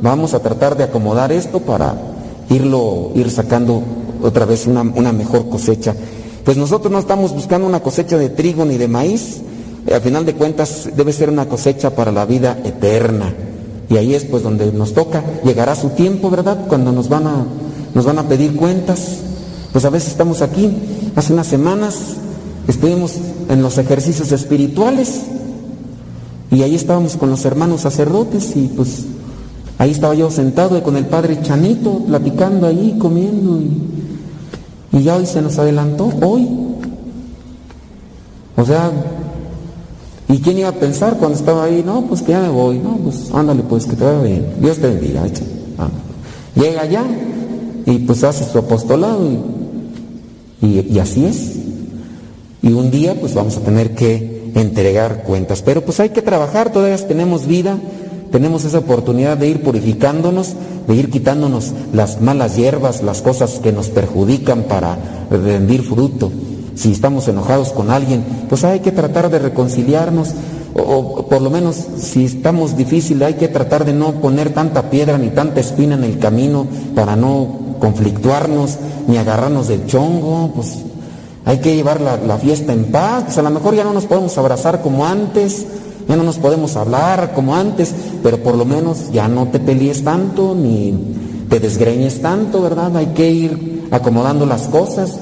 [0.02, 1.96] vamos a tratar de acomodar esto para
[2.50, 3.82] irlo, ir sacando
[4.22, 5.96] otra vez una, una mejor cosecha.
[6.44, 9.42] Pues nosotros no estamos buscando una cosecha de trigo ni de maíz,
[9.86, 13.34] eh, al final de cuentas debe ser una cosecha para la vida eterna.
[13.90, 16.66] Y ahí es pues donde nos toca, llegará su tiempo, ¿verdad?
[16.68, 17.46] Cuando nos van a,
[17.94, 19.20] nos van a pedir cuentas.
[19.72, 20.70] Pues a veces estamos aquí,
[21.16, 21.96] hace unas semanas
[22.68, 23.16] estuvimos
[23.50, 25.22] en los ejercicios espirituales
[26.52, 29.06] y ahí estábamos con los hermanos sacerdotes y pues
[29.78, 35.26] ahí estaba yo sentado con el padre Chanito, platicando ahí, comiendo y, y ya hoy
[35.26, 36.48] se nos adelantó, hoy.
[38.56, 38.92] O sea,
[40.30, 41.84] ¿y quién iba a pensar cuando estaba ahí?
[41.86, 44.78] No, pues que ya me voy, no, pues ándale pues, que te vaya bien, Dios
[44.78, 45.24] te bendiga.
[45.78, 45.90] Ah.
[46.56, 47.04] Llega allá
[47.86, 49.30] y pues hace su apostolado
[50.62, 51.67] y, y así es.
[52.68, 55.62] Y un día pues vamos a tener que entregar cuentas.
[55.62, 57.78] Pero pues hay que trabajar, todavía tenemos vida,
[58.30, 60.54] tenemos esa oportunidad de ir purificándonos,
[60.86, 64.98] de ir quitándonos las malas hierbas, las cosas que nos perjudican para
[65.32, 66.30] rendir fruto.
[66.76, 70.32] Si estamos enojados con alguien, pues hay que tratar de reconciliarnos.
[70.76, 75.18] o, por lo menos si estamos difíciles hay que tratar de no poner tanta piedra
[75.18, 78.78] ni tanta espina en el camino para no conflictuarnos
[79.08, 80.80] ni agarrarnos del chongo, pues
[81.48, 84.06] hay que llevar la, la fiesta en paz, pues a lo mejor ya no nos
[84.06, 85.66] podemos abrazar como antes,
[86.06, 90.04] ya no nos podemos hablar como antes, pero por lo menos ya no te pelees
[90.04, 90.94] tanto ni
[91.50, 92.98] te desgreñes tanto, ¿verdad?
[92.98, 95.20] Hay que ir acomodando las cosas,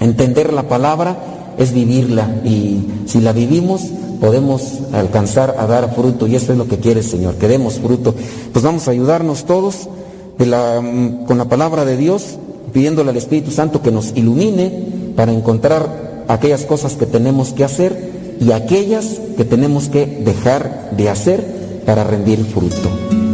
[0.00, 1.18] entender la palabra
[1.58, 3.82] es vivirla y si la vivimos
[4.22, 4.62] podemos
[4.94, 8.14] alcanzar a dar fruto y eso es lo que quiere el Señor, que demos fruto.
[8.54, 9.90] Pues vamos a ayudarnos todos
[10.38, 12.38] con la palabra de Dios,
[12.72, 18.36] pidiéndole al Espíritu Santo que nos ilumine para encontrar aquellas cosas que tenemos que hacer
[18.38, 23.25] y aquellas que tenemos que dejar de hacer para rendir fruto.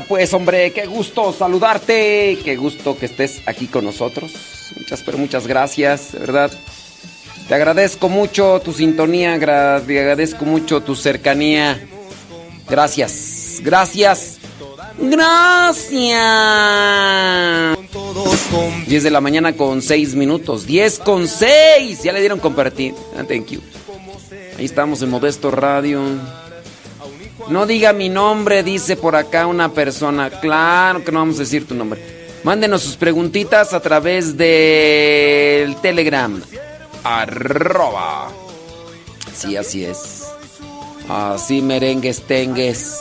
[0.00, 4.32] Pues, hombre, qué gusto saludarte, qué gusto que estés aquí con nosotros.
[4.78, 6.50] Muchas, pero muchas gracias, de verdad.
[7.46, 11.86] Te agradezco mucho tu sintonía, te agradezco mucho tu cercanía.
[12.68, 14.38] Gracias, gracias,
[14.98, 16.18] gracias.
[18.86, 22.02] 10 de la mañana con 6 minutos, 10 con 6.
[22.02, 22.94] Ya le dieron compartir.
[23.18, 23.60] Ah, thank you.
[24.58, 26.02] Ahí estamos en Modesto Radio.
[27.48, 30.30] No diga mi nombre, dice por acá una persona.
[30.30, 32.00] Claro que no vamos a decir tu nombre.
[32.44, 36.42] Mándenos sus preguntitas a través del Telegram.
[37.04, 38.30] Arroba.
[39.34, 40.24] Sí, así es.
[41.08, 42.98] Así merengues tengues.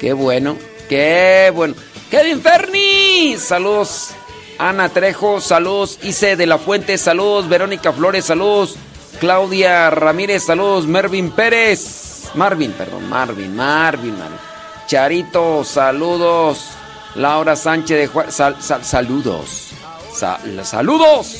[0.00, 0.56] Qué bueno,
[0.88, 1.74] qué bueno.
[2.10, 4.10] Kevin Ferni, saludos.
[4.58, 5.98] Ana Trejo, saludos.
[6.02, 7.48] Ice de la Fuente, saludos.
[7.48, 8.76] Verónica Flores, saludos.
[9.20, 10.86] Claudia Ramírez, saludos.
[10.86, 12.13] Mervin Pérez.
[12.34, 14.38] Marvin, perdón, Marvin, Marvin, Marvin.
[14.86, 16.66] Charito, saludos.
[17.14, 19.70] Laura Sánchez de Juárez, sal- sal- saludos.
[20.12, 21.34] Sa- saludos.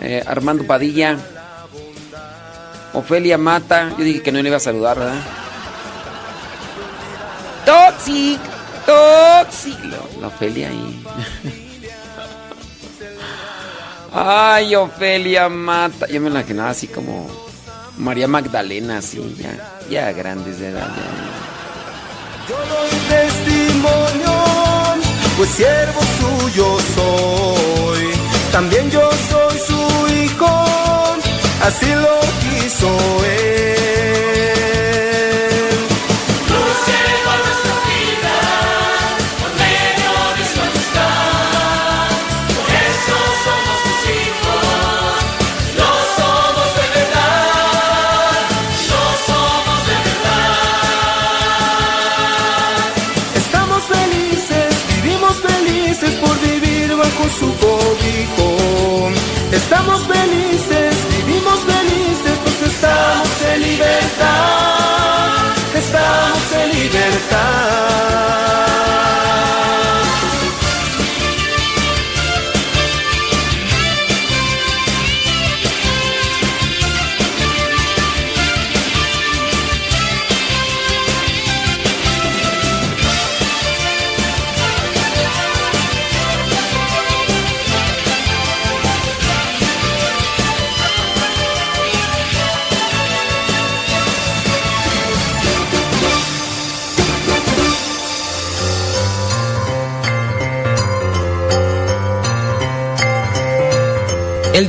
[0.00, 1.16] Eh, Armando Padilla.
[2.92, 3.90] Ofelia Mata.
[3.98, 5.22] Yo dije que no le iba a saludar, ¿verdad?
[7.64, 8.40] Toxic,
[8.86, 9.84] Toxic.
[9.84, 11.04] La, la Ofelia ahí.
[14.12, 16.06] Ay, Ofelia Mata.
[16.08, 17.26] Yo me la imaginaba así como
[17.98, 20.88] María Magdalena, así, ya, ya grandes de edad.
[22.48, 24.32] Yo doy testimonio,
[25.36, 28.10] pues siervo suyo soy.
[28.52, 30.64] También yo soy su hijo,
[31.62, 32.88] así lo quiso
[33.24, 33.64] él.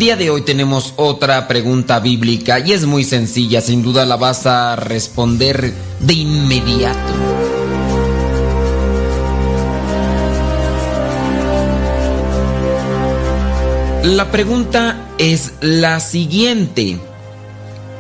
[0.06, 4.46] Día de hoy tenemos otra pregunta bíblica y es muy sencilla, sin duda la vas
[4.46, 7.00] a responder de inmediato.
[14.04, 17.00] La pregunta es la siguiente.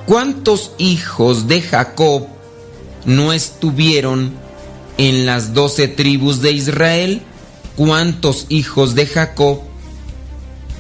[0.05, 2.27] ¿Cuántos hijos de Jacob
[3.05, 4.31] no estuvieron
[4.99, 7.23] en las doce tribus de Israel?
[7.75, 9.64] ¿Cuántos hijos de Jacob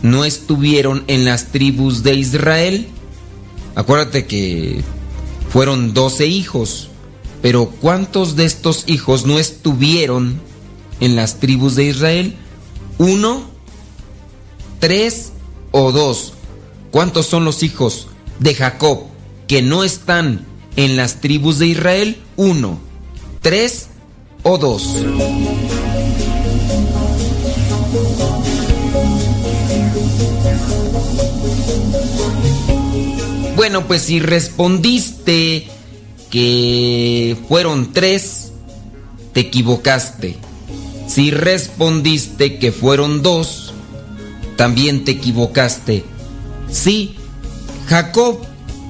[0.05, 2.87] no estuvieron en las tribus de Israel?
[3.73, 4.83] Acuérdate que
[5.49, 6.89] fueron doce hijos,
[7.41, 10.39] pero ¿cuántos de estos hijos no estuvieron
[10.99, 12.35] en las tribus de Israel?
[12.99, 13.45] ¿Uno?
[14.79, 15.31] ¿Tres
[15.71, 16.33] o dos?
[16.91, 18.07] ¿Cuántos son los hijos
[18.39, 19.05] de Jacob
[19.47, 20.45] que no están
[20.75, 22.21] en las tribus de Israel?
[22.37, 22.79] ¿Uno?
[23.41, 23.87] ¿Tres
[24.43, 24.83] o dos?
[33.65, 35.65] Bueno, pues si respondiste
[36.29, 38.51] que fueron tres,
[39.33, 40.35] te equivocaste.
[41.07, 43.73] Si respondiste que fueron dos,
[44.55, 46.03] también te equivocaste.
[46.69, 47.15] Sí,
[47.87, 48.37] Jacob,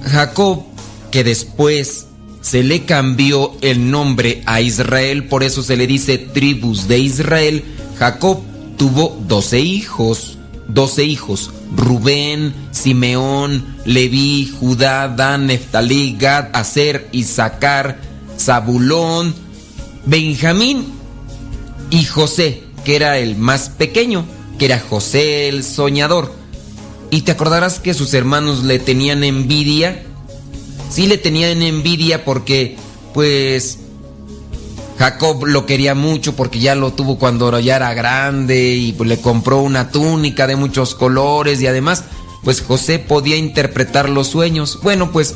[0.04, 0.66] Jacob,
[1.10, 2.08] que después
[2.42, 7.64] se le cambió el nombre a Israel, por eso se le dice tribus de Israel,
[7.98, 8.42] Jacob
[8.78, 10.38] tuvo doce hijos,
[10.68, 18.00] doce hijos, Rubén, Simeón, Leví, Judá, Dan, Neftalí, Gad, Aser, Isaacar,
[18.40, 19.34] Zabulón,
[20.06, 20.86] Benjamín
[21.90, 24.26] y José, que era el más pequeño,
[24.60, 26.34] que era José el soñador.
[27.12, 30.04] Y te acordarás que sus hermanos le tenían envidia.
[30.90, 32.78] Sí le tenían envidia porque,
[33.14, 33.80] pues,
[34.98, 39.20] Jacob lo quería mucho porque ya lo tuvo cuando ya era grande y pues le
[39.20, 42.06] compró una túnica de muchos colores y además,
[42.44, 44.80] pues José podía interpretar los sueños.
[44.82, 45.36] Bueno, pues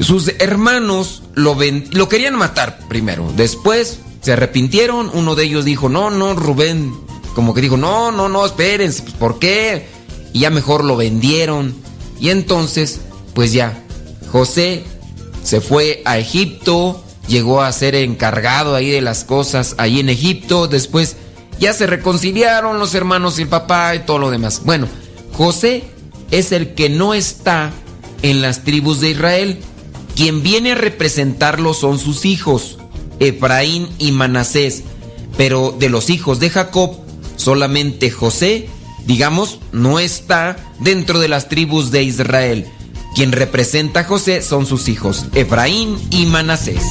[0.00, 3.30] sus hermanos lo, ven- lo querían matar primero.
[3.36, 5.10] Después se arrepintieron.
[5.12, 6.94] Uno de ellos dijo, no, no, Rubén.
[7.34, 9.88] Como que dijo, no, no, no, espérense, pues, ¿por qué?
[10.32, 11.74] Y ya mejor lo vendieron.
[12.20, 13.00] Y entonces,
[13.34, 13.84] pues ya,
[14.32, 14.84] José
[15.42, 20.68] se fue a Egipto, llegó a ser encargado ahí de las cosas ahí en Egipto.
[20.68, 21.16] Después
[21.58, 24.62] ya se reconciliaron los hermanos y el papá y todo lo demás.
[24.64, 24.88] Bueno,
[25.32, 25.84] José
[26.30, 27.72] es el que no está
[28.22, 29.60] en las tribus de Israel.
[30.16, 32.78] Quien viene a representarlo son sus hijos,
[33.20, 34.84] Efraín y Manasés.
[35.36, 36.96] Pero de los hijos de Jacob,
[37.36, 38.68] solamente José,
[39.06, 42.66] digamos, no está dentro de las tribus de Israel.
[43.14, 46.82] Quien representa a José son sus hijos, Efraín y Manasés.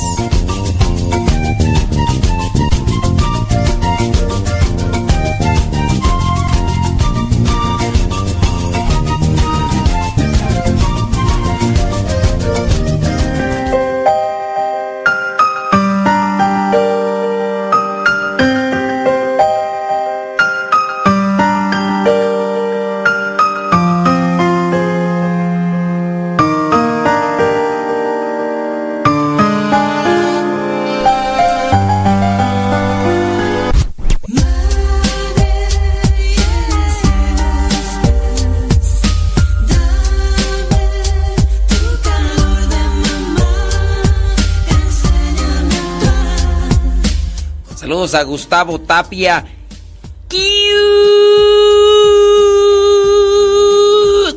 [48.03, 49.45] A Gustavo Tapia.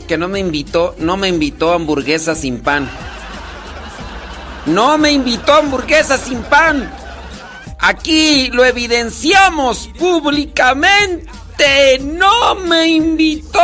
[0.07, 2.89] Que no me invitó, no me invitó a hamburguesa sin pan.
[4.67, 6.89] No me invitó a hamburguesa sin pan.
[7.81, 11.99] Aquí lo evidenciamos públicamente.
[12.03, 13.59] No me invitó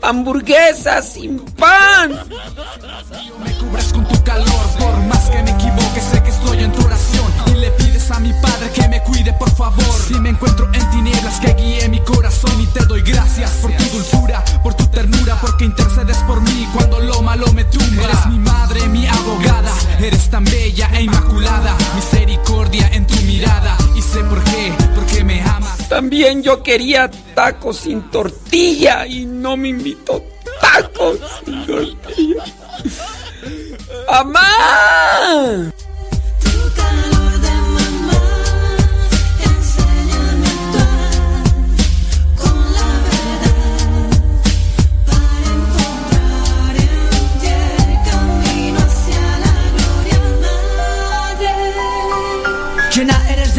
[0.00, 2.18] hamburguesa sin pan.
[3.44, 4.46] Me cubres con tu calor,
[4.78, 5.54] por más que me
[9.38, 9.84] por favor.
[10.08, 12.60] Si me encuentro en tinieblas, que guíe mi corazón.
[12.60, 17.00] Y te doy gracias por tu dulzura, por tu ternura, porque intercedes por mí cuando
[17.00, 18.04] lo malo me tumba.
[18.04, 19.72] Eres mi madre, mi abogada.
[19.98, 21.76] Eres tan bella e inmaculada.
[21.94, 23.76] Misericordia en tu mirada.
[23.94, 25.88] Y sé por qué, porque me amas.
[25.88, 30.22] También yo quería tacos sin tortilla y no me invitó
[30.60, 32.44] tacos sin tortilla.
[34.08, 35.70] ¡Amá!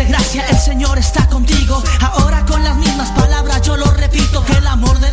[0.01, 1.81] De gracia, el Señor está contigo.
[1.99, 5.11] Ahora con las mismas palabras yo lo repito, que el amor de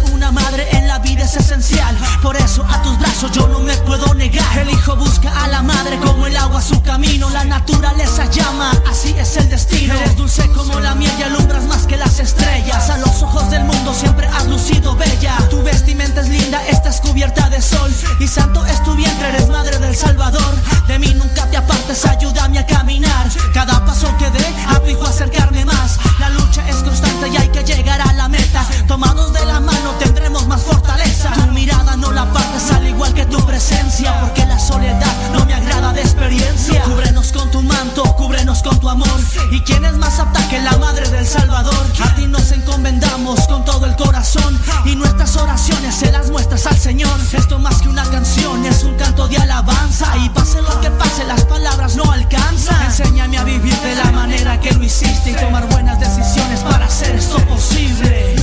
[1.28, 1.94] es esencial.
[2.22, 4.58] Por eso a tus brazos yo no me puedo negar.
[4.58, 7.28] El hijo busca a la madre como el agua su camino.
[7.30, 9.94] La naturaleza llama, así es el destino.
[9.94, 12.88] Eres dulce como la miel y alumbras más que las estrellas.
[12.88, 15.36] A los ojos del mundo siempre has lucido bella.
[15.50, 17.92] Tu vestimenta es linda, estás cubierta de sol.
[18.20, 20.54] Y santo es tu vientre, eres madre del Salvador.
[20.86, 23.28] De mí nunca te apartes, ayúdame a caminar.
[23.52, 25.98] Cada paso que dé, aplico a acercarme más.
[26.18, 28.64] La lucha es constante y hay que llegar a la meta.
[28.86, 31.17] Tomados de la mano tendremos más fortaleza.
[31.18, 34.20] Tu mirada no la partes al igual que tu presencia.
[34.20, 36.82] Porque la soledad no me agrada de experiencia.
[36.84, 39.20] Cúbrenos con tu manto, cúbrenos con tu amor.
[39.50, 41.86] ¿Y quién es más apta que la madre del Salvador?
[42.04, 44.56] A ti nos encomendamos con todo el corazón.
[44.84, 47.18] Y nuestras oraciones se las muestras al Señor.
[47.32, 50.16] Esto más que una canción, es un canto de alabanza.
[50.18, 52.80] Y pase lo que pase, las palabras no alcanzan.
[52.84, 57.16] Enséñame a vivir de la manera que lo hiciste y tomar buenas decisiones para hacer
[57.16, 58.36] esto posible.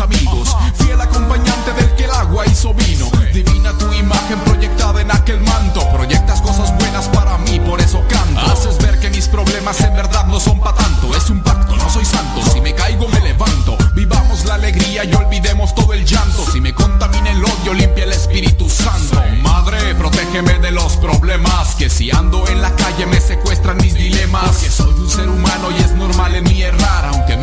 [0.00, 3.10] Amigos, fiel acompañante del que el agua hizo vino.
[3.32, 8.40] Divina tu imagen proyectada en aquel manto, proyectas cosas buenas para mí, por eso canto.
[8.40, 11.90] Haces ver que mis problemas en verdad no son pa' tanto, es un pacto, no
[11.90, 13.76] soy santo, si me caigo me levanto.
[13.94, 16.44] Vivamos la alegría y olvidemos todo el llanto.
[16.50, 19.22] Si me contamina el odio, limpia el Espíritu Santo.
[19.42, 21.76] Madre, protégeme de los problemas.
[21.76, 24.58] Que si ando en la calle me secuestran mis dilemas.
[24.58, 27.06] Que soy un ser humano y es normal en mí errar.
[27.12, 27.33] Aunque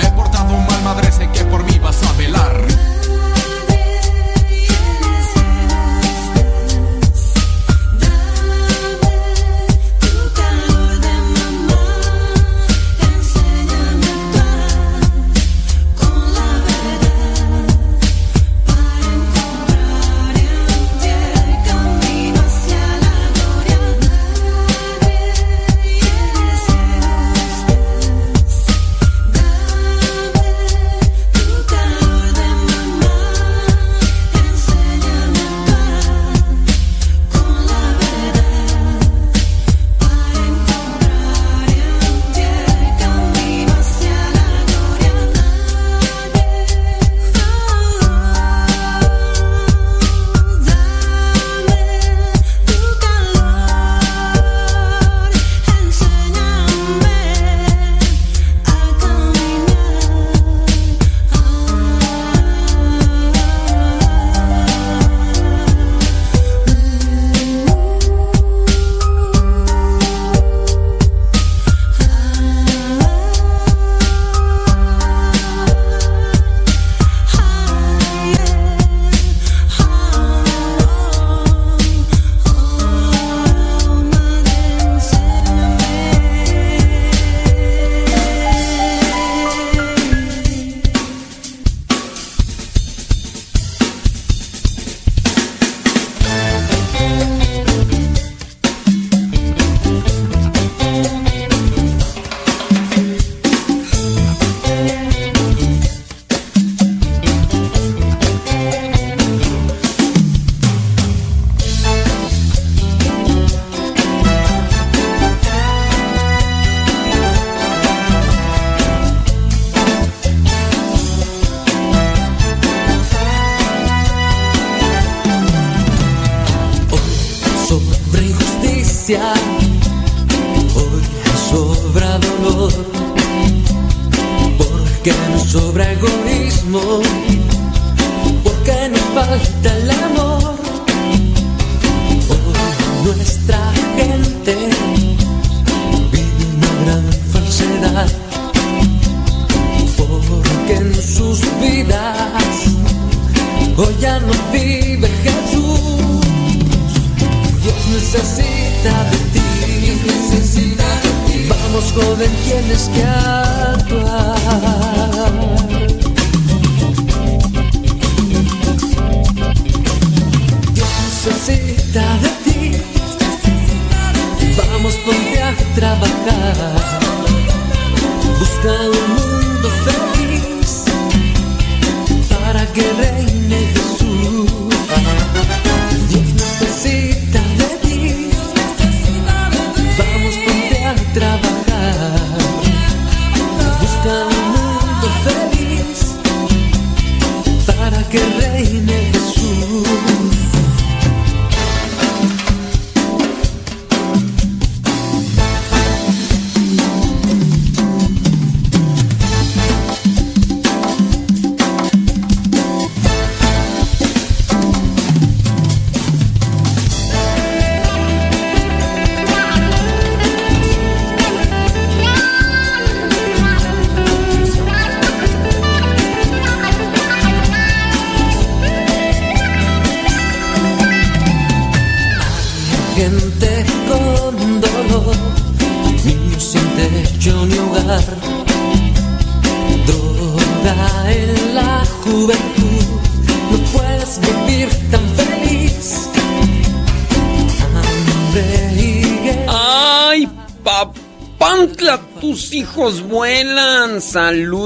[178.61, 179.01] Busca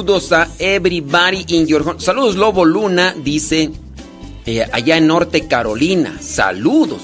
[0.06, 2.00] Saludos a everybody in your home.
[2.00, 3.72] Saludos, Lobo Luna, dice
[4.46, 6.18] eh, allá en Norte Carolina.
[6.22, 7.02] Saludos.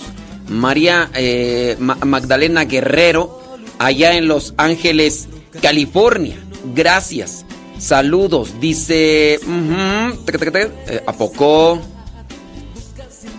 [0.49, 3.41] María eh, Ma- Magdalena Guerrero,
[3.79, 5.27] allá en Los Ángeles,
[5.63, 6.37] California.
[6.75, 7.43] Gracias.
[7.79, 8.53] Saludos.
[8.59, 9.39] Dice.
[9.41, 11.81] eh, ¿A poco?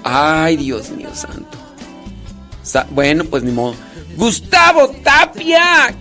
[0.03, 1.57] Ay, Dios mío santo.
[2.65, 3.77] Sa- bueno, pues ni modo.
[4.17, 5.95] Gustavo Tapia.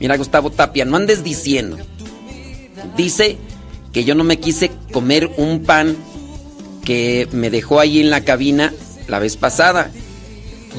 [0.00, 1.76] Mira, Gustavo Tapia, no andes diciendo.
[2.96, 3.36] Dice
[3.92, 5.96] que yo no me quise comer un pan
[6.84, 8.72] que me dejó ahí en la cabina
[9.08, 9.90] la vez pasada.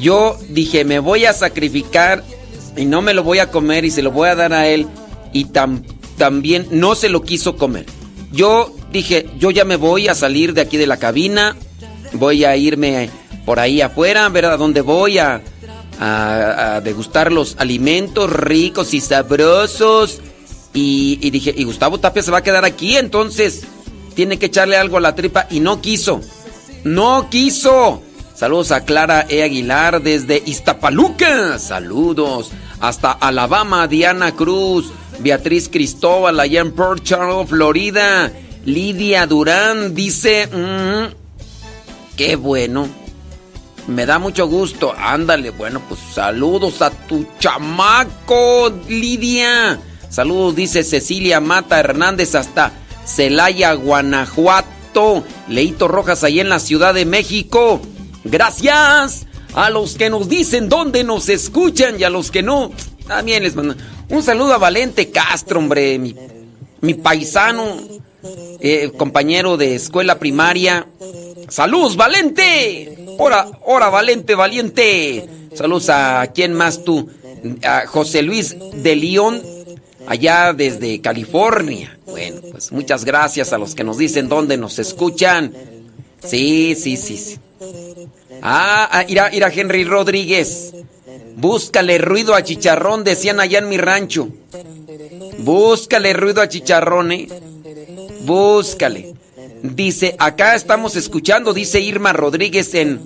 [0.00, 2.22] Yo dije, me voy a sacrificar
[2.76, 4.86] y no me lo voy a comer y se lo voy a dar a él.
[5.32, 5.82] Y tam-
[6.18, 7.86] también no se lo quiso comer.
[8.32, 11.56] Yo dije, yo ya me voy a salir de aquí de la cabina.
[12.12, 13.08] Voy a irme
[13.44, 15.42] por ahí afuera, ver a dónde voy a,
[16.82, 20.20] degustar los alimentos ricos y sabrosos.
[20.72, 23.64] Y, dije, y Gustavo Tapia se va a quedar aquí, entonces
[24.14, 25.46] tiene que echarle algo a la tripa.
[25.50, 26.20] Y no quiso.
[26.82, 28.02] No quiso.
[28.34, 29.42] Saludos a Clara E.
[29.42, 31.58] Aguilar desde Iztapaluca.
[31.58, 32.50] Saludos.
[32.80, 34.90] Hasta Alabama, Diana Cruz.
[35.20, 37.06] Beatriz Cristóbal, allá en Port
[37.46, 38.32] Florida.
[38.64, 40.48] Lidia Durán dice...
[40.48, 43.03] mm, qué bueno.
[43.86, 44.94] Me da mucho gusto.
[44.96, 49.78] Ándale, bueno, pues saludos a tu chamaco, Lidia.
[50.08, 52.72] Saludos, dice Cecilia Mata Hernández hasta
[53.04, 55.24] Celaya, Guanajuato.
[55.48, 57.80] Leito Rojas, ahí en la Ciudad de México.
[58.22, 62.70] Gracias a los que nos dicen dónde nos escuchan y a los que no.
[63.06, 63.74] También les mando
[64.08, 67.76] un saludo a Valente Castro, hombre, mi, paisano,
[68.60, 70.86] eh, compañero de escuela primaria.
[71.48, 73.03] ¡Saludos, Valente!
[73.18, 75.28] ¡Hora, hora, Valente, valiente!
[75.54, 77.08] Saludos a quién más tú,
[77.62, 79.42] a José Luis de León,
[80.06, 81.98] allá desde California.
[82.06, 85.52] Bueno, pues muchas gracias a los que nos dicen dónde nos escuchan.
[86.22, 87.38] Sí, sí, sí, sí.
[88.42, 90.74] Ah, ah, irá, irá Henry Rodríguez.
[91.36, 94.28] Búscale ruido a chicharrón, decían allá en mi rancho.
[95.38, 97.28] Búscale ruido a chicharrón, eh.
[98.24, 99.13] Búscale.
[99.64, 103.00] Dice, acá estamos escuchando, dice Irma Rodríguez en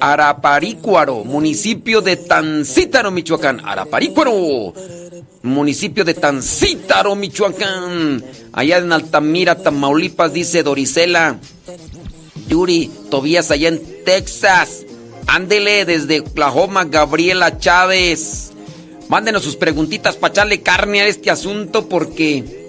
[0.00, 3.60] Araparícuaro, municipio de Tancítaro, Michoacán.
[3.64, 4.74] Araparícuaro,
[5.44, 8.24] municipio de Tancítaro, Michoacán.
[8.52, 11.38] Allá en Altamira, Tamaulipas, dice Dorisela.
[12.48, 14.84] Yuri, Tobías, allá en Texas.
[15.28, 18.50] Ándele desde Oklahoma, Gabriela Chávez.
[19.08, 22.65] Mándenos sus preguntitas para echarle carne a este asunto porque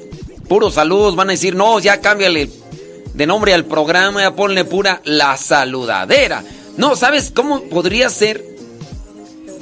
[0.47, 2.49] puros saludos van a decir, no, ya cámbiale
[3.13, 6.43] de nombre al programa, ya ponle pura la saludadera.
[6.77, 8.45] No, ¿sabes cómo podría ser?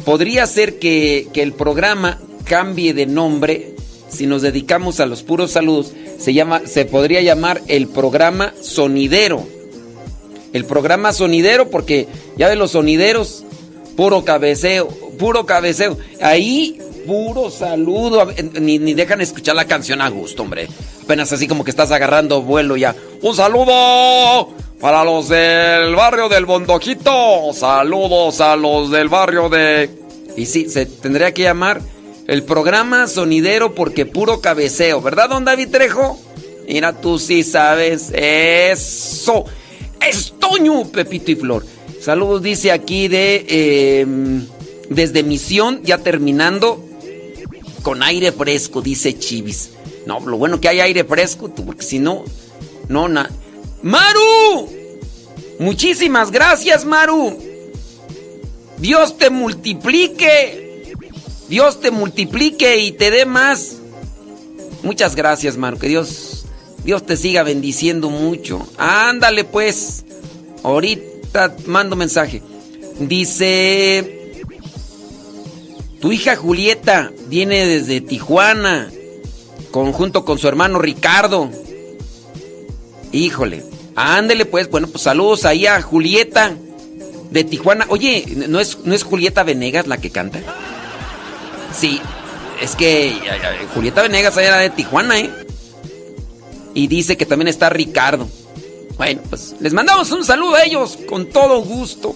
[0.04, 3.76] Podría ser que, que el programa cambie de nombre
[4.10, 5.92] si nos dedicamos a los puros saludos.
[6.18, 9.46] Se, llama, se podría llamar el programa sonidero.
[10.54, 12.08] El programa sonidero porque
[12.38, 13.44] ya de los sonideros,
[13.98, 14.88] puro cabeceo,
[15.18, 15.98] puro cabeceo.
[16.22, 18.28] Ahí, puro saludo.
[18.60, 20.68] Ni, dejan escuchar la canción a gusto, hombre.
[21.04, 22.96] Apenas así como que estás agarrando vuelo ya.
[23.22, 27.54] Un saludo para los del barrio del Bondojito.
[27.54, 29.90] Saludos a los del barrio de...
[30.36, 31.82] Y sí, se tendría que llamar
[32.28, 35.02] el programa sonidero porque puro cabeceo.
[35.02, 36.20] ¿Verdad, don David Trejo?
[36.68, 38.12] Mira, tú sí sabes.
[38.14, 39.46] Eso.
[40.06, 41.66] Es Toño, Pepito y Flor.
[42.02, 43.46] Saludos, dice aquí de...
[43.48, 44.06] eh,
[44.90, 46.84] desde Misión, ya terminando.
[47.86, 49.70] Con aire fresco, dice Chivis.
[50.08, 52.26] No, lo bueno que hay aire fresco, tú, porque si no,
[52.90, 53.30] no, na.
[53.84, 54.68] ¡Maru!
[55.60, 57.38] Muchísimas gracias, Maru.
[58.80, 60.96] Dios te multiplique.
[61.48, 63.76] Dios te multiplique y te dé más.
[64.82, 65.78] Muchas gracias, Maru.
[65.78, 66.46] Que Dios,
[66.84, 68.68] Dios te siga bendiciendo mucho.
[68.80, 70.06] Ándale, pues.
[70.64, 72.42] Ahorita mando mensaje.
[73.00, 74.25] Dice.
[76.06, 78.92] Tu hija Julieta viene desde Tijuana.
[79.72, 81.50] Conjunto con su hermano Ricardo.
[83.12, 83.64] Híjole.
[83.96, 84.70] Ándele, pues.
[84.70, 86.54] Bueno, pues saludos ahí a Julieta
[87.32, 87.88] de Tijuana.
[87.90, 90.42] Oye, ¿no es, ¿no es Julieta Venegas la que canta?
[91.76, 92.00] Sí,
[92.62, 93.12] es que
[93.74, 95.32] Julieta Venegas era de Tijuana, ¿eh?
[96.76, 98.30] Y dice que también está Ricardo.
[98.96, 102.14] Bueno, pues les mandamos un saludo a ellos con todo gusto.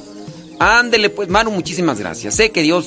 [0.60, 2.36] Ándele, pues, Manu, muchísimas gracias.
[2.36, 2.86] Sé que Dios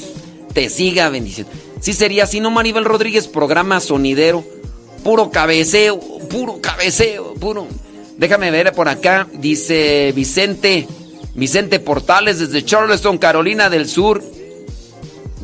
[0.52, 1.52] te siga bendiciendo.
[1.80, 3.28] Sí sería así, ¿no, Maribel Rodríguez?
[3.28, 4.44] Programa sonidero.
[5.02, 5.98] Puro cabeceo,
[6.30, 7.66] puro cabeceo, puro.
[8.18, 9.26] Déjame ver por acá.
[9.32, 10.86] Dice Vicente,
[11.34, 14.22] Vicente Portales desde Charleston, Carolina del Sur.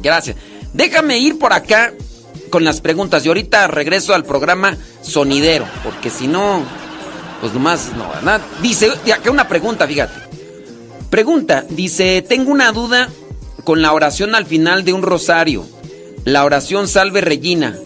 [0.01, 0.37] Gracias.
[0.73, 1.93] Déjame ir por acá
[2.51, 3.25] con las preguntas.
[3.25, 5.67] Y ahorita regreso al programa sonidero.
[5.83, 6.63] Porque si no,
[7.41, 8.41] pues nomás no, ¿verdad?
[8.63, 10.29] Dice, acá una pregunta, fíjate.
[11.11, 13.09] Pregunta, dice, tengo una duda
[13.65, 15.67] con la oración al final de un rosario.
[16.25, 17.79] La oración Salve Regina.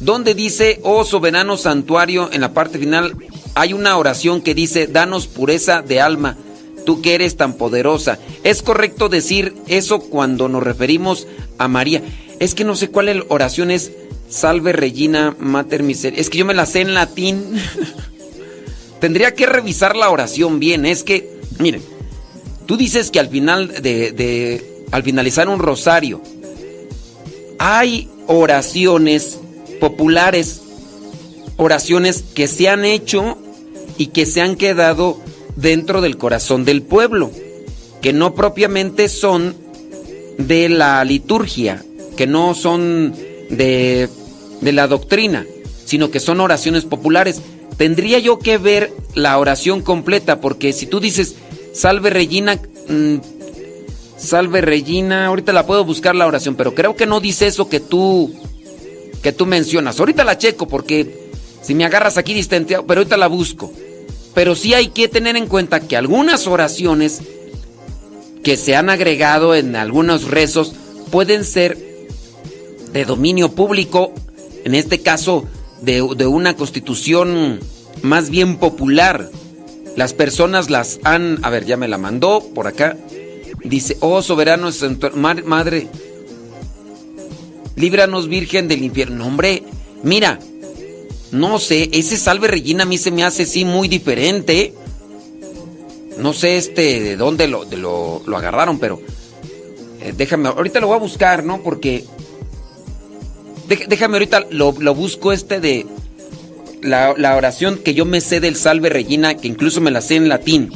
[0.00, 3.14] Donde dice, oh soberano santuario, en la parte final
[3.54, 6.38] hay una oración que dice, danos pureza de alma,
[6.86, 8.18] tú que eres tan poderosa.
[8.42, 11.26] ¿Es correcto decir eso cuando nos referimos
[11.58, 12.02] a María?
[12.38, 13.92] Es que no sé cuál oración es,
[14.30, 16.18] Salve Regina Mater Miser.
[16.18, 17.44] Es que yo me la sé en latín.
[19.00, 20.86] Tendría que revisar la oración bien.
[20.86, 21.82] Es que, miren,
[22.66, 24.12] tú dices que al final de-
[24.90, 26.20] al finalizar un rosario,
[27.58, 29.38] hay oraciones
[29.80, 30.62] populares,
[31.56, 33.36] oraciones que se han hecho
[33.98, 35.18] y que se han quedado
[35.56, 37.30] dentro del corazón del pueblo,
[38.00, 39.54] que no propiamente son
[40.38, 41.84] de la liturgia,
[42.16, 43.14] que no son
[43.50, 44.08] de,
[44.60, 45.46] de la doctrina,
[45.84, 47.42] sino que son oraciones populares.
[47.76, 51.36] Tendría yo que ver la oración completa, porque si tú dices,
[51.72, 53.16] salve Regina, mm,
[54.20, 57.80] salve Regina, ahorita la puedo buscar la oración, pero creo que no dice eso que
[57.80, 58.32] tú,
[59.22, 59.98] que tú mencionas.
[59.98, 61.30] Ahorita la checo, porque
[61.62, 63.72] si me agarras aquí distenteado, pero ahorita la busco.
[64.34, 67.20] Pero sí hay que tener en cuenta que algunas oraciones
[68.44, 70.74] que se han agregado en algunos rezos
[71.10, 71.76] pueden ser
[72.92, 74.12] de dominio público,
[74.64, 75.44] en este caso
[75.82, 77.60] de, de una constitución
[78.02, 79.30] más bien popular.
[79.96, 82.96] Las personas las han, a ver, ya me la mandó por acá.
[83.64, 84.70] Dice, oh soberano
[85.44, 85.88] madre,
[87.76, 89.16] líbranos virgen del infierno.
[89.18, 89.62] No, hombre,
[90.02, 90.38] mira,
[91.32, 94.74] no sé, ese salve Regina a mí se me hace sí muy diferente.
[96.18, 99.00] No sé este de dónde lo, lo, agarraron, pero
[100.00, 101.62] eh, déjame, ahorita lo voy a buscar, ¿no?
[101.62, 102.04] Porque
[103.88, 105.86] déjame ahorita lo, lo busco este de
[106.82, 110.16] la, la oración que yo me sé del salve Regina, que incluso me la sé
[110.16, 110.70] en latín.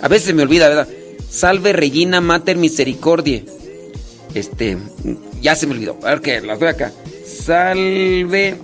[0.00, 0.88] A veces me olvida, ¿verdad?
[1.32, 3.46] Salve Regina Mater Misericordiae.
[4.34, 4.76] Este,
[5.40, 5.98] ya se me olvidó.
[6.02, 6.92] A ver que las doy acá.
[7.24, 8.56] Salve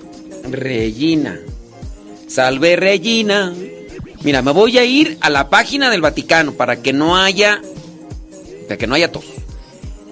[0.51, 1.41] Regina.
[2.27, 3.55] Salve Regina.
[4.23, 7.63] Mira, me voy a ir a la página del Vaticano para que no haya.
[8.67, 9.25] Para que no haya tos.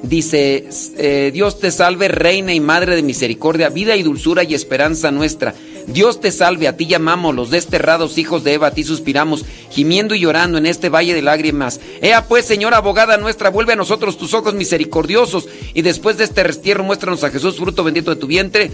[0.03, 5.11] Dice: eh, Dios te salve, Reina y Madre de Misericordia, vida y dulzura y esperanza
[5.11, 5.55] nuestra.
[5.87, 10.15] Dios te salve, a ti llamamos, los desterrados hijos de Eva, a ti suspiramos, gimiendo
[10.15, 11.81] y llorando en este valle de lágrimas.
[12.03, 16.43] Ea pues, Señora abogada nuestra, vuelve a nosotros tus ojos misericordiosos, y después de este
[16.43, 18.71] restierro muéstranos a Jesús, fruto bendito de tu vientre,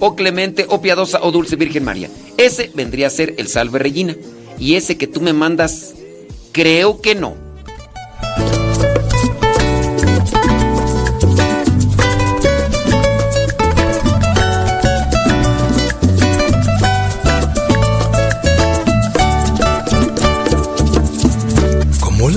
[0.00, 2.10] oh clemente, oh piadosa, oh dulce Virgen María.
[2.36, 4.16] Ese vendría a ser el salve Regina.
[4.58, 5.94] Y ese que tú me mandas,
[6.52, 7.49] creo que no.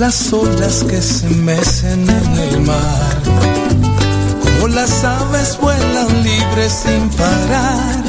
[0.06, 3.22] Las olas que se mecen en el mar,
[4.42, 8.04] como las aves vuelan libres sin parar.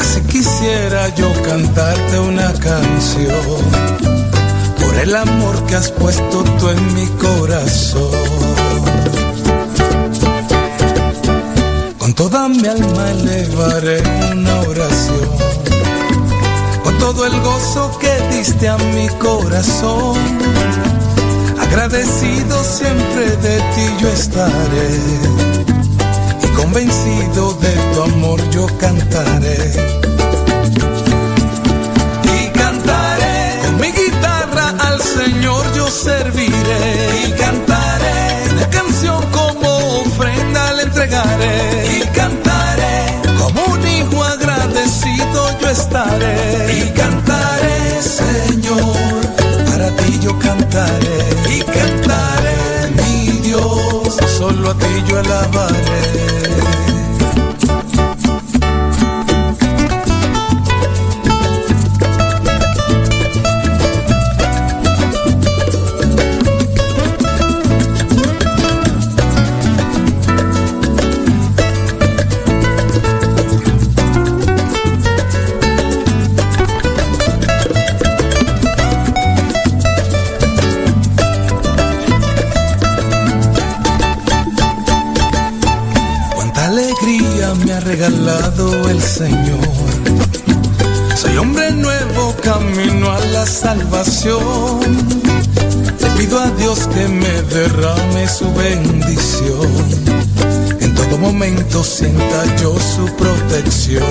[0.00, 3.60] Así quisiera yo cantarte una canción
[4.80, 8.10] por el amor que has puesto tú en mi corazón.
[11.98, 14.00] Con toda mi alma elevaré
[14.32, 15.28] una oración,
[17.00, 20.18] todo el gozo que diste a mi corazón.
[21.58, 24.90] Agradecido siempre de ti yo estaré
[26.44, 29.72] y convencido de tu amor yo cantaré.
[32.34, 37.26] Y cantaré con mi guitarra al Señor yo serviré.
[37.26, 39.68] Y cantaré una canción como
[40.02, 41.98] ofrenda le entregaré.
[41.98, 42.39] Y cantaré
[45.90, 46.78] estaré.
[46.78, 48.96] Y cantaré, Señor,
[49.66, 51.18] para ti yo cantaré.
[51.48, 56.89] Y cantaré, mi Dios, solo a ti yo alabaré.
[88.10, 89.58] Ha regalado el Señor.
[91.16, 94.80] Soy hombre nuevo, camino a la salvación.
[96.00, 99.68] Le pido a Dios que me derrame su bendición.
[100.80, 104.02] En todo momento sienta yo su protección.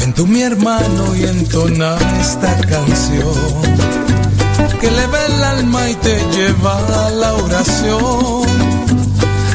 [0.00, 3.34] Ven tú mi hermano y entona esta canción.
[4.80, 8.79] Que eleva el alma y te lleva a la oración.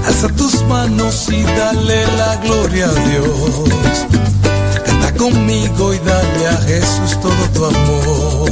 [0.08, 4.06] Alza tus manos y dale la gloria a Dios.
[4.86, 8.50] Canta conmigo y dale a Jesús todo tu amor.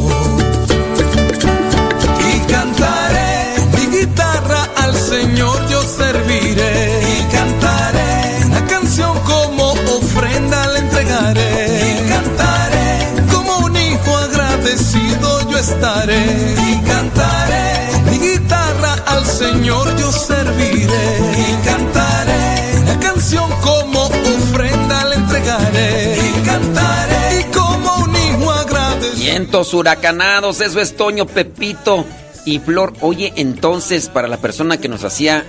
[2.27, 7.19] Y cantaré mi guitarra al Señor yo serviré.
[7.19, 11.97] Y cantaré una canción como ofrenda le entregaré.
[11.99, 16.55] Y cantaré como un hijo agradecido yo estaré.
[16.71, 21.05] Y cantaré guitarra al Señor yo serviré.
[21.37, 26.17] Y cantaré una canción como ofrenda le entregaré.
[26.17, 29.15] Y cantaré y como un hijo agradecido.
[29.17, 32.05] Vientos huracanados, eso es Toño, Pepito
[32.45, 32.93] y Flor.
[33.01, 35.45] Oye, entonces, para la persona que nos hacía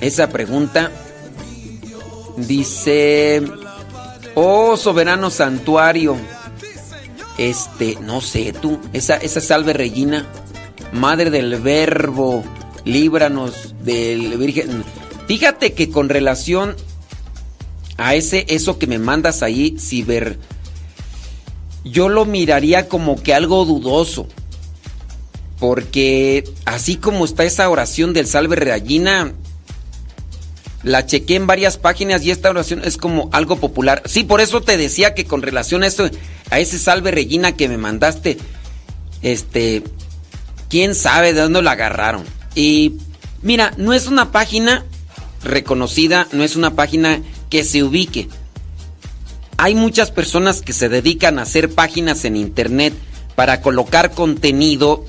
[0.00, 0.90] esa pregunta,
[2.36, 3.42] dice,
[4.34, 6.16] oh soberano santuario,
[7.36, 10.26] este, no sé, tú, esa, esa salve Regina,
[10.92, 12.44] madre del verbo,
[12.84, 14.84] líbranos del Virgen.
[15.26, 16.76] Fíjate que con relación
[17.96, 20.38] a ese, eso que me mandas ahí, ciber,
[21.84, 24.28] yo lo miraría como que algo dudoso.
[25.58, 29.32] Porque así como está esa oración del Salve Regina,
[30.84, 34.02] la chequé en varias páginas y esta oración es como algo popular.
[34.06, 36.08] Sí, por eso te decía que con relación a eso,
[36.50, 38.38] a ese Salve Regina que me mandaste,
[39.22, 39.82] este,
[40.68, 42.24] quién sabe de dónde la agarraron.
[42.54, 42.94] Y
[43.42, 44.84] mira, no es una página
[45.44, 48.28] reconocida, no es una página que se ubique.
[49.56, 52.94] Hay muchas personas que se dedican a hacer páginas en internet
[53.34, 55.04] para colocar contenido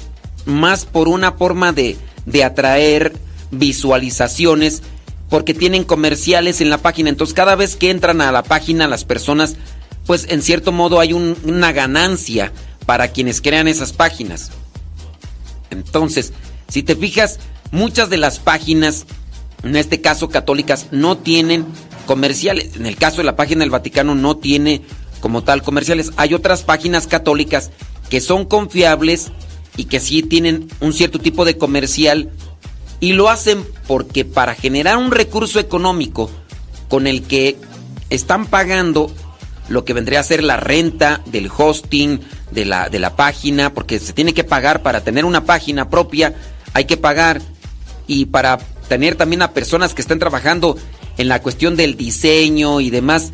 [0.46, 3.14] más por una forma de, de atraer
[3.52, 4.82] visualizaciones
[5.30, 7.10] porque tienen comerciales en la página.
[7.10, 9.56] Entonces cada vez que entran a la página las personas,
[10.08, 12.52] pues en cierto modo hay un- una ganancia
[12.88, 14.52] para quienes crean esas páginas.
[15.70, 16.34] Entonces,
[16.68, 17.40] si te fijas,
[17.72, 19.06] muchas de las páginas,
[19.64, 21.66] en este caso católicas, no tienen
[22.06, 22.76] comerciales.
[22.76, 24.82] En el caso de la página del Vaticano no tiene
[25.20, 26.12] como tal comerciales.
[26.18, 27.72] Hay otras páginas católicas
[28.10, 29.32] que son confiables
[29.78, 32.32] y que sí tienen un cierto tipo de comercial
[33.00, 36.30] y lo hacen porque para generar un recurso económico
[36.90, 37.58] con el que
[38.10, 39.12] están pagando
[39.70, 42.20] lo que vendría a ser la renta del hosting
[42.52, 46.36] de la, de la página, porque se tiene que pagar para tener una página propia,
[46.74, 47.42] hay que pagar
[48.08, 48.58] y para
[48.88, 50.78] tener también a personas que están trabajando
[51.18, 53.32] en la cuestión del diseño y demás,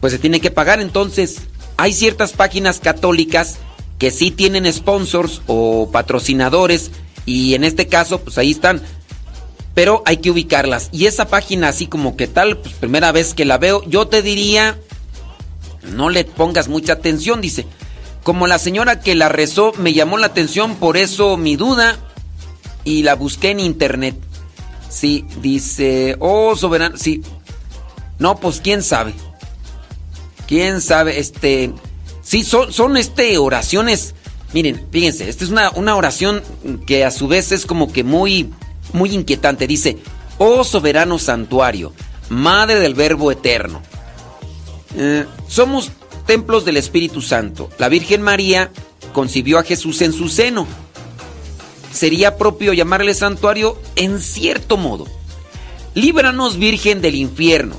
[0.00, 0.80] pues se tiene que pagar.
[0.80, 1.42] Entonces,
[1.76, 3.58] hay ciertas páginas católicas
[3.98, 6.90] que sí tienen sponsors o patrocinadores
[7.26, 8.80] y en este caso, pues ahí están.
[9.74, 10.88] Pero hay que ubicarlas.
[10.92, 14.22] Y esa página así como que tal, pues primera vez que la veo, yo te
[14.22, 14.78] diría,
[15.88, 17.66] no le pongas mucha atención, dice.
[18.22, 21.96] Como la señora que la rezó me llamó la atención, por eso mi duda
[22.84, 24.16] y la busqué en internet.
[24.88, 27.22] Sí, dice, oh soberano, sí.
[28.18, 29.14] No, pues quién sabe.
[30.46, 31.72] Quién sabe, este,
[32.22, 34.14] sí, son, son este oraciones.
[34.54, 36.42] Miren, fíjense, esta es una, una oración
[36.86, 38.50] que a su vez es como que muy,
[38.92, 39.66] muy inquietante.
[39.66, 39.98] Dice,
[40.38, 41.92] oh soberano santuario,
[42.30, 43.82] madre del verbo eterno.
[45.00, 45.92] Eh, somos
[46.26, 47.70] templos del Espíritu Santo.
[47.78, 48.72] La Virgen María
[49.12, 50.66] concibió a Jesús en su seno.
[51.92, 55.06] Sería propio llamarle santuario en cierto modo.
[55.94, 57.76] Líbranos, Virgen del infierno.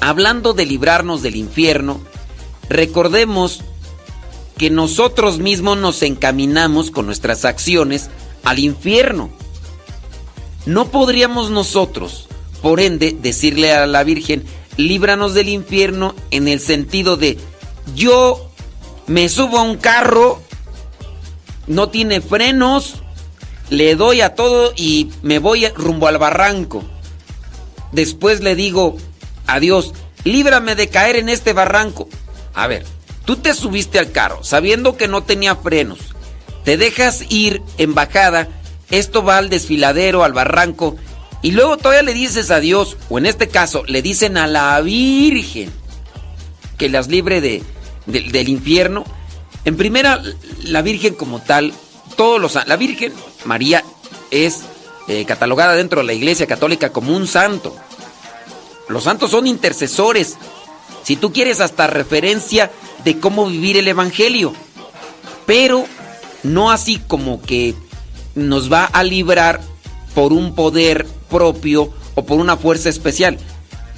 [0.00, 2.00] Hablando de librarnos del infierno,
[2.68, 3.62] recordemos
[4.56, 8.10] que nosotros mismos nos encaminamos con nuestras acciones
[8.42, 9.30] al infierno.
[10.66, 12.26] No podríamos nosotros,
[12.62, 14.44] por ende, decirle a la Virgen,
[14.78, 17.36] líbranos del infierno en el sentido de
[17.94, 18.50] yo
[19.06, 20.40] me subo a un carro,
[21.66, 23.02] no tiene frenos,
[23.70, 26.84] le doy a todo y me voy rumbo al barranco.
[27.92, 28.96] Después le digo,
[29.46, 29.92] adiós,
[30.24, 32.08] líbrame de caer en este barranco.
[32.54, 32.86] A ver,
[33.24, 35.98] tú te subiste al carro sabiendo que no tenía frenos,
[36.64, 38.48] te dejas ir en bajada,
[38.90, 40.96] esto va al desfiladero, al barranco,
[41.42, 44.80] y luego todavía le dices a Dios, o en este caso, le dicen a la
[44.80, 45.70] Virgen
[46.76, 47.62] que las libre de,
[48.06, 49.04] de- del infierno.
[49.64, 50.22] En primera,
[50.64, 51.72] la Virgen como tal,
[52.16, 53.12] todos los la Virgen
[53.44, 53.84] María
[54.30, 54.62] es
[55.08, 57.76] eh, catalogada dentro de la Iglesia Católica como un santo.
[58.88, 60.36] Los santos son intercesores.
[61.04, 62.70] Si tú quieres hasta referencia
[63.04, 64.52] de cómo vivir el Evangelio.
[65.46, 65.84] Pero
[66.42, 67.74] no así como que
[68.34, 69.60] nos va a librar
[70.14, 73.38] por un poder propio o por una fuerza especial.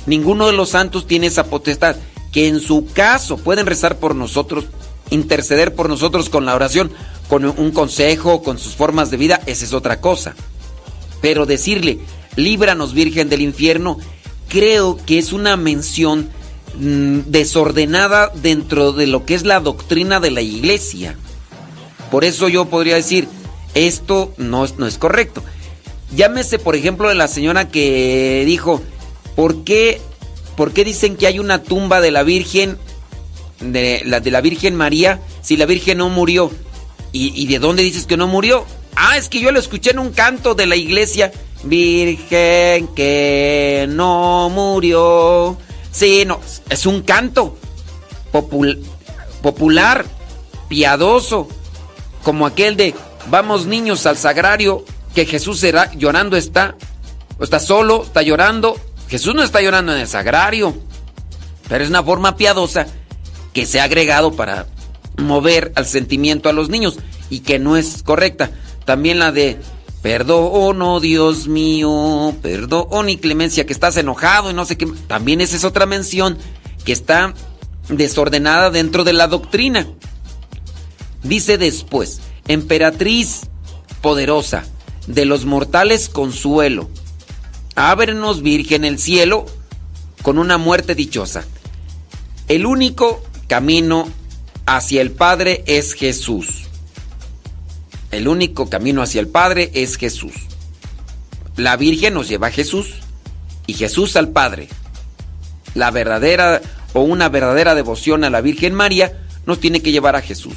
[0.07, 1.97] Ninguno de los santos tiene esa potestad.
[2.33, 4.67] Que en su caso pueden rezar por nosotros,
[5.10, 6.92] interceder por nosotros con la oración,
[7.28, 10.34] con un consejo, con sus formas de vida, esa es otra cosa.
[11.20, 11.99] Pero decirle,
[12.36, 13.99] líbranos Virgen del infierno,
[14.49, 16.28] creo que es una mención
[16.78, 21.17] mm, desordenada dentro de lo que es la doctrina de la iglesia.
[22.10, 23.28] Por eso yo podría decir,
[23.75, 25.42] esto no es, no es correcto.
[26.14, 28.82] Llámese, por ejemplo, de la señora que dijo,
[29.36, 30.00] ¿por qué,
[30.56, 32.78] ¿por qué dicen que hay una tumba de la Virgen,
[33.60, 36.50] de la, de la Virgen María, si la Virgen no murió?
[37.12, 38.64] ¿Y, y de dónde dices que no murió?
[38.97, 41.32] Ah, es que yo lo escuché en un canto de la iglesia.
[41.62, 45.56] Virgen que no murió.
[45.92, 47.56] Sí, no, es un canto
[48.32, 48.82] popul-
[49.42, 50.06] popular,
[50.68, 51.48] piadoso,
[52.22, 52.94] como aquel de
[53.28, 56.76] vamos niños al sagrario, que Jesús será llorando está,
[57.39, 58.78] o está solo, está llorando.
[59.08, 60.74] Jesús no está llorando en el sagrario,
[61.68, 62.86] pero es una forma piadosa
[63.52, 64.66] que se ha agregado para
[65.16, 66.98] mover al sentimiento a los niños
[67.28, 68.50] y que no es correcta.
[68.84, 69.58] También la de
[70.02, 74.86] perdón, oh Dios mío, perdón y clemencia, que estás enojado y no sé qué.
[75.06, 76.39] También esa es otra mención
[76.84, 77.34] que está
[77.89, 79.86] desordenada dentro de la doctrina.
[81.22, 83.42] Dice después, emperatriz
[84.00, 84.64] poderosa,
[85.14, 86.89] de los mortales consuelo,
[87.74, 89.47] ábrenos virgen el cielo
[90.22, 91.44] con una muerte dichosa.
[92.48, 94.08] El único camino
[94.66, 96.64] hacia el Padre es Jesús.
[98.10, 100.34] El único camino hacia el Padre es Jesús.
[101.56, 102.94] La Virgen nos lleva a Jesús
[103.66, 104.68] y Jesús al Padre.
[105.74, 106.60] La verdadera
[106.92, 110.55] o una verdadera devoción a la Virgen María nos tiene que llevar a Jesús.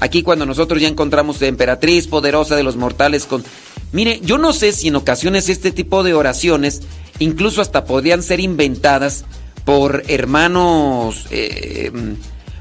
[0.00, 3.44] Aquí cuando nosotros ya encontramos emperatriz poderosa de los mortales con...
[3.92, 6.80] Mire, yo no sé si en ocasiones este tipo de oraciones
[7.18, 9.26] incluso hasta podrían ser inventadas
[9.66, 11.92] por hermanos, eh,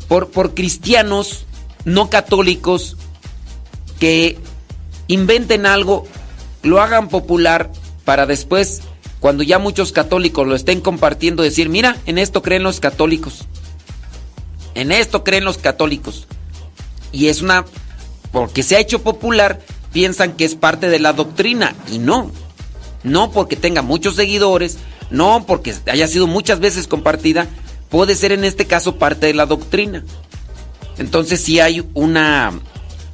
[0.10, 1.46] por, por cristianos
[1.86, 2.98] no católicos
[4.00, 4.38] que
[5.08, 6.06] inventen algo,
[6.62, 7.72] lo hagan popular
[8.04, 8.82] para después,
[9.22, 13.46] cuando ya muchos católicos lo estén compartiendo, decir, mira, en esto creen los católicos.
[14.76, 16.28] En esto creen los católicos.
[17.12, 17.66] Y es una,
[18.32, 22.32] porque se ha hecho popular, piensan que es parte de la doctrina y no.
[23.04, 24.78] No porque tenga muchos seguidores,
[25.10, 27.48] no porque haya sido muchas veces compartida,
[27.90, 30.04] puede ser en este caso parte de la doctrina.
[30.98, 32.52] Entonces sí hay una,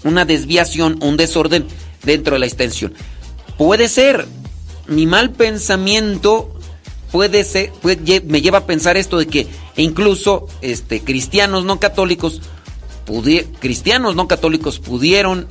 [0.04, 1.66] una desviación, un desorden
[2.04, 2.94] dentro de la extensión.
[3.58, 4.28] Puede ser,
[4.88, 6.52] mi mal pensamiento
[7.12, 12.42] puede ser, puede- me lleva a pensar esto de que incluso este, cristianos no católicos,
[13.60, 15.48] cristianos no católicos pudieron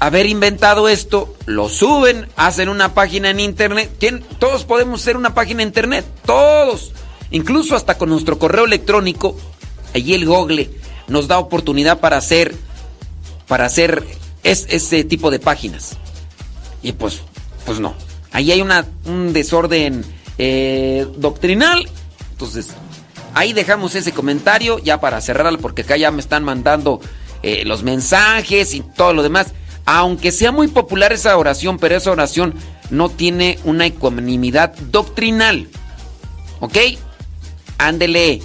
[0.00, 3.90] haber inventado esto, lo suben, hacen una página en internet.
[3.98, 4.22] ¿Quién?
[4.38, 6.92] Todos podemos hacer una página en internet, todos.
[7.30, 9.36] Incluso hasta con nuestro correo electrónico,
[9.94, 10.70] allí el Google,
[11.08, 12.54] nos da oportunidad para hacer,
[13.48, 14.04] para hacer
[14.44, 15.96] es- ese tipo de páginas.
[16.82, 17.20] Y pues,
[17.66, 17.94] pues no.
[18.30, 20.04] Ahí hay una, un desorden
[20.38, 21.88] eh, doctrinal.
[22.30, 22.68] Entonces,
[23.38, 27.00] ahí dejamos ese comentario ya para cerrarlo porque acá ya me están mandando
[27.44, 29.52] eh, los mensajes y todo lo demás.
[29.86, 32.52] Aunque sea muy popular esa oración, pero esa oración
[32.90, 35.68] no tiene una ecuanimidad doctrinal.
[36.58, 36.76] ¿Ok?
[37.78, 38.42] Ándele.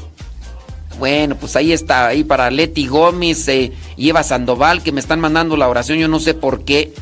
[1.00, 5.20] Bueno, pues ahí está, ahí para Leti Gómez eh, y Eva Sandoval que me están
[5.20, 6.94] mandando la oración, yo no sé por qué,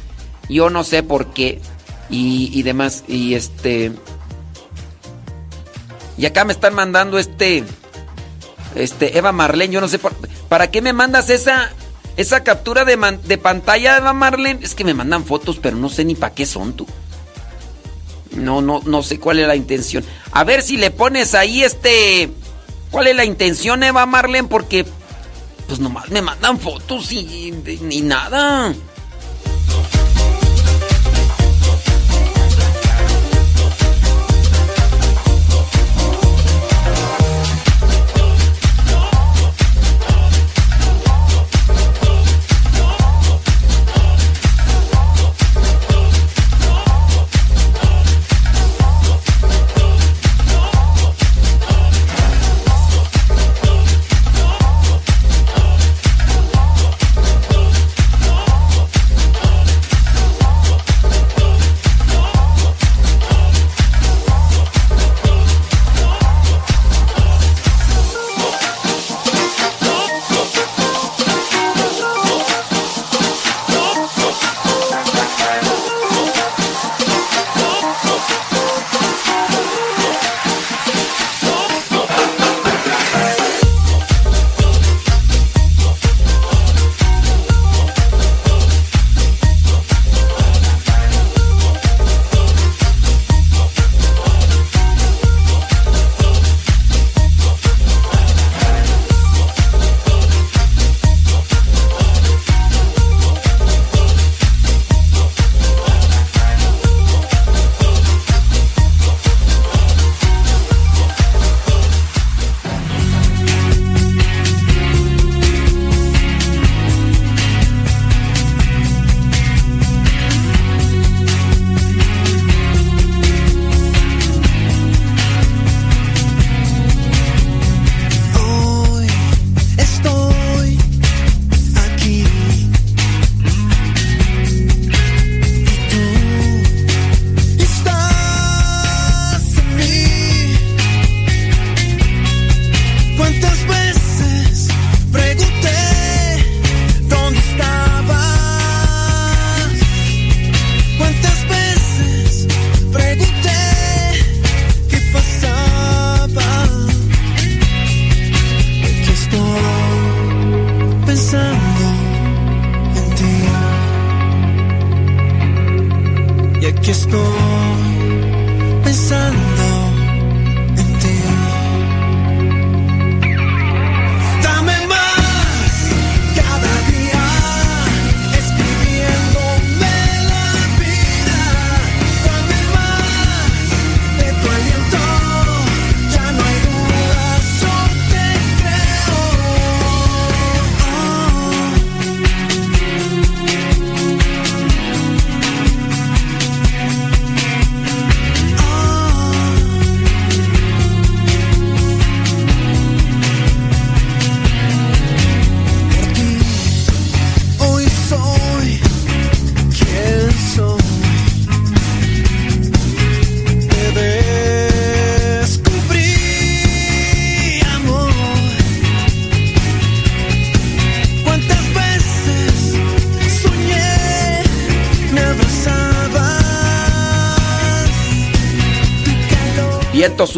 [0.48, 1.60] yo no sé por qué
[2.10, 3.92] y, y demás, y este...
[6.18, 7.66] Y acá me están mandando este,
[8.76, 10.14] este, Eva Marlene, yo no sé por,
[10.50, 11.70] para qué me mandas esa,
[12.18, 15.90] esa captura de, man- de pantalla, Eva Marlene, es que me mandan fotos, pero no
[15.90, 16.88] sé ni para qué son tú.
[18.32, 20.06] No, no, no sé cuál es la intención.
[20.32, 22.32] A ver si le pones ahí este.
[22.90, 24.48] ¿Cuál es la intención, Eva Marlen?
[24.48, 24.86] Porque.
[25.68, 27.52] Pues nomás me mandan fotos y.
[27.82, 28.74] ni nada.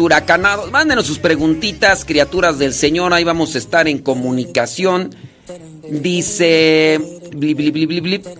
[0.04, 0.70] Huracanados.
[0.70, 3.12] Mándenos sus preguntitas, criaturas del Señor.
[3.12, 5.14] Ahí vamos a estar en comunicación.
[5.90, 7.00] Dice.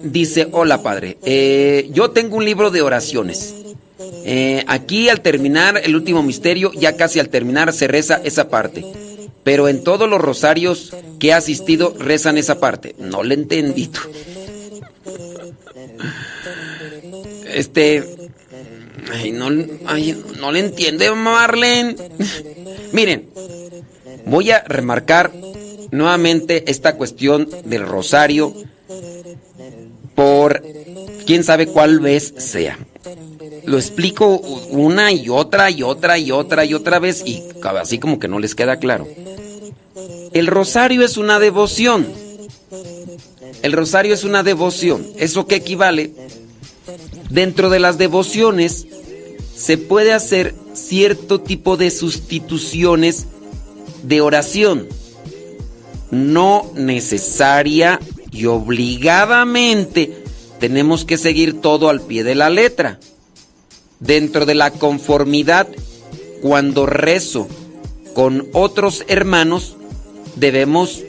[0.03, 1.19] dice: Hola, padre.
[1.25, 3.55] Eh, yo tengo un libro de oraciones.
[4.27, 8.85] Eh, aquí al terminar el último misterio, ya casi al terminar, se reza esa parte.
[9.43, 12.95] Pero en todos los rosarios que he asistido, rezan esa parte.
[12.99, 13.91] No le entendí.
[17.55, 18.14] Este.
[19.15, 19.49] Ay, no,
[19.87, 21.97] ay, no le entiende, Marlene.
[22.93, 23.29] Miren,
[24.27, 25.33] voy a remarcar
[25.91, 28.53] nuevamente esta cuestión del rosario
[30.15, 30.63] por
[31.27, 32.79] quién sabe cuál vez sea.
[33.65, 34.27] Lo explico
[34.71, 38.39] una y otra y otra y otra y otra vez y así como que no
[38.39, 39.07] les queda claro.
[40.33, 42.07] El rosario es una devoción.
[43.63, 45.07] El rosario es una devoción.
[45.17, 46.13] ¿Eso qué equivale?
[47.31, 48.87] Dentro de las devociones
[49.57, 53.27] se puede hacer cierto tipo de sustituciones
[54.03, 54.89] de oración.
[56.11, 58.01] No necesaria
[58.31, 60.25] y obligadamente
[60.59, 62.99] tenemos que seguir todo al pie de la letra.
[64.01, 65.69] Dentro de la conformidad,
[66.43, 67.49] cuando rezo
[68.13, 69.77] con otros hermanos,
[70.37, 71.03] debemos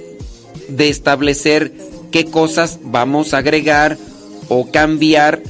[0.69, 1.73] de establecer
[2.11, 3.97] qué cosas vamos a agregar
[4.49, 5.41] o cambiar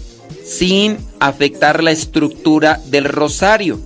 [0.45, 3.79] sin afectar la estructura del rosario.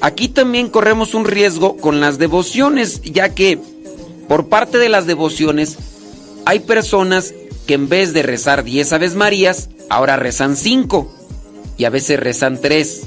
[0.00, 3.58] Aquí también corremos un riesgo con las devociones, ya que
[4.28, 5.78] por parte de las devociones
[6.44, 7.32] hay personas
[7.66, 11.08] que en vez de rezar 10 Aves Marías, ahora rezan 5
[11.78, 13.02] y a veces rezan 3.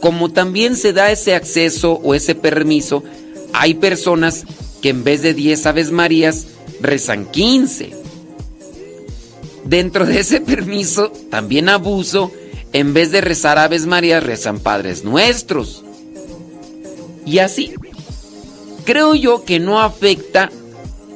[0.00, 3.02] Como también se da ese acceso o ese permiso,
[3.52, 4.44] hay personas
[4.82, 6.46] que en vez de 10 Aves Marías
[6.80, 8.03] rezan 15.
[9.64, 12.30] Dentro de ese permiso, también abuso,
[12.72, 15.84] en vez de rezar Aves Marías, rezan Padres Nuestros.
[17.24, 17.72] Y así,
[18.84, 20.50] creo yo que no afecta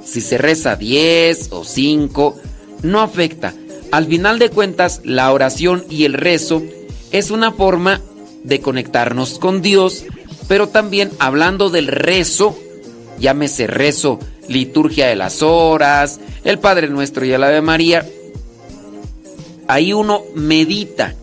[0.09, 2.36] si se reza 10 o 5,
[2.83, 3.55] no afecta.
[3.91, 6.62] Al final de cuentas, la oración y el rezo
[7.10, 8.01] es una forma
[8.44, 10.05] de conectarnos con Dios,
[10.47, 12.59] pero también hablando del rezo,
[13.18, 14.18] llámese rezo,
[14.49, 18.07] liturgia de las horas, el Padre Nuestro y el Ave María,
[19.68, 21.14] ahí uno medita,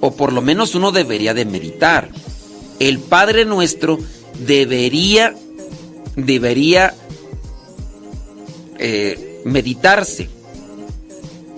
[0.00, 2.10] o por lo menos uno debería de meditar.
[2.78, 3.98] El Padre Nuestro
[4.46, 5.34] debería,
[6.14, 6.94] debería
[8.78, 10.28] eh, meditarse.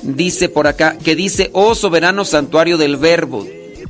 [0.02, 3.46] Dice por acá, que dice, oh soberano santuario del verbo.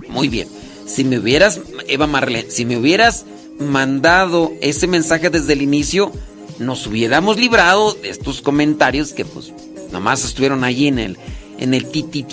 [0.08, 0.48] Muy bien.
[0.86, 3.26] Si me hubieras, Eva Marlene, si me hubieras
[3.58, 6.12] mandado ese mensaje desde el inicio,
[6.58, 9.52] nos hubiéramos librado de estos comentarios que pues
[9.92, 11.18] nomás estuvieron allí en el,
[11.58, 12.24] en el titi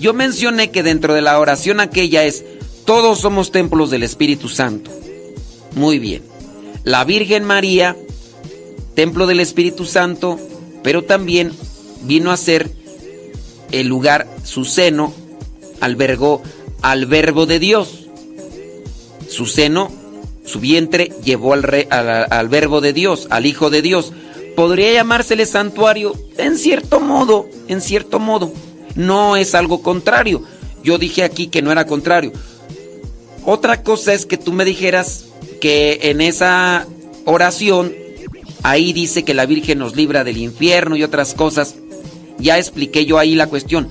[0.00, 2.44] Yo mencioné que dentro de la oración aquella es,
[2.84, 4.90] todos somos templos del Espíritu Santo.
[5.74, 6.22] Muy bien.
[6.84, 7.96] La Virgen María,
[8.94, 10.38] templo del Espíritu Santo,
[10.82, 11.52] pero también
[12.02, 12.70] vino a ser
[13.70, 15.14] el lugar, su seno,
[15.80, 16.42] albergó
[16.82, 18.06] al verbo de Dios.
[19.28, 19.90] Su seno,
[20.44, 24.12] su vientre, llevó al, re, al, al, verbo de Dios, al Hijo de Dios.
[24.56, 28.52] Podría llamársele santuario, en cierto modo, en cierto modo.
[28.94, 30.42] No es algo contrario.
[30.84, 32.32] Yo dije aquí que no era contrario.
[33.44, 35.26] Otra cosa es que tú me dijeras
[35.60, 36.86] que en esa
[37.24, 37.92] oración,
[38.62, 41.76] ahí dice que la Virgen nos libra del infierno y otras cosas.
[42.38, 43.88] Ya expliqué yo ahí la cuestión.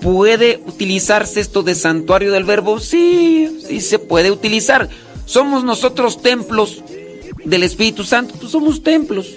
[0.00, 2.78] ¿Puede utilizarse esto de santuario del verbo?
[2.78, 4.88] Sí, sí se puede utilizar.
[5.26, 6.82] Somos nosotros templos
[7.44, 9.34] del Espíritu Santo, pues somos templos.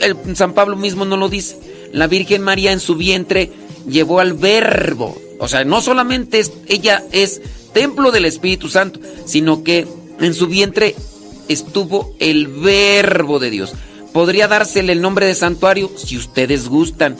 [0.00, 1.58] El, San Pablo mismo no lo dice.
[1.92, 3.50] La Virgen María en su vientre
[3.88, 5.16] llevó al verbo.
[5.38, 7.40] O sea, no solamente ella es
[7.72, 9.86] templo del Espíritu Santo, sino que
[10.20, 10.94] en su vientre
[11.48, 13.72] estuvo el verbo de Dios.
[14.12, 17.16] Podría dársele el nombre de santuario si ustedes gustan,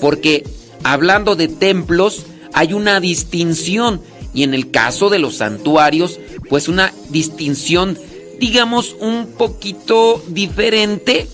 [0.00, 0.44] porque
[0.84, 4.00] hablando de templos hay una distinción
[4.34, 6.20] y en el caso de los santuarios,
[6.50, 7.98] pues una distinción,
[8.38, 11.26] digamos, un poquito diferente,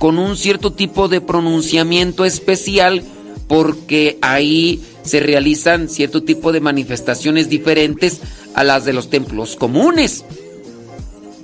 [0.00, 3.02] con un cierto tipo de pronunciamiento especial,
[3.48, 8.22] porque ahí se realizan cierto tipo de manifestaciones diferentes
[8.54, 10.24] a las de los templos comunes.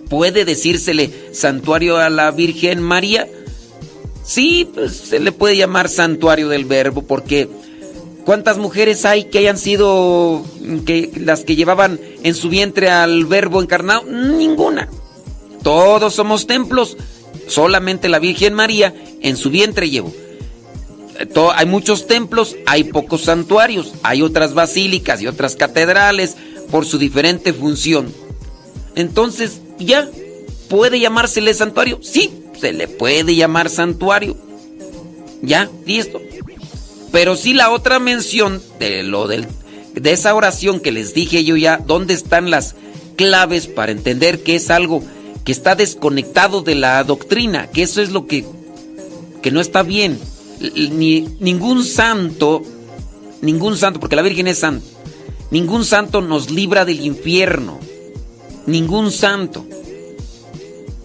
[0.08, 3.28] ¿Puede decírsele santuario a la Virgen María?
[4.24, 7.50] Sí, pues se le puede llamar santuario del verbo porque
[8.24, 10.42] ¿cuántas mujeres hay que hayan sido
[10.86, 14.04] que las que llevaban en su vientre al verbo encarnado?
[14.04, 14.88] Ninguna.
[15.62, 16.96] Todos somos templos.
[17.46, 20.12] Solamente la Virgen María en su vientre llevó.
[21.54, 26.36] Hay muchos templos, hay pocos santuarios, hay otras basílicas y otras catedrales
[26.70, 28.12] por su diferente función.
[28.94, 30.08] Entonces, ¿ya
[30.68, 32.00] puede llamársele santuario?
[32.02, 34.36] Sí, se le puede llamar santuario.
[35.42, 36.20] Ya, listo.
[37.12, 39.46] Pero sí la otra mención de lo del
[39.94, 42.74] de esa oración que les dije yo ya, ¿dónde están las
[43.16, 45.02] claves para entender que es algo
[45.46, 47.68] que está desconectado de la doctrina?
[47.68, 48.44] Que eso es lo que
[49.42, 50.18] que no está bien.
[50.74, 52.62] Ni ningún santo,
[53.40, 54.84] ningún santo, porque la Virgen es santa,
[55.52, 57.78] ningún santo nos libra del infierno.
[58.66, 59.64] ningún santo.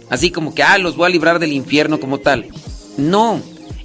[0.10, 2.48] Así como que, ah, los voy a librar del infierno como tal.
[2.98, 3.40] No,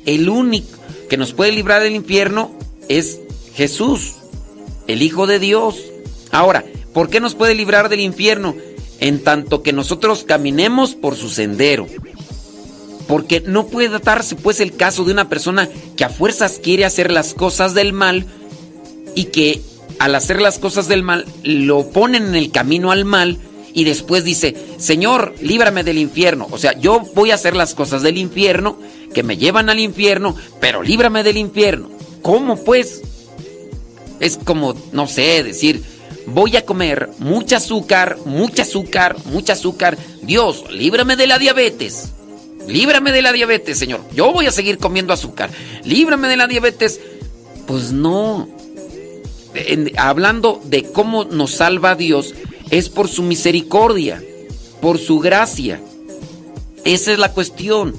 [0.06, 0.78] el único
[1.10, 2.50] que nos puede librar del infierno
[2.88, 3.20] es
[3.54, 4.14] Jesús,
[4.86, 5.76] el Hijo de Dios.
[6.32, 8.54] Ahora, ¿por qué nos puede librar del infierno?
[9.00, 11.86] En tanto que nosotros caminemos por su sendero.
[13.06, 17.10] Porque no puede darse pues el caso de una persona que a fuerzas quiere hacer
[17.10, 18.26] las cosas del mal
[19.14, 19.60] y que
[19.98, 23.38] al hacer las cosas del mal lo ponen en el camino al mal
[23.76, 26.48] y después dice, Señor, líbrame del infierno.
[26.50, 28.78] O sea, yo voy a hacer las cosas del infierno
[29.12, 31.90] que me llevan al infierno, pero líbrame del infierno.
[32.22, 33.02] ¿Cómo pues?
[34.18, 35.82] Es como, no sé, decir,
[36.26, 39.96] voy a comer mucha azúcar, mucha azúcar, mucha azúcar.
[40.22, 42.10] Dios, líbrame de la diabetes.
[42.66, 44.00] Líbrame de la diabetes, Señor.
[44.12, 45.50] Yo voy a seguir comiendo azúcar.
[45.84, 47.00] Líbrame de la diabetes.
[47.66, 48.48] Pues no.
[49.54, 52.34] En- hablando de cómo nos salva Dios,
[52.70, 54.22] es por su misericordia,
[54.80, 55.80] por su gracia.
[56.84, 57.94] Esa es la cuestión.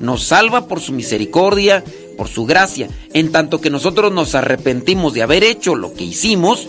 [0.00, 1.84] Nos salva por su misericordia,
[2.16, 2.88] por su gracia.
[3.12, 6.68] En tanto que nosotros nos arrepentimos de haber hecho lo que hicimos,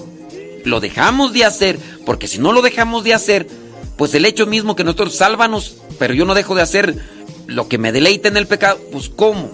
[0.67, 3.47] lo dejamos de hacer, porque si no lo dejamos de hacer,
[3.97, 6.95] pues el hecho mismo que nosotros sálvanos, pero yo no dejo de hacer
[7.47, 9.49] lo que me deleita en el pecado, pues ¿cómo?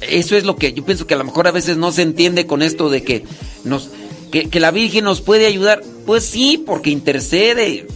[0.00, 2.46] Eso es lo que yo pienso que a lo mejor a veces no se entiende
[2.46, 3.24] con esto de que
[3.64, 3.88] nos
[4.32, 5.82] que, que la Virgen nos puede ayudar.
[6.06, 7.86] Pues sí, porque intercede.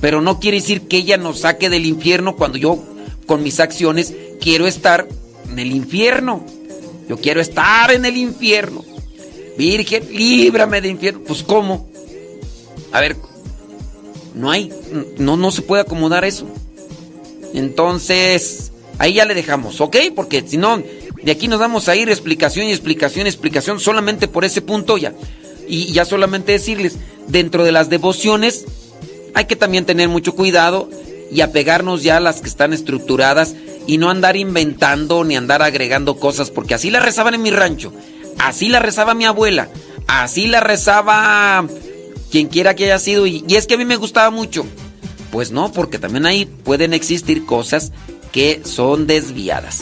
[0.00, 2.82] Pero no quiere decir que ella nos saque del infierno cuando yo
[3.26, 5.06] con mis acciones quiero estar
[5.50, 6.44] en el infierno.
[7.08, 8.84] Yo quiero estar en el infierno.
[9.56, 11.20] Virgen, líbrame del infierno.
[11.26, 11.88] Pues ¿cómo?
[12.92, 13.16] A ver,
[14.34, 14.70] no hay,
[15.18, 16.46] no, no se puede acomodar eso.
[17.54, 19.96] Entonces, ahí ya le dejamos, ¿ok?
[20.14, 20.82] Porque si no,
[21.22, 25.14] de aquí nos vamos a ir explicación y explicación, explicación solamente por ese punto ya.
[25.66, 26.96] Y ya solamente decirles,
[27.28, 28.64] dentro de las devociones
[29.34, 30.88] hay que también tener mucho cuidado
[31.30, 33.54] y apegarnos ya a las que están estructuradas
[33.86, 37.92] y no andar inventando ni andar agregando cosas, porque así la rezaban en mi rancho,
[38.38, 39.68] así la rezaba mi abuela,
[40.06, 41.66] así la rezaba
[42.30, 44.66] quien quiera que haya sido, y, y es que a mí me gustaba mucho.
[45.30, 47.92] Pues no, porque también ahí pueden existir cosas
[48.32, 49.80] que son desviadas.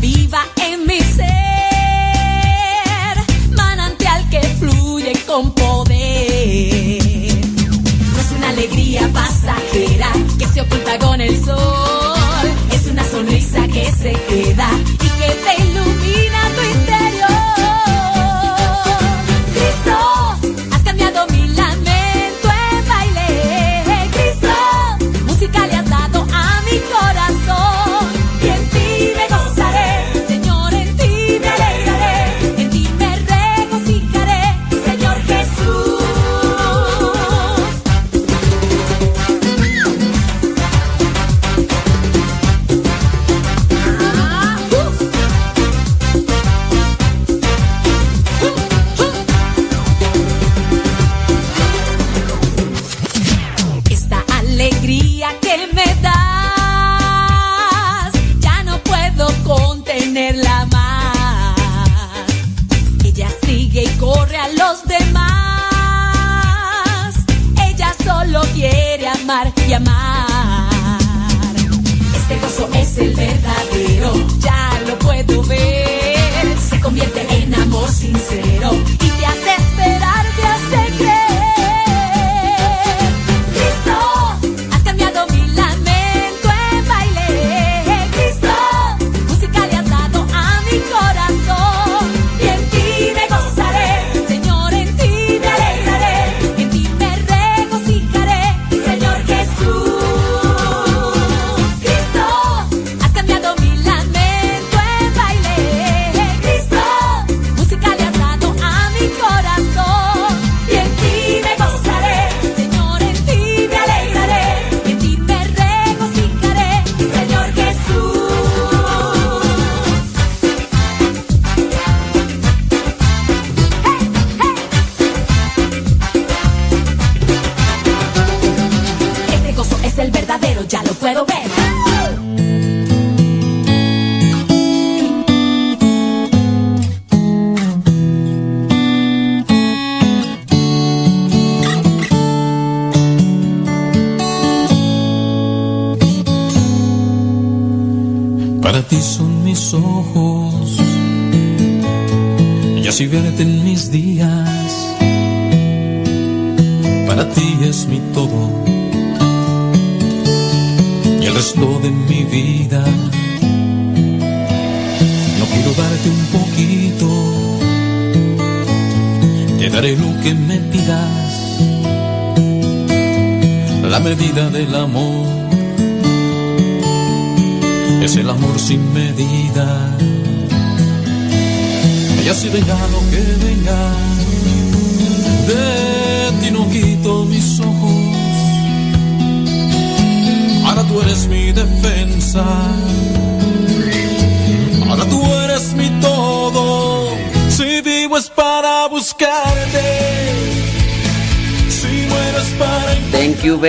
[0.00, 1.26] Viva en mi ser,
[3.54, 5.98] manantial que fluye con poder.
[8.12, 12.50] No es una alegría pasajera que se oculta con el sol.
[12.72, 14.68] Es una sonrisa que se queda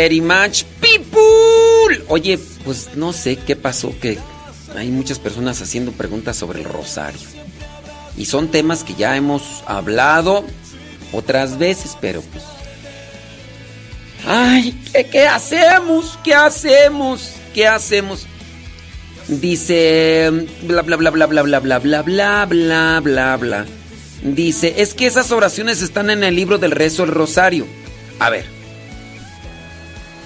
[0.10, 2.04] very much, people.
[2.08, 4.18] Oye, pues no sé qué pasó, que
[4.76, 7.28] hay muchas personas haciendo preguntas sobre el rosario.
[8.18, 10.44] Y son temas que ya hemos hablado
[11.14, 12.44] otras veces, pero pues...
[14.26, 14.76] Ay,
[15.12, 16.18] ¿qué, hacemos?
[16.24, 17.34] ¿Qué hacemos?
[17.54, 18.26] ¿Qué hacemos?
[19.28, 20.48] Dice...
[20.64, 23.66] Bla, bla, bla, bla, bla, bla, bla, bla, bla, bla, bla, bla.
[24.24, 27.68] Dice, es que esas oraciones están en el libro del rezo del rosario.
[28.18, 28.59] A ver.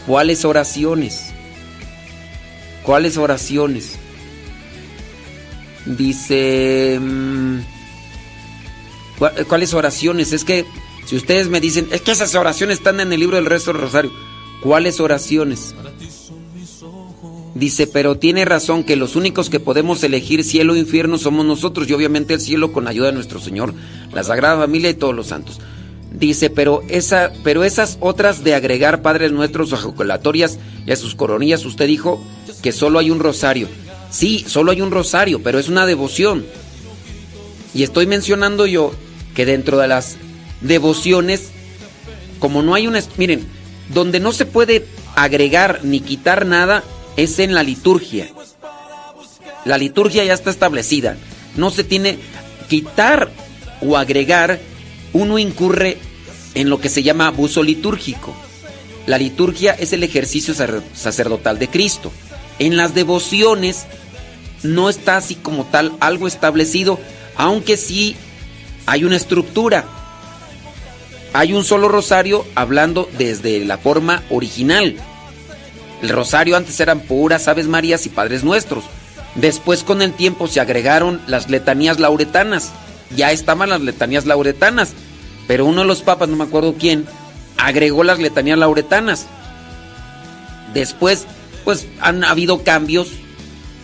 [0.08, 1.32] ¿Cuáles oraciones?
[2.84, 3.98] ¿Cuáles oraciones?
[5.86, 7.00] Dice...
[7.02, 7.58] mm,
[9.20, 10.32] ¿cuál- ¿Cuáles oraciones?
[10.34, 10.66] Es que
[11.06, 13.82] si ustedes me dicen, es que esas oraciones están en el libro del resto del
[13.82, 14.12] rosario.
[14.62, 15.76] ¿Cuáles oraciones?
[17.56, 21.88] Dice, pero tiene razón que los únicos que podemos elegir cielo o infierno somos nosotros
[21.90, 23.74] y obviamente el cielo con la ayuda de nuestro Señor,
[24.12, 25.60] la Sagrada Familia y todos los santos.
[26.14, 31.16] Dice, pero, esa, pero esas otras de agregar padres nuestros o jaculatorias y a sus
[31.16, 32.24] coronillas, usted dijo
[32.62, 33.68] que solo hay un rosario.
[34.12, 36.46] Sí, solo hay un rosario, pero es una devoción.
[37.74, 38.94] Y estoy mencionando yo
[39.34, 40.18] que dentro de las
[40.62, 41.50] devociones,
[42.40, 43.02] como no hay una...
[43.18, 43.48] Miren,
[43.92, 44.86] donde no se puede
[45.16, 46.84] agregar ni quitar nada
[47.18, 48.30] es en la liturgia.
[49.66, 51.18] La liturgia ya está establecida.
[51.56, 52.20] No se tiene
[52.70, 53.32] quitar
[53.82, 54.60] o agregar,
[55.14, 55.98] uno incurre
[56.56, 58.36] en lo que se llama abuso litúrgico.
[59.06, 62.12] La liturgia es el ejercicio sacer- sacerdotal de Cristo.
[62.60, 63.86] En las devociones
[64.64, 67.00] no está así como tal algo establecido,
[67.36, 68.16] aunque sí
[68.86, 69.86] hay una estructura.
[71.34, 74.96] Hay un solo rosario hablando desde la forma original.
[76.02, 78.84] El rosario antes eran puras Aves Marías y Padres Nuestros.
[79.36, 82.72] Después con el tiempo se agregaron las letanías lauretanas.
[83.16, 84.94] Ya estaban las letanías lauretanas.
[85.48, 87.06] Pero uno de los papas, no me acuerdo quién,
[87.58, 89.28] agregó las letanías lauretanas.
[90.74, 91.26] Después,
[91.64, 93.10] pues han habido cambios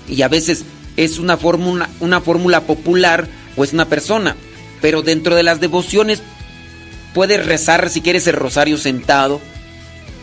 [0.08, 0.66] y a veces
[0.98, 4.35] es una fórmula, una fórmula popular o es una persona.
[4.82, 6.22] Pero dentro de las devociones
[7.14, 9.41] puedes rezar si quieres el rosario sentado.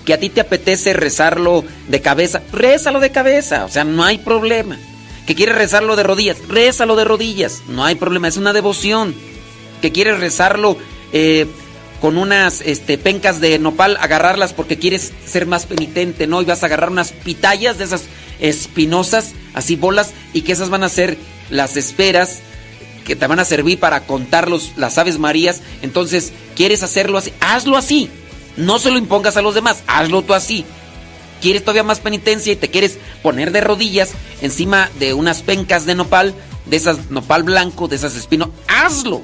[0.04, 4.18] Que a ti te apetece rezarlo de cabeza, rézalo de cabeza, o sea, no hay
[4.18, 4.78] problema.
[5.26, 9.14] Que quieres rezarlo de rodillas, rézalo de rodillas, no hay problema, es una devoción.
[9.82, 10.78] Que quieres rezarlo
[11.12, 11.46] eh,
[12.00, 16.42] con unas este, pencas de nopal, agarrarlas porque quieres ser más penitente, ¿no?
[16.42, 18.04] Y vas a agarrar unas pitayas de esas
[18.38, 21.16] espinosas, así bolas, y que esas van a ser
[21.50, 22.40] las esferas
[23.04, 25.62] que te van a servir para contar los, las aves marías.
[25.82, 27.32] Entonces, ¿quieres hacerlo así?
[27.40, 28.10] Hazlo así.
[28.56, 30.64] No se lo impongas a los demás, hazlo tú así.
[31.46, 34.10] ¿Quieres todavía más penitencia y te quieres poner de rodillas
[34.42, 36.34] encima de unas pencas de nopal,
[36.64, 38.48] de esas nopal blanco, de esas espinos?
[38.66, 39.22] Hazlo.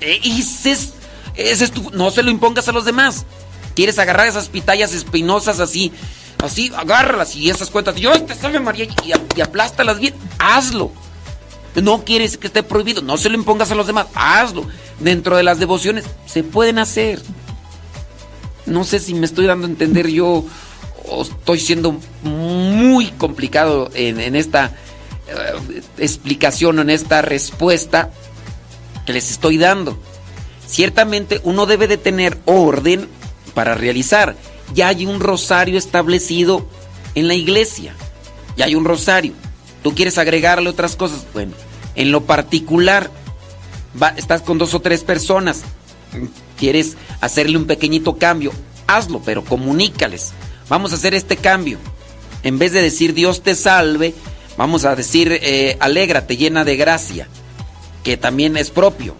[0.00, 0.18] E-
[1.36, 3.26] Ese no se lo impongas a los demás.
[3.76, 5.92] ¿Quieres agarrar esas pitayas espinosas así?
[6.42, 7.94] Así, agárralas y esas cuentas.
[7.94, 10.16] Yo te salve María y, y aplástalas bien.
[10.40, 10.90] Hazlo.
[11.76, 14.66] No quieres que esté prohibido, no se lo impongas a los demás, hazlo.
[14.98, 17.22] Dentro de las devociones se pueden hacer.
[18.64, 20.44] No sé si me estoy dando a entender yo
[21.22, 24.72] estoy siendo muy complicado en, esta
[25.28, 28.10] eh, explicación en esta respuesta
[29.04, 29.98] que les estoy dando.
[30.66, 33.08] Ciertamente uno debe de tener orden
[33.54, 34.36] para realizar.
[34.74, 36.66] Ya hay un rosario establecido
[37.14, 37.94] en la iglesia.
[38.56, 39.32] Ya hay un rosario.
[39.82, 41.24] Tú quieres agregarle otras cosas.
[41.32, 41.52] Bueno,
[41.94, 43.10] en lo particular,
[44.00, 45.62] va- estás con dos o tres personas.
[46.58, 48.50] Quieres hacerle un pequeñito cambio.
[48.88, 50.32] Hazlo, pero comunícales.
[50.68, 51.78] Vamos a hacer este cambio.
[52.42, 54.14] En vez de decir Dios te salve,
[54.56, 57.28] vamos a decir eh, alégrate, llena de gracia,
[58.02, 59.16] que también es propio.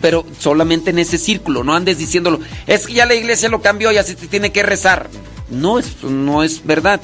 [0.00, 2.40] Pero solamente en ese círculo, no andes diciéndolo.
[2.66, 5.10] Es que ya la iglesia lo cambió y así te tiene que rezar.
[5.48, 7.00] No, eso no es verdad.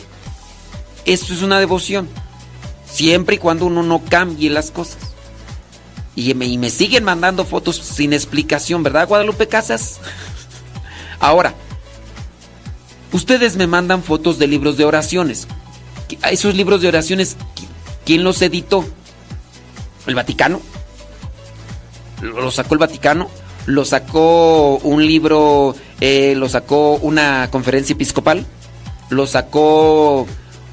[1.05, 2.09] Esto es una devoción.
[2.91, 4.99] Siempre y cuando uno no cambie las cosas.
[6.15, 10.01] Y me, y me siguen mandando fotos sin explicación, ¿verdad, Guadalupe Casas?
[11.21, 11.55] Ahora,
[13.17, 15.49] ustedes me mandan fotos de libros de oraciones.
[16.31, 17.37] Esos libros de oraciones,
[18.05, 18.85] ¿quién los editó?
[20.07, 20.61] ¿El Vaticano?
[22.21, 23.29] ¿Lo sacó el Vaticano?
[23.65, 28.47] ¿Lo sacó un libro, eh, lo sacó una conferencia episcopal?
[29.09, 30.27] ¿Lo sacó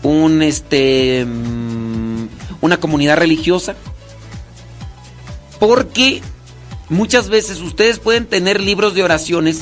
[0.03, 2.27] un, este, mm,
[2.61, 3.75] una comunidad religiosa?
[5.59, 6.21] Porque
[6.89, 9.61] muchas veces ustedes pueden tener libros de oraciones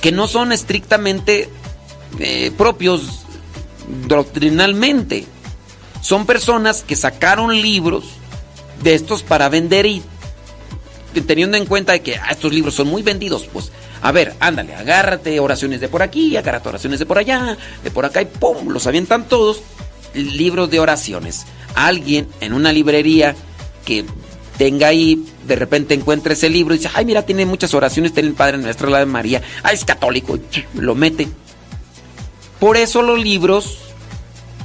[0.00, 1.48] que no son estrictamente
[2.18, 3.22] eh, propios
[4.06, 5.26] doctrinalmente.
[6.00, 8.04] Son personas que sacaron libros
[8.82, 10.02] de estos para vender y
[11.26, 13.70] teniendo en cuenta que ah, estos libros son muy vendidos, pues
[14.02, 18.06] a ver, ándale, agárrate oraciones de por aquí, agárrate oraciones de por allá, de por
[18.06, 18.68] acá y ¡pum!
[18.68, 19.60] Los avientan todos
[20.14, 21.46] libros de oraciones.
[21.74, 23.34] Alguien en una librería
[23.84, 24.04] que
[24.56, 28.28] tenga ahí, de repente encuentra ese libro y dice, ay, mira, tiene muchas oraciones, tiene
[28.30, 30.38] el Padre Nuestro, la de María, ay, es católico,
[30.74, 31.28] lo mete.
[32.60, 33.78] Por eso los libros,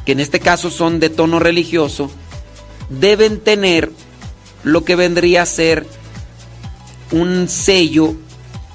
[0.06, 2.12] que en este caso son de tono religioso,
[2.90, 3.92] deben tener
[4.64, 5.88] lo que vendría a ser
[7.12, 8.16] un sello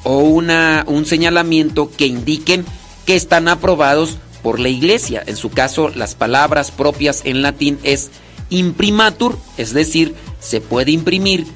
[0.02, 2.64] o una, un señalamiento que indiquen
[3.04, 5.22] que están aprobados por la iglesia.
[5.26, 8.10] En su caso, las palabras propias en latín es
[8.48, 11.46] imprimatur, es decir, se puede imprimir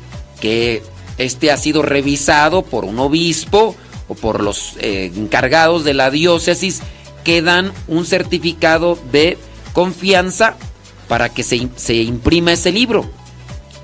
[0.40, 0.82] que
[1.16, 3.74] este ha sido revisado por un obispo
[4.08, 6.82] o por los eh, encargados de la diócesis
[7.24, 9.38] que dan un certificado de
[9.72, 10.56] confianza
[11.08, 13.10] para que se, se imprima ese libro.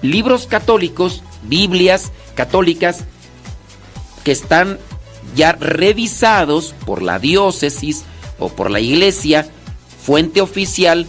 [0.02, 3.04] Libros católicos, Biblias católicas,
[4.24, 4.78] que están
[5.34, 8.04] ya revisados por la diócesis
[8.38, 9.46] o por la iglesia,
[10.04, 11.06] fuente oficial,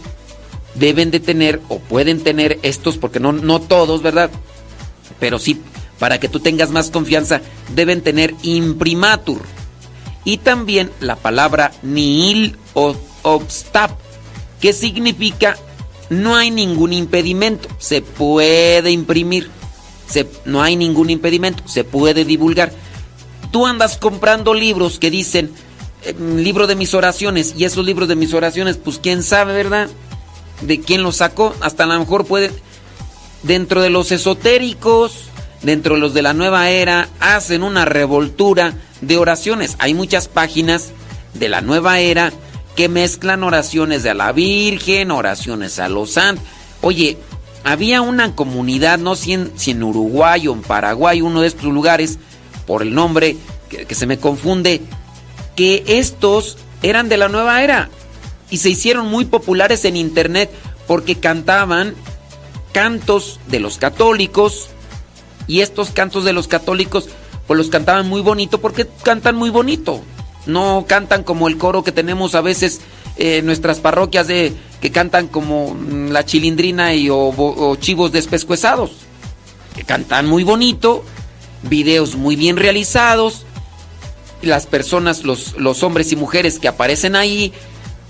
[0.74, 4.30] deben de tener o pueden tener estos, porque no, no todos, ¿verdad?
[5.18, 5.60] Pero sí,
[5.98, 7.40] para que tú tengas más confianza,
[7.74, 9.42] deben tener imprimatur.
[10.24, 13.90] Y también la palabra nihil o obstab,
[14.60, 15.56] que significa
[16.10, 19.50] no hay ningún impedimento, se puede imprimir,
[20.06, 22.72] se, no hay ningún impedimento, se puede divulgar.
[23.50, 25.50] Tú andas comprando libros que dicen,
[26.04, 29.88] eh, libro de mis oraciones, y esos libros de mis oraciones, pues quién sabe, ¿verdad?
[30.60, 32.52] De quién los sacó, hasta a lo mejor puede,
[33.42, 35.30] dentro de los esotéricos,
[35.62, 39.76] dentro de los de la nueva era, hacen una revoltura de oraciones.
[39.78, 40.90] Hay muchas páginas
[41.34, 42.32] de la nueva era
[42.76, 46.44] que mezclan oraciones de la Virgen, oraciones a los santos.
[46.80, 47.18] Oye,
[47.64, 51.64] había una comunidad, no si en, si en Uruguay o en Paraguay, uno de estos
[51.64, 52.18] lugares,
[52.66, 53.36] por el nombre
[53.68, 54.80] que, que se me confunde,
[55.54, 57.90] que estos eran de la nueva era
[58.50, 60.50] y se hicieron muy populares en internet
[60.86, 61.94] porque cantaban
[62.72, 64.71] cantos de los católicos
[65.46, 67.08] y estos cantos de los católicos
[67.46, 70.00] pues los cantaban muy bonito porque cantan muy bonito.
[70.46, 72.80] No cantan como el coro que tenemos a veces
[73.16, 78.92] en nuestras parroquias de que cantan como mm, la chilindrina y o, o chivos despescuezados.
[79.74, 81.04] Que cantan muy bonito,
[81.62, 83.44] videos muy bien realizados.
[84.42, 87.52] Las personas, los, los hombres y mujeres que aparecen ahí,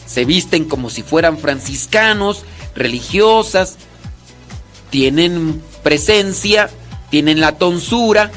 [0.06, 2.44] se visten como si fueran franciscanos,
[2.74, 3.76] religiosas,
[4.90, 6.70] tienen presencia,
[7.12, 8.30] tienen la tonsura.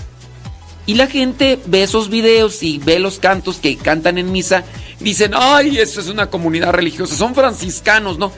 [0.86, 4.66] Y la gente ve esos videos y ve los cantos que cantan en misa.
[5.00, 8.34] Dicen, ay, eso es una comunidad religiosa, son franciscanos, ¿no?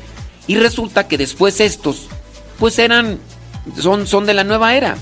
[0.46, 2.08] Y resulta que después estos,
[2.60, 3.20] pues eran,
[3.80, 4.96] son, son de la nueva era.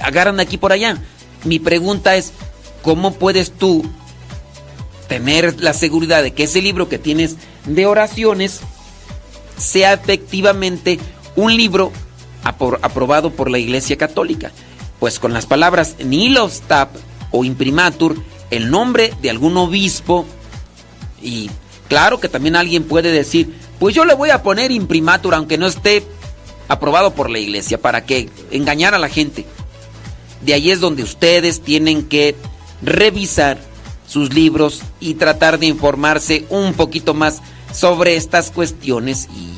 [0.00, 0.96] Agarran de aquí por allá.
[1.44, 2.32] Mi pregunta es,
[2.82, 3.84] ¿cómo puedes tú
[5.08, 7.34] tener la seguridad de que ese libro que tienes
[7.66, 8.60] de oraciones
[9.56, 11.00] sea efectivamente
[11.34, 11.92] un libro
[12.44, 14.52] aprobado por la Iglesia Católica?
[15.00, 16.88] Pues con las palabras Nilostab
[17.30, 18.16] o imprimatur,
[18.50, 20.26] el nombre de algún obispo,
[21.22, 21.50] y
[21.88, 25.66] claro que también alguien puede decir, pues yo le voy a poner imprimatur aunque no
[25.66, 26.04] esté
[26.68, 29.46] aprobado por la iglesia, para que engañar a la gente.
[30.42, 32.36] De ahí es donde ustedes tienen que
[32.82, 33.58] revisar
[34.06, 37.42] sus libros y tratar de informarse un poquito más
[37.72, 39.52] sobre estas cuestiones y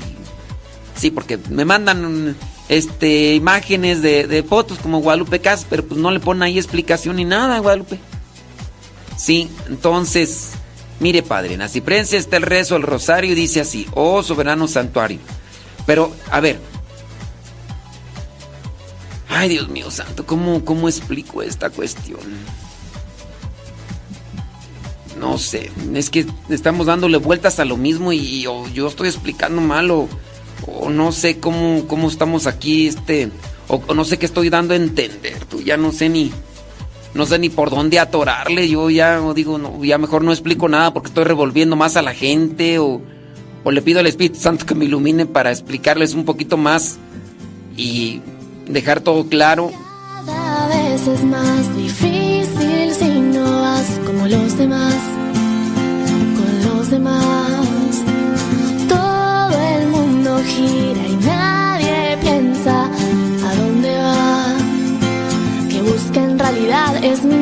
[0.98, 2.36] sí, porque me mandan
[2.70, 7.16] este imágenes de, de fotos como Guadalupe Cas, pero pues no le ponen ahí explicación
[7.16, 7.98] ni nada, Guadalupe.
[9.16, 10.52] Sí, entonces,
[11.00, 15.18] mire padre, en la está el rezo, el rosario, y dice así, oh soberano santuario.
[15.84, 16.60] Pero, a ver,
[19.28, 22.20] ay Dios mío santo, ¿cómo, cómo explico esta cuestión?
[25.18, 29.90] No sé, es que estamos dándole vueltas a lo mismo y, yo estoy explicando mal
[29.90, 30.08] o,
[30.66, 33.30] o no sé cómo, cómo estamos aquí, este,
[33.68, 36.32] o, no sé qué estoy dando a entender, tú ya no sé ni,
[37.14, 40.92] no sé ni por dónde atorarle, yo ya digo, no, ya mejor no explico nada
[40.92, 43.00] porque estoy revolviendo más a la gente o,
[43.64, 46.98] o le pido al Espíritu Santo que me ilumine para explicarles un poquito más
[47.76, 48.20] y
[48.68, 49.70] dejar todo claro.
[50.26, 54.94] Cada vez es más difícil si no vas como los demás,
[60.60, 64.54] y nadie piensa a dónde va.
[65.70, 67.39] Que busca en realidad es mi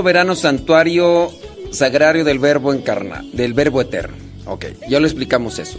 [0.00, 1.30] soberano santuario
[1.72, 4.16] sagrario del verbo encarnado, del verbo eterno.
[4.46, 5.78] Ok, ya lo explicamos eso.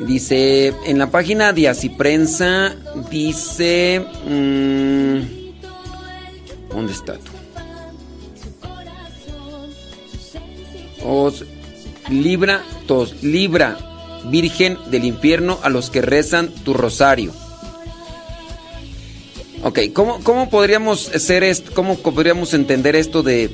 [0.00, 2.74] Dice, en la página de Así Prensa,
[3.10, 4.02] dice...
[4.26, 5.18] mm,
[6.70, 7.30] ¿Dónde está tú?
[11.04, 11.44] Os
[12.08, 13.76] libra, tos, libra,
[14.30, 17.34] Virgen del infierno a los que rezan tu rosario.
[19.92, 21.70] ¿Cómo, cómo podríamos hacer esto?
[21.72, 23.50] ¿Cómo podríamos entender esto de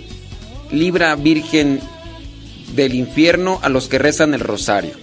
[0.70, 1.80] libra Virgen
[2.74, 4.94] del infierno a los que rezan el rosario?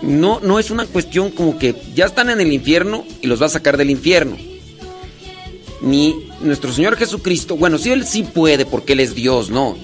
[0.00, 3.46] No, no es una cuestión como que ya están en el infierno y los va
[3.46, 4.36] a sacar del infierno.
[5.82, 9.76] Ni nuestro Señor Jesucristo, bueno, sí, Él sí puede porque Él es Dios, no.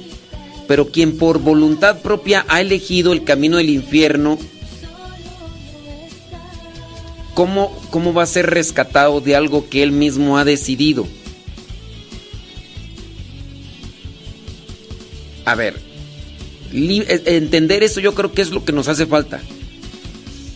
[0.68, 4.38] Pero quien por voluntad propia ha elegido el camino del infierno,
[7.34, 11.06] ¿cómo, cómo va a ser rescatado de algo que Él mismo ha decidido?
[15.44, 15.74] A ver,
[16.72, 19.40] eh, entender eso yo creo que es lo que nos hace falta.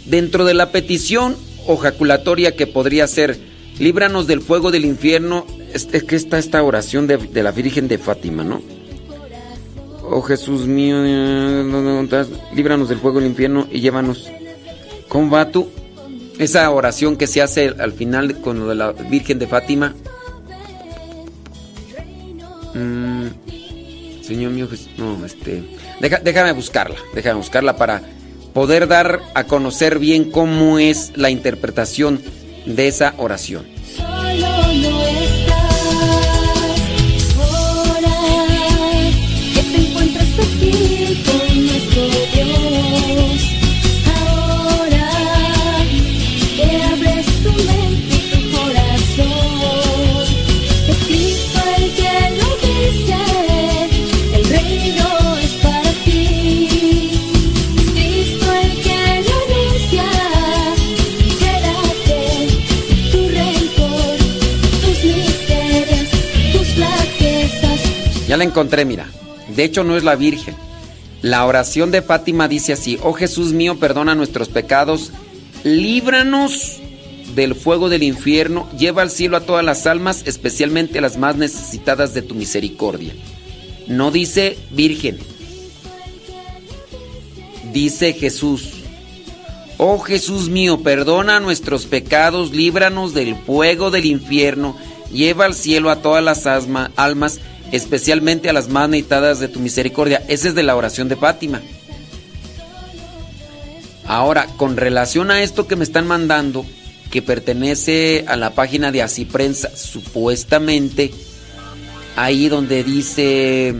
[0.07, 3.39] Dentro de la petición o jaculatoria que podría ser,
[3.78, 7.98] líbranos del fuego del infierno, es, que está esta oración de, de la Virgen de
[7.98, 8.62] Fátima, ¿no?
[10.10, 12.24] Oh Jesús mío, eh,
[12.55, 14.31] líbranos del fuego del infierno y llévanos.
[15.08, 15.68] ¿Cómo va tú?
[16.39, 19.94] Esa oración que se hace al final con lo de la Virgen de Fátima.
[22.75, 23.26] Mm,
[24.23, 25.62] Señor mío, Jes- no, este,
[26.00, 28.02] deja- déjame buscarla, déjame buscarla para
[28.55, 32.20] poder dar a conocer bien cómo es la interpretación
[32.67, 33.67] de esa oración.
[68.39, 69.07] La encontré, mira.
[69.55, 70.55] De hecho, no es la Virgen.
[71.23, 75.12] La oración de Fátima dice así, oh Jesús mío, perdona nuestros pecados,
[75.65, 76.78] líbranos
[77.34, 82.15] del fuego del infierno, lleva al cielo a todas las almas, especialmente las más necesitadas
[82.15, 83.15] de tu misericordia.
[83.89, 85.18] No dice Virgen,
[87.73, 88.75] dice Jesús.
[89.76, 94.76] Oh Jesús mío, perdona nuestros pecados, líbranos del fuego del infierno,
[95.12, 97.41] lleva al cielo a todas las almas,
[97.72, 100.22] especialmente a las más necesitadas de tu misericordia.
[100.28, 101.60] Esa es de la oración de Fátima.
[104.06, 106.64] Ahora, con relación a esto que me están mandando,
[107.10, 111.10] que pertenece a la página de Así Prensa, supuestamente,
[112.16, 113.74] ahí donde dice,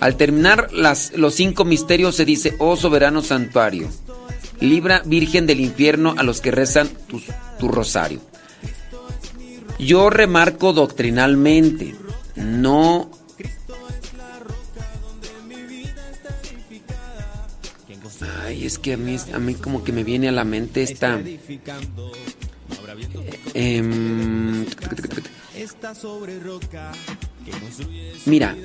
[0.00, 3.88] al terminar los cinco misterios se dice, oh soberano santuario,
[4.60, 6.88] libra Virgen del infierno a los que rezan
[7.58, 8.20] tu rosario.
[9.78, 11.96] Yo remarco doctrinalmente,
[12.36, 13.10] no...
[18.46, 21.20] Ay, es que a mí, a mí como que me viene a la mente esta...
[27.60, 28.56] construye su Mira,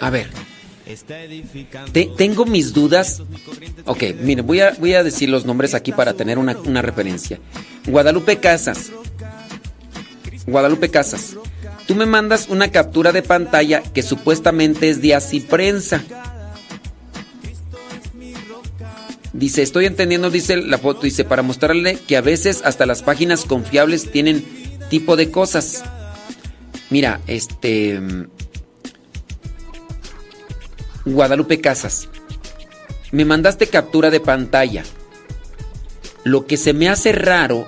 [0.00, 0.28] a ver,
[1.92, 3.22] te- tengo mis dudas.
[3.86, 7.38] Ok, mire, voy a, voy a decir los nombres aquí para tener una, una referencia.
[7.86, 8.90] Guadalupe Casas.
[10.46, 11.36] Guadalupe Casas.
[11.86, 16.02] Tú me mandas una captura de pantalla que supuestamente es de así prensa.
[19.32, 23.44] Dice, estoy entendiendo, dice la foto, dice, para mostrarle que a veces hasta las páginas
[23.44, 24.44] confiables tienen
[24.88, 25.84] tipo de cosas.
[26.90, 28.00] Mira, este...
[31.04, 32.08] Guadalupe Casas.
[33.12, 34.82] Me mandaste captura de pantalla.
[36.24, 37.66] Lo que se me hace raro,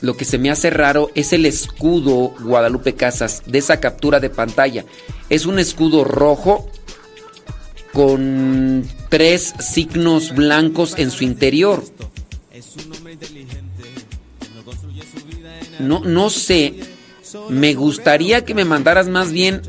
[0.00, 4.30] lo que se me hace raro es el escudo Guadalupe Casas de esa captura de
[4.30, 4.84] pantalla.
[5.28, 6.70] Es un escudo rojo
[7.92, 11.84] con tres signos blancos en su interior.
[15.80, 16.74] No, no sé.
[17.48, 19.62] Me gustaría que me mandaras más bien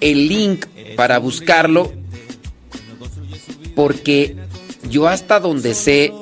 [0.00, 1.92] el link para buscarlo.
[3.74, 4.36] Porque
[4.88, 6.12] yo hasta donde sé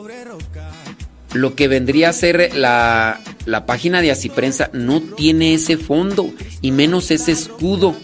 [1.33, 6.73] lo que vendría a ser la, la página de Asiprensa no tiene ese fondo y
[6.73, 7.94] menos ese escudo.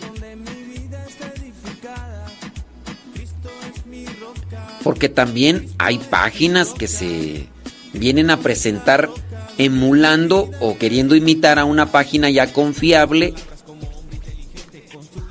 [4.83, 7.49] Porque también hay páginas que se
[7.93, 9.11] vienen a presentar
[9.59, 13.35] emulando o queriendo imitar a una página ya confiable.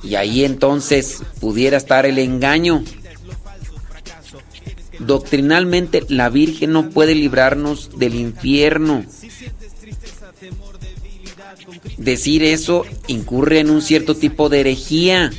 [0.04, 2.84] Y ahí entonces pudiera estar el engaño.
[5.06, 9.04] Doctrinalmente la Virgen no puede librarnos del infierno.
[11.98, 15.32] Decir eso incurre en un cierto tipo de herejía.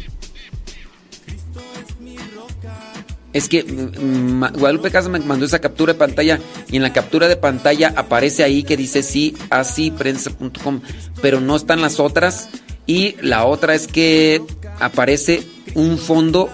[3.32, 6.92] Es que mm, mm, Guadalupe Casas me mandó esa captura de pantalla y en la
[6.92, 10.80] captura de pantalla aparece ahí que dice sí, así, prensa.com,
[11.20, 12.48] pero no están las otras.
[12.86, 14.40] Y la otra es que
[14.80, 15.42] aparece
[15.74, 16.48] un fondo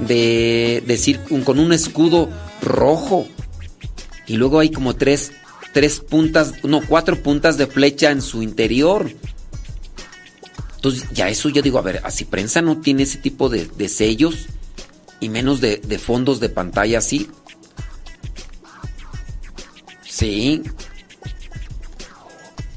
[0.00, 2.30] de decir con un escudo
[2.64, 3.26] rojo.
[4.26, 5.32] Y luego hay como tres,
[5.72, 9.10] tres puntas, no, cuatro puntas de flecha en su interior.
[10.76, 13.88] Entonces, ya eso yo digo, a ver, así prensa no tiene ese tipo de, de
[13.88, 14.46] sellos
[15.20, 17.30] y menos de, de fondos de pantalla así.
[20.02, 20.62] Sí.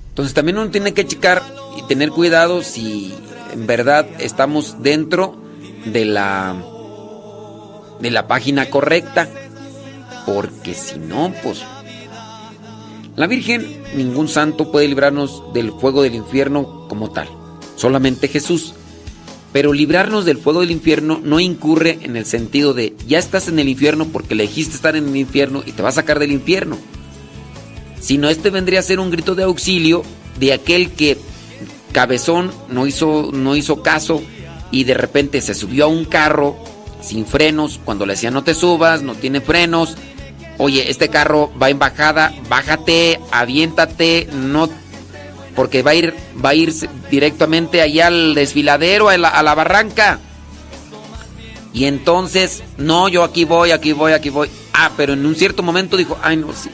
[0.09, 1.43] Entonces también uno tiene que checar
[1.77, 3.13] y tener cuidado si
[3.53, 5.39] en verdad estamos dentro
[5.85, 6.55] de la
[7.99, 9.29] de la página correcta,
[10.27, 11.63] porque si no, pues
[13.15, 17.29] la Virgen, ningún santo puede librarnos del fuego del infierno como tal,
[17.77, 18.73] solamente Jesús.
[19.53, 23.57] Pero librarnos del fuego del infierno no incurre en el sentido de ya estás en
[23.57, 26.77] el infierno porque elegiste estar en el infierno y te va a sacar del infierno.
[28.01, 30.03] Sino este vendría a ser un grito de auxilio
[30.39, 31.17] de aquel que
[31.93, 34.21] cabezón no hizo, no hizo caso
[34.71, 36.57] y de repente se subió a un carro
[37.01, 39.95] sin frenos cuando le decían no te subas, no tiene frenos.
[40.57, 44.69] Oye, este carro va en bajada, bájate, aviéntate, no
[45.55, 46.13] porque va a ir
[46.43, 46.73] va a ir
[47.09, 50.19] directamente allá al desfiladero a la, a la barranca.
[51.73, 54.49] Y entonces, no, yo aquí voy, aquí voy, aquí voy.
[54.73, 56.69] Ah, pero en un cierto momento dijo, "Ay, no, sí.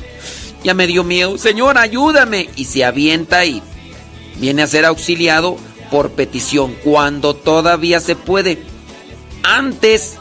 [0.64, 1.38] Ya me dio miedo.
[1.38, 3.62] Señor, ayúdame." Y se avienta y
[4.38, 5.58] viene a ser auxiliado
[5.92, 8.60] por petición cuando todavía se puede.
[9.44, 10.18] Antes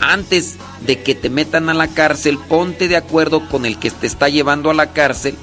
[0.00, 4.06] antes de que te metan a la cárcel, ponte de acuerdo con el que te
[4.06, 5.34] está llevando a la cárcel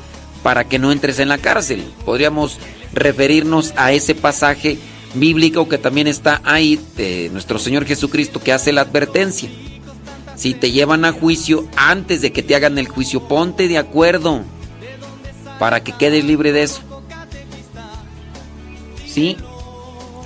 [0.44, 1.84] para que no entres en la cárcel.
[2.06, 2.60] Podríamos
[2.94, 4.78] referirnos a ese pasaje
[5.16, 9.50] bíblico que también está ahí de nuestro Señor Jesucristo que hace la advertencia.
[10.36, 14.42] Si te llevan a juicio, antes de que te hagan el juicio, ponte de acuerdo
[15.60, 16.82] para que quedes libre de eso.
[19.08, 19.38] ¿Sí?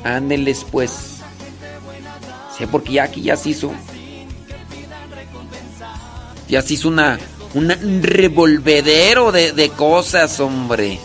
[0.04, 1.18] Ándenles pues.
[2.58, 3.72] Sí, porque ya aquí ya se hizo.
[6.48, 7.20] Ya se hizo una,
[7.54, 11.00] una- un revolvedero de, de cosas, hombre.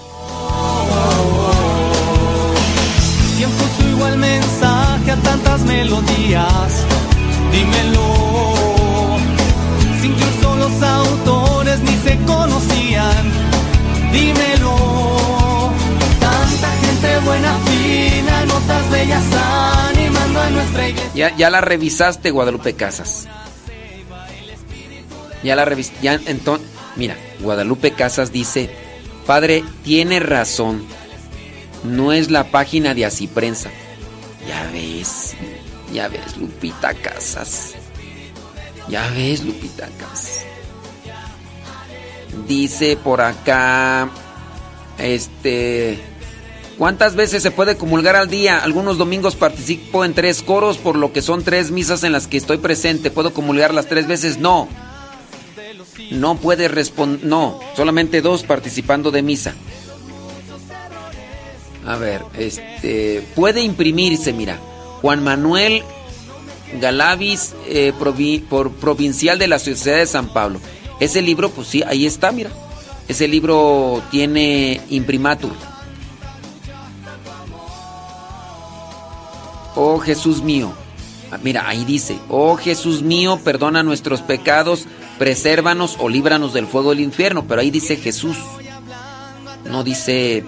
[3.37, 6.85] ¿Quién puso igual mensaje a tantas melodías?
[7.51, 9.17] Dímelo.
[10.01, 13.33] Si incluso los autores ni se conocían.
[14.13, 15.71] Dímelo.
[16.21, 19.25] Tanta gente buena, fina, notas bellas
[19.89, 21.11] animando a nuestra iglesia.
[21.15, 23.27] Ya, ya la revisaste, Guadalupe Casas.
[25.43, 25.99] Ya la revisaste.
[26.03, 28.71] Ya, entonces, mira, Guadalupe Casas dice,
[29.27, 30.85] Padre, tiene razón.
[31.85, 33.71] No es la página de Así Prensa.
[34.47, 35.35] Ya ves,
[35.93, 37.75] ya ves, Lupita Casas.
[38.89, 40.45] Ya ves, Lupita Casas.
[42.49, 44.11] Dice por acá,
[44.99, 45.99] este,
[46.79, 48.59] ¿cuántas veces se puede comulgar al día?
[48.59, 52.39] Algunos domingos participo en tres coros, por lo que son tres misas en las que
[52.39, 53.11] estoy presente.
[53.11, 54.39] ¿Puedo comulgar las tres veces?
[54.39, 54.69] No.
[56.11, 59.55] No puede responder, no, solamente dos participando de misa.
[61.87, 64.59] A ver, este, puede imprimirse, mira.
[65.01, 65.83] Juan Manuel
[66.81, 67.93] Galavis, eh,
[68.49, 70.61] por provincial de la Sociedad de San Pablo.
[71.01, 72.51] Ese libro, pues sí, ahí está, mira.
[73.09, 75.53] Ese libro tiene imprimatur.
[79.75, 80.73] Oh Jesús mío.
[81.33, 84.87] Ah, Mira, ahí dice, oh Jesús mío, perdona nuestros pecados,
[85.19, 87.47] presérvanos o líbranos del fuego del infierno.
[87.49, 88.37] Pero ahí dice Jesús.
[89.65, 90.45] No dice...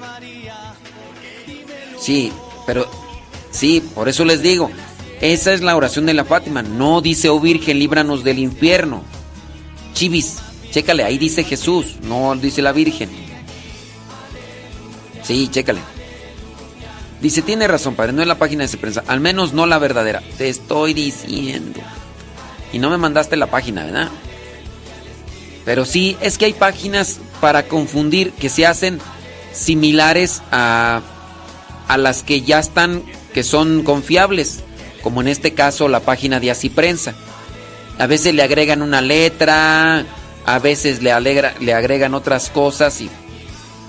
[1.98, 2.30] Sí,
[2.66, 2.86] pero...
[3.50, 4.68] Sí, por eso les digo,
[5.20, 6.62] esa es la oración de la Fátima.
[6.62, 9.04] No dice, oh Virgen, líbranos del infierno.
[9.94, 10.38] Chivis,
[10.70, 13.08] chécale, ahí dice Jesús, no dice la Virgen.
[15.22, 15.93] Sí, chécale.
[17.24, 19.78] Dice, tiene razón, padre, no es la página de esa prensa, al menos no la
[19.78, 20.22] verdadera.
[20.36, 21.80] Te estoy diciendo.
[22.70, 24.10] Y no me mandaste la página, ¿verdad?
[25.64, 29.00] Pero sí, es que hay páginas para confundir que se hacen
[29.54, 31.00] similares a,
[31.88, 34.60] a las que ya están, que son confiables,
[35.02, 36.70] como en este caso la página de Así.
[37.98, 40.04] A veces le agregan una letra,
[40.44, 43.08] a veces le, alegra- le agregan otras cosas y,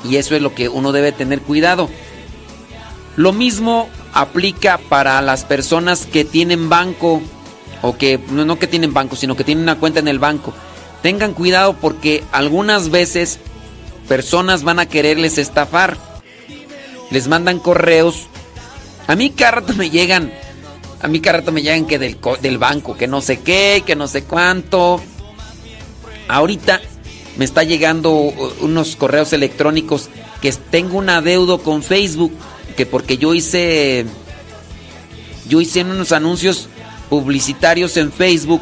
[0.09, 1.89] y eso es lo que uno debe tener cuidado.
[3.15, 7.21] Lo mismo aplica para las personas que tienen banco
[7.81, 10.53] o que no, que tienen banco, sino que tienen una cuenta en el banco.
[11.01, 13.39] Tengan cuidado porque algunas veces
[14.07, 15.97] personas van a quererles estafar.
[17.11, 18.27] Les mandan correos.
[19.07, 20.33] A mí cada rato me llegan,
[21.01, 23.95] a mí cada rato me llegan que del, del banco, que no sé qué, que
[23.95, 24.99] no sé cuánto.
[26.27, 26.81] Ahorita
[27.37, 28.11] me está llegando
[28.61, 30.09] unos correos electrónicos
[30.41, 32.31] que tengo un adeudo con Facebook,
[32.75, 34.05] que porque yo hice
[35.47, 36.69] yo hice unos anuncios
[37.09, 38.61] publicitarios en Facebook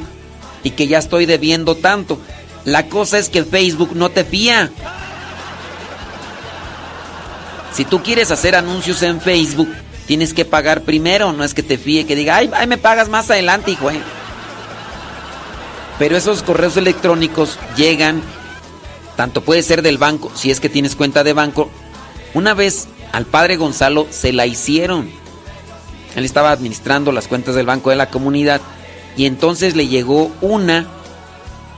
[0.63, 2.19] y que ya estoy debiendo tanto.
[2.65, 4.69] La cosa es que Facebook no te fía.
[7.73, 9.69] Si tú quieres hacer anuncios en Facebook,
[10.05, 13.09] tienes que pagar primero, no es que te fíe, que diga, ay, ay, me pagas
[13.09, 13.89] más adelante, hijo.
[13.89, 14.01] eh".
[15.97, 18.21] Pero esos correos electrónicos llegan,
[19.15, 21.69] tanto puede ser del banco, si es que tienes cuenta de banco.
[22.33, 25.07] Una vez al padre Gonzalo se la hicieron.
[26.15, 28.59] Él estaba administrando las cuentas del banco de la comunidad
[29.15, 30.87] y entonces le llegó una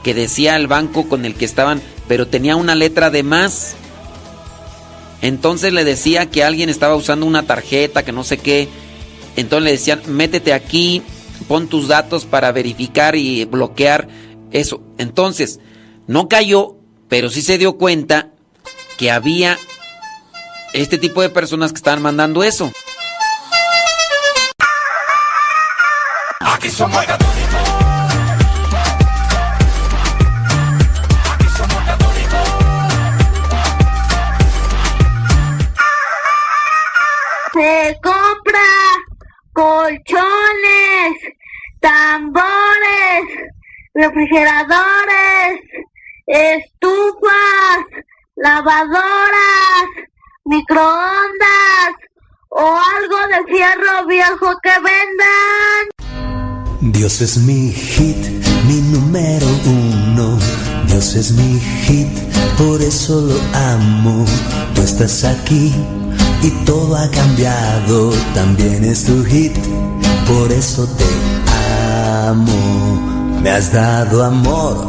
[0.02, 3.76] que decía el banco con el que estaban, pero tenía una letra de más.
[5.20, 8.68] Entonces le decía que alguien estaba usando una tarjeta, que no sé qué.
[9.36, 11.02] Entonces le decían, métete aquí,
[11.48, 14.08] pon tus datos para verificar y bloquear
[14.52, 14.80] eso.
[14.96, 15.60] Entonces,
[16.06, 16.76] no cayó,
[17.08, 18.30] pero sí se dio cuenta
[18.96, 19.58] que había
[20.76, 22.70] este tipo de personas que estaban mandando eso.
[26.40, 27.02] Aquí somos
[37.54, 38.68] Se compra
[39.54, 41.16] colchones,
[41.80, 43.24] tambores,
[43.94, 45.60] refrigeradores,
[46.26, 47.78] estufas,
[48.36, 49.86] lavadoras,
[50.46, 51.92] microondas
[52.48, 56.92] o algo de fierro viejo que vendan.
[56.92, 58.16] Dios es mi hit,
[58.66, 60.38] mi número uno.
[60.86, 62.08] Dios es mi hit,
[62.56, 63.34] por eso lo
[63.72, 64.24] amo.
[64.74, 65.74] Tú estás aquí
[66.42, 68.12] y todo ha cambiado.
[68.34, 69.56] También es tu hit,
[70.26, 71.04] por eso te
[72.28, 73.40] amo.
[73.42, 74.86] Me has dado amor,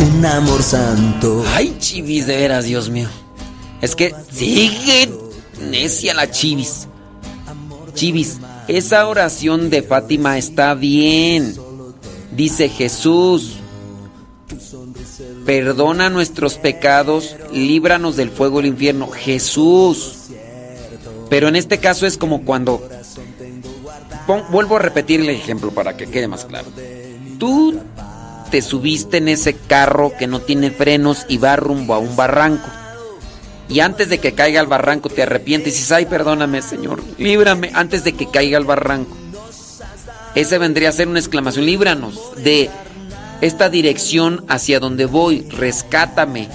[0.00, 1.44] un amor santo.
[1.54, 3.08] Ay, chivis, de veras, Dios mío.
[3.80, 5.10] Es que sigue
[5.60, 6.88] necia la chivis.
[7.94, 8.38] Chivis,
[8.68, 11.54] esa oración de Fátima está bien.
[12.32, 13.56] Dice Jesús,
[15.44, 19.08] perdona nuestros pecados, líbranos del fuego del infierno.
[19.08, 20.24] Jesús.
[21.30, 22.88] Pero en este caso es como cuando...
[24.50, 26.68] vuelvo a repetir el ejemplo para que quede más claro.
[27.38, 27.78] Tú
[28.50, 32.68] te subiste en ese carro que no tiene frenos y va rumbo a un barranco.
[33.68, 37.70] Y antes de que caiga al barranco te arrepientes y dices, ay, perdóname, Señor, líbrame
[37.74, 39.16] antes de que caiga al barranco.
[40.34, 42.70] Ese vendría a ser una exclamación, líbranos de
[43.40, 46.48] esta dirección hacia donde voy, rescátame.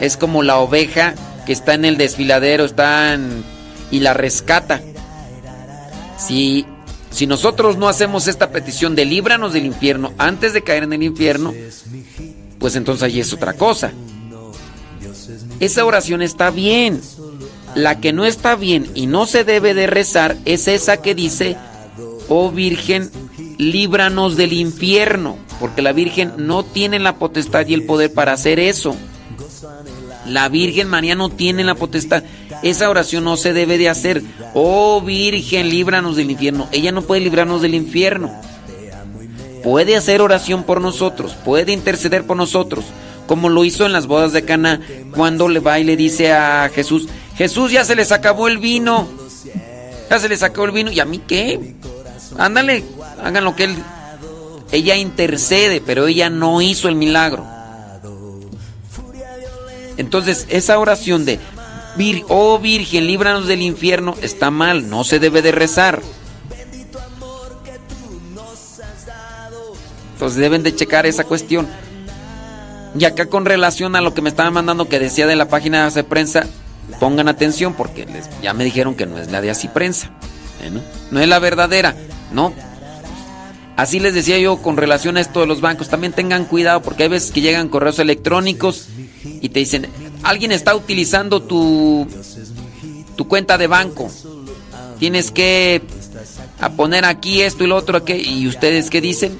[0.00, 1.14] Es como la oveja
[1.46, 3.42] que está en el desfiladero, está en-
[3.90, 4.82] y la rescata.
[6.18, 6.66] Si,
[7.10, 11.02] si nosotros no hacemos esta petición de líbranos del infierno antes de caer en el
[11.04, 11.54] infierno,
[12.58, 13.92] pues entonces ahí es otra cosa.
[15.60, 17.00] Esa oración está bien.
[17.74, 21.56] La que no está bien y no se debe de rezar es esa que dice,
[22.28, 23.10] oh Virgen,
[23.58, 28.58] líbranos del infierno, porque la Virgen no tiene la potestad y el poder para hacer
[28.58, 28.96] eso.
[30.26, 32.22] La Virgen María no tiene la potestad.
[32.62, 34.22] Esa oración no se debe de hacer.
[34.54, 36.68] Oh Virgen, líbranos del infierno.
[36.72, 38.32] Ella no puede librarnos del infierno.
[39.62, 42.84] Puede hacer oración por nosotros, puede interceder por nosotros,
[43.28, 44.80] como lo hizo en las bodas de Cana,
[45.14, 49.06] cuando le va y le dice a Jesús, Jesús ya se les acabó el vino.
[50.10, 50.90] Ya se les acabó el vino.
[50.90, 51.76] ¿Y a mí qué?
[52.38, 52.82] Ándale,
[53.22, 53.76] hagan lo que él.
[54.72, 57.46] Ella intercede, pero ella no hizo el milagro.
[59.98, 61.38] Entonces, esa oración de,
[61.96, 66.00] "Vir- oh Virgen, líbranos del infierno, está mal, no se debe de rezar.
[70.14, 71.66] Entonces deben de checar esa cuestión.
[72.98, 75.82] Y acá con relación a lo que me estaban mandando que decía de la página
[75.82, 76.46] de Hace Prensa,
[77.00, 80.10] pongan atención porque les- ya me dijeron que no es la de Así Prensa.
[80.62, 80.70] ¿eh,
[81.10, 81.20] no?
[81.20, 81.94] Es la verdadera,
[82.32, 82.52] no.
[83.76, 87.04] Así les decía yo con relación a esto de los bancos, también tengan cuidado porque
[87.04, 88.86] hay veces que llegan correos electrónicos
[89.40, 89.86] y te dicen,
[90.24, 92.08] alguien está utilizando tu,
[93.14, 94.10] tu cuenta de banco.
[94.98, 95.80] Tienes que
[96.76, 98.02] poner aquí esto y lo otro.
[98.08, 99.38] ¿Y ustedes qué dicen?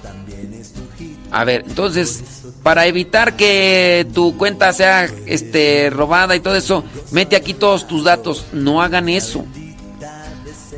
[1.33, 2.23] A ver, entonces,
[2.69, 8.05] para evitar que tu cuenta sea este, robada y todo eso, mete aquí todos tus
[8.05, 8.45] datos.
[8.53, 9.43] No hagan eso.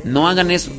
[0.05, 0.71] No hagan eso.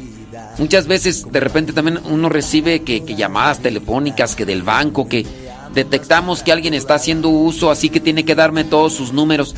[0.57, 5.27] Muchas veces de repente también uno recibe que, llamadas telefónicas, que del banco, que
[5.75, 9.55] detectamos que alguien está haciendo uso, así que tiene que darme todos sus números.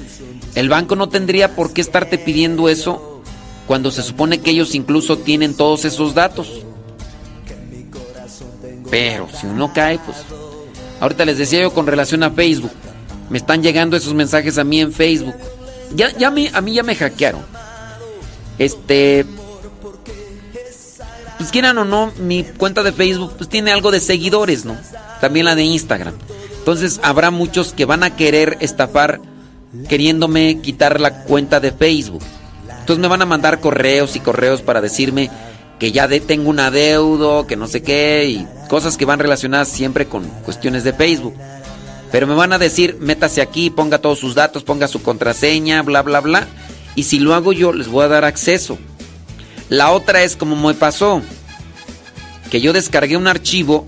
[0.57, 3.23] El banco no tendría por qué estarte pidiendo eso
[3.69, 6.65] cuando se supone que ellos incluso tienen todos esos datos.
[8.91, 10.17] Pero si uno cae, pues...
[11.05, 12.71] Ahorita les decía yo con relación a Facebook.
[13.29, 15.35] Me están llegando esos mensajes a mí en Facebook.
[15.95, 17.43] Ya, ya me, a mí ya me hackearon.
[18.59, 19.27] Este...
[21.37, 24.79] Pues quieran o no, mi cuenta de Facebook pues tiene algo de seguidores, ¿no?
[25.21, 26.15] También la de Instagram.
[26.61, 29.21] Entonces habrá muchos que van a querer estafar
[29.91, 32.23] queriéndome quitar la cuenta de Facebook.
[32.81, 35.29] Entonces me van a mandar correos y correos para decirme
[35.85, 40.07] que ya tengo un adeudo, que no sé qué, y cosas que van relacionadas siempre
[40.07, 41.35] con cuestiones de Facebook.
[42.11, 46.01] Pero me van a decir, métase aquí, ponga todos sus datos, ponga su contraseña, bla,
[46.01, 46.49] bla, bla.
[46.95, 48.79] Y si lo hago yo, les voy a dar acceso.
[49.69, 51.21] La otra es como me pasó,
[52.51, 53.87] que yo descargué un archivo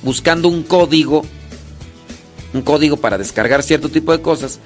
[0.00, 1.26] buscando un código,
[2.54, 4.60] un código para descargar cierto tipo de cosas.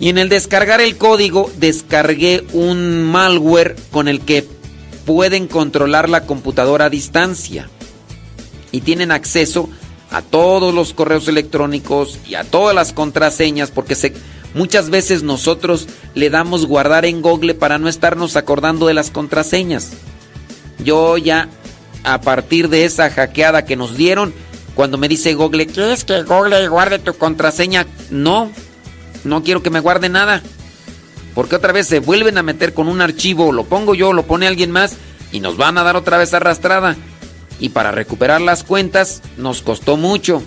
[0.00, 4.44] Y en el descargar el código, descargué un malware con el que
[5.04, 7.68] pueden controlar la computadora a distancia.
[8.70, 9.68] Y tienen acceso
[10.10, 14.12] a todos los correos electrónicos y a todas las contraseñas, porque se,
[14.54, 19.92] muchas veces nosotros le damos guardar en Google para no estarnos acordando de las contraseñas.
[20.84, 21.48] Yo ya,
[22.04, 24.34] a partir de esa hackeada que nos dieron,
[24.74, 27.86] cuando me dice Google, ¿quieres que Google guarde tu contraseña?
[28.10, 28.50] No,
[29.24, 30.42] no quiero que me guarde nada.
[31.34, 34.46] Porque otra vez se vuelven a meter con un archivo, lo pongo yo, lo pone
[34.46, 34.96] alguien más
[35.32, 36.96] y nos van a dar otra vez arrastrada.
[37.58, 40.42] Y para recuperar las cuentas nos costó mucho.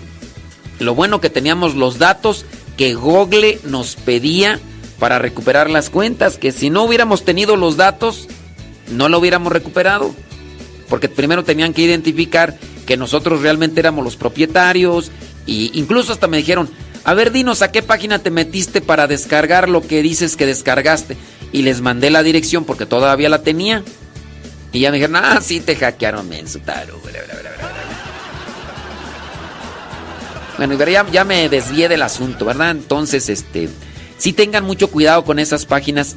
[0.78, 2.44] Lo bueno que teníamos los datos
[2.76, 4.60] que Google nos pedía
[4.98, 8.28] para recuperar las cuentas, que si no hubiéramos tenido los datos,
[8.90, 10.14] no lo hubiéramos recuperado.
[10.88, 15.10] Porque primero tenían que identificar que nosotros realmente éramos los propietarios.
[15.46, 16.70] E incluso hasta me dijeron,
[17.06, 21.16] a ver, dinos a qué página te metiste para descargar lo que dices que descargaste.
[21.52, 23.84] Y les mandé la dirección porque todavía la tenía.
[24.72, 26.58] Y ya me dijeron, ah, sí, te hackearon, menso.
[30.58, 32.72] Bueno, ya, ya me desvié del asunto, ¿verdad?
[32.72, 33.68] Entonces, este,
[34.18, 36.16] sí tengan mucho cuidado con esas páginas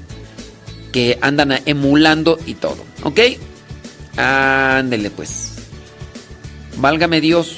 [0.92, 3.20] que andan emulando y todo, ¿ok?
[4.18, 5.52] Ándele pues.
[6.78, 7.58] Válgame Dios.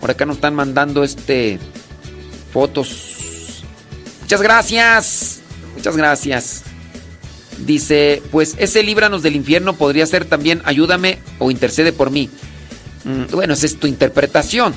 [0.00, 1.58] Por acá nos están mandando este
[2.52, 3.62] fotos.
[4.22, 5.40] Muchas gracias.
[5.74, 6.62] Muchas gracias.
[7.64, 12.30] Dice, pues ese líbranos del infierno podría ser también ayúdame o intercede por mí.
[13.04, 14.74] Mm, bueno, esa es tu interpretación.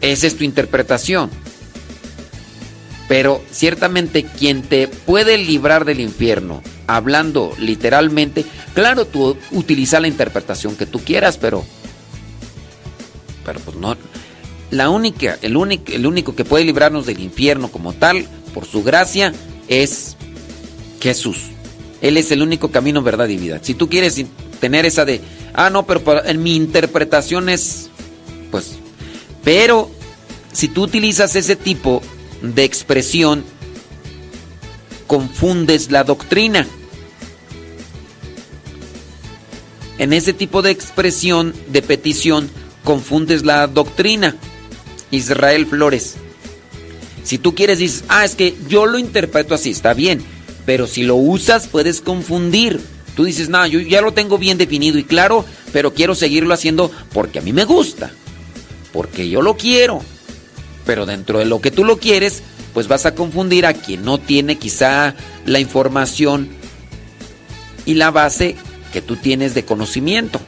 [0.00, 1.30] Esa es tu interpretación.
[3.08, 10.74] Pero ciertamente quien te puede librar del infierno, hablando literalmente, claro, tú utiliza la interpretación
[10.76, 11.64] que tú quieras, pero
[13.44, 13.96] pero pues no
[14.74, 18.82] la única, el único, el único que puede librarnos del infierno como tal, por su
[18.82, 19.32] gracia,
[19.68, 20.16] es
[21.00, 21.38] Jesús.
[22.02, 23.60] Él es el único camino, verdad y vida.
[23.62, 24.20] Si tú quieres
[24.60, 25.20] tener esa de,
[25.54, 27.88] ah, no, pero en mi interpretación es,
[28.50, 28.72] pues,
[29.44, 29.90] pero
[30.52, 32.02] si tú utilizas ese tipo
[32.42, 33.44] de expresión,
[35.06, 36.66] confundes la doctrina.
[39.98, 42.50] En ese tipo de expresión, de petición,
[42.82, 44.36] confundes la doctrina.
[45.14, 46.16] Israel Flores.
[47.22, 50.22] Si tú quieres, dices, ah, es que yo lo interpreto así, está bien.
[50.66, 52.80] Pero si lo usas, puedes confundir.
[53.16, 56.90] Tú dices, no, yo ya lo tengo bien definido y claro, pero quiero seguirlo haciendo
[57.12, 58.10] porque a mí me gusta.
[58.92, 60.02] Porque yo lo quiero.
[60.84, 62.42] Pero dentro de lo que tú lo quieres,
[62.74, 65.14] pues vas a confundir a quien no tiene quizá
[65.46, 66.48] la información
[67.86, 68.56] y la base
[68.92, 70.40] que tú tienes de conocimiento.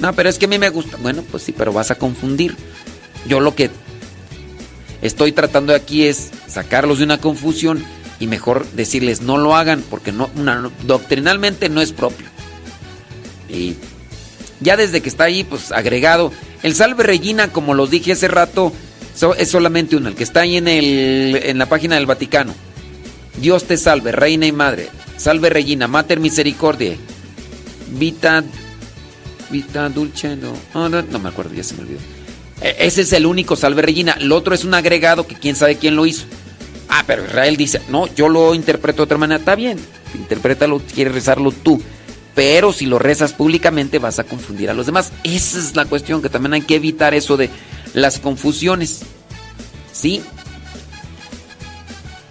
[0.00, 0.96] No, pero es que a mí me gusta.
[0.98, 2.56] Bueno, pues sí, pero vas a confundir.
[3.26, 3.70] Yo lo que
[5.02, 7.84] estoy tratando aquí es sacarlos de una confusión
[8.20, 10.30] y mejor decirles no lo hagan porque no,
[10.84, 12.26] doctrinalmente no es propio.
[13.48, 13.76] Y
[14.60, 16.32] ya desde que está ahí, pues agregado.
[16.62, 18.72] El salve Regina, como los dije hace rato,
[19.38, 22.54] es solamente uno, el que está ahí en, el, en la página del Vaticano.
[23.40, 24.88] Dios te salve, Reina y Madre.
[25.16, 26.96] Salve Regina, Mater Misericordia.
[27.92, 28.44] Vita.
[29.50, 32.17] Vita Dulce, no, no, no me acuerdo, ya se me olvidó.
[32.60, 34.16] E, ese es el único salve Regina.
[34.20, 36.24] El otro es un agregado que quién sabe quién lo hizo.
[36.88, 39.38] Ah, pero Israel dice, no, yo lo interpreto de otra manera.
[39.38, 39.78] Está bien,
[40.14, 41.80] interprétalo, quieres rezarlo tú.
[42.34, 45.12] Pero si lo rezas públicamente vas a confundir a los demás.
[45.24, 47.50] Esa es la cuestión, que también hay que evitar eso de
[47.94, 49.00] las confusiones.
[49.92, 50.22] ¿Sí?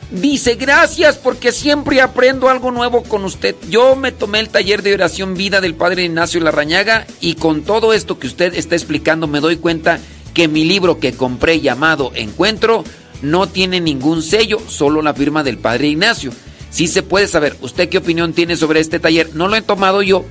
[0.10, 3.56] Dice, gracias porque siempre aprendo algo nuevo con usted.
[3.70, 7.92] Yo me tomé el taller de oración vida del Padre Ignacio Larrañaga y con todo
[7.92, 10.00] esto que usted está explicando me doy cuenta
[10.38, 12.84] que mi libro que compré llamado Encuentro
[13.24, 16.32] no tiene ningún sello, solo la firma del Padre Ignacio.
[16.70, 19.32] Sí se puede saber, ¿usted qué opinión tiene sobre este taller?
[19.34, 20.26] No lo he tomado yo,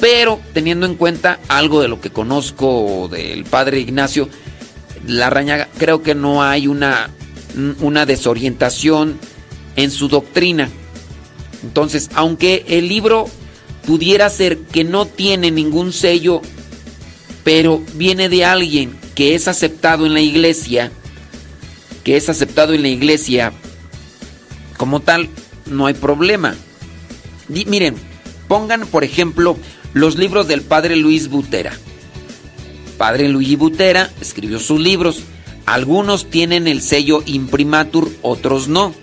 [0.00, 4.30] pero teniendo en cuenta algo de lo que conozco del Padre Ignacio
[5.06, 7.10] Larrañaga, creo que no hay una,
[7.80, 9.18] una desorientación
[9.76, 10.70] en su doctrina.
[11.62, 13.26] Entonces, aunque el libro
[13.86, 16.40] pudiera ser que no tiene ningún sello,
[17.44, 20.90] pero viene de alguien que es aceptado en la iglesia,
[22.02, 23.52] que es aceptado en la iglesia
[24.76, 25.28] como tal,
[25.66, 26.54] no hay problema.
[27.48, 27.94] miren,
[28.48, 29.56] pongan por ejemplo
[29.92, 31.72] los libros del padre Luis Butera.
[32.98, 35.20] Padre Luis Butera escribió sus libros.
[35.66, 38.94] Algunos tienen el sello imprimatur, otros no.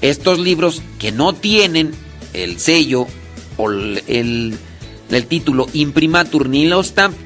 [0.00, 1.92] Estos libros que no tienen
[2.32, 3.06] el sello
[3.56, 4.02] o el,
[5.10, 7.16] el, título imprimatur nihil stamp,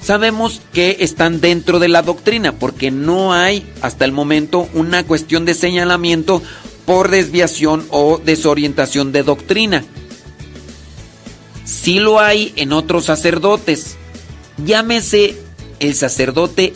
[0.00, 5.44] sabemos que están dentro de la doctrina, porque no hay hasta el momento una cuestión
[5.44, 6.42] de señalamiento
[6.86, 9.84] por desviación o desorientación de doctrina.
[11.64, 13.96] Sí lo hay en otros sacerdotes.
[14.64, 15.36] Llámese
[15.80, 16.72] el sacerdote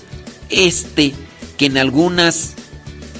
[0.50, 1.14] este
[1.56, 2.54] que en algunas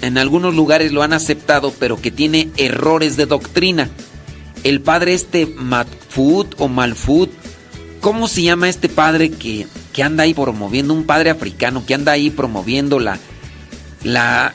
[0.03, 3.89] en algunos lugares lo han aceptado, pero que tiene errores de doctrina.
[4.65, 7.31] El padre este Matfut o Malfut,
[8.01, 12.13] ¿cómo se llama este padre que, que anda ahí promoviendo, un padre africano que anda
[12.13, 13.19] ahí promoviendo la,
[14.03, 14.55] la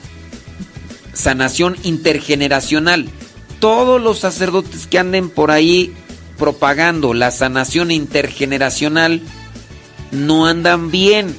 [1.14, 3.10] sanación intergeneracional?
[3.60, 5.94] Todos los sacerdotes que anden por ahí
[6.38, 9.22] propagando la sanación intergeneracional
[10.12, 11.36] no andan bien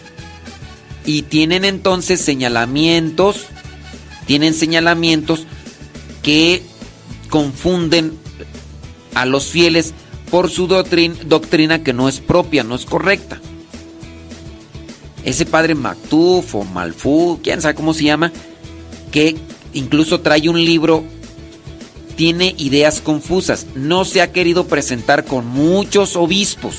[1.05, 3.47] y tienen entonces señalamientos,
[4.27, 5.47] tienen señalamientos
[6.23, 6.62] que
[7.31, 8.12] confunden
[9.15, 9.94] a los fieles
[10.31, 13.41] por su doctrina, doctrina que no es propia, no es correcta.
[15.28, 18.32] Ese padre Mactuf o Malfu, quién sabe cómo se llama,
[19.12, 19.36] que
[19.74, 21.05] incluso trae un libro,
[22.16, 26.76] tiene ideas confusas, no se ha querido presentar con muchos obispos.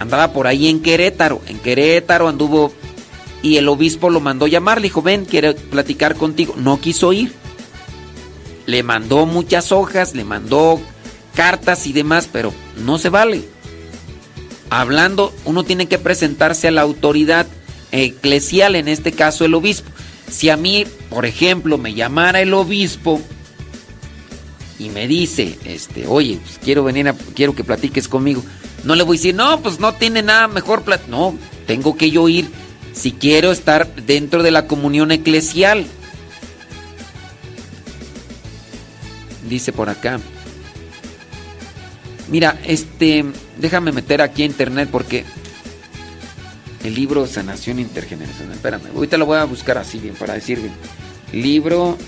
[0.00, 2.72] Andaba por ahí en Querétaro, en Querétaro anduvo
[3.40, 6.56] y el obispo lo mandó llamar, le dijo, ven, quiere platicar contigo.
[6.56, 7.32] No quiso ir.
[8.66, 10.80] Le mandó muchas hojas, le mandó
[11.36, 12.52] cartas y demás, pero
[12.84, 13.44] no se vale.
[14.74, 17.46] Hablando, uno tiene que presentarse a la autoridad
[17.90, 19.90] eclesial, en este caso el obispo.
[20.30, 23.20] Si a mí, por ejemplo, me llamara el obispo
[24.78, 28.42] y me dice, este, oye, pues quiero venir a, quiero que platiques conmigo,
[28.82, 31.36] no le voy a decir, no, pues no tiene nada mejor, plat no,
[31.66, 32.48] tengo que yo ir
[32.94, 35.84] si quiero estar dentro de la comunión eclesial.
[39.50, 40.18] Dice por acá.
[42.32, 43.24] Mira, este,
[43.58, 45.24] déjame meter aquí a internet porque
[46.82, 48.54] el libro Sanación Intergeneracional.
[48.54, 50.72] Espérame, ahorita lo voy a buscar así bien para decir bien.
[51.30, 51.98] Libro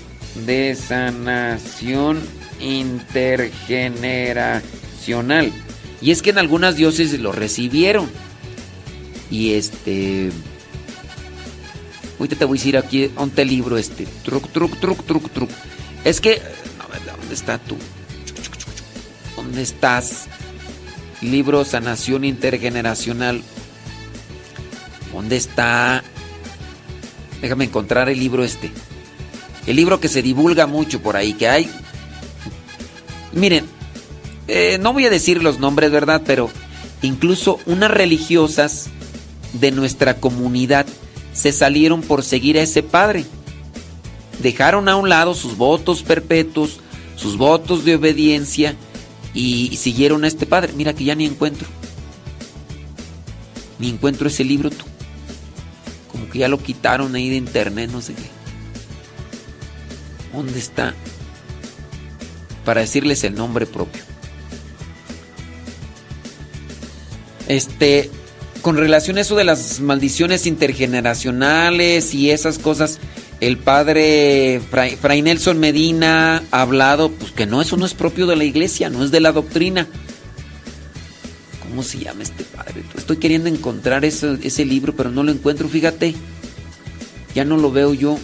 [0.47, 2.19] de Sanación
[2.59, 5.53] Intergeneracional.
[6.01, 8.09] Y es que en algunas diócesis lo recibieron.
[9.29, 10.31] Y este.
[12.17, 14.07] Ahorita te voy a decir aquí, ¿dónde el libro este?
[14.23, 15.51] Truc, truc, truc, truc, truc.
[16.03, 16.41] Es que.
[16.79, 17.77] No, ¿dónde está tú?
[19.45, 20.25] ¿Dónde estás?
[21.21, 23.43] Libro Sanación Intergeneracional.
[25.13, 26.03] ¿Dónde está?
[27.41, 28.71] Déjame encontrar el libro este.
[29.67, 31.69] El libro que se divulga mucho por ahí, que hay.
[33.33, 33.67] Miren,
[34.47, 36.23] eh, no voy a decir los nombres, ¿verdad?
[36.25, 36.49] Pero
[37.03, 38.87] incluso unas religiosas
[39.53, 40.87] de nuestra comunidad
[41.33, 43.25] se salieron por seguir a ese padre.
[44.41, 46.79] Dejaron a un lado sus votos perpetuos,
[47.15, 48.75] sus votos de obediencia
[49.35, 50.73] y siguieron a este padre.
[50.75, 51.67] Mira que ya ni encuentro.
[53.77, 54.85] Ni encuentro ese libro tú.
[56.11, 58.29] Como que ya lo quitaron ahí de internet, no sé qué.
[60.33, 60.93] ¿Dónde está?
[62.63, 64.01] Para decirles el nombre propio.
[67.47, 68.09] Este,
[68.61, 72.99] con relación a eso de las maldiciones intergeneracionales y esas cosas,
[73.41, 78.35] el padre Fray, Nelson Medina ha hablado, pues que no, eso no es propio de
[78.35, 79.87] la iglesia, no es de la doctrina.
[81.61, 82.83] ¿Cómo se llama este padre?
[82.95, 86.15] Estoy queriendo encontrar ese, ese libro, pero no lo encuentro, fíjate.
[87.33, 88.17] Ya no lo veo yo.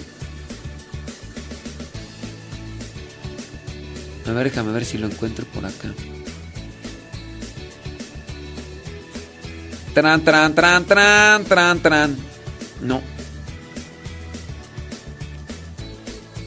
[4.26, 5.94] A ver, déjame ver si lo encuentro por acá.
[9.94, 12.16] Tran, tran, tran, tran, tran, tran.
[12.82, 13.02] No.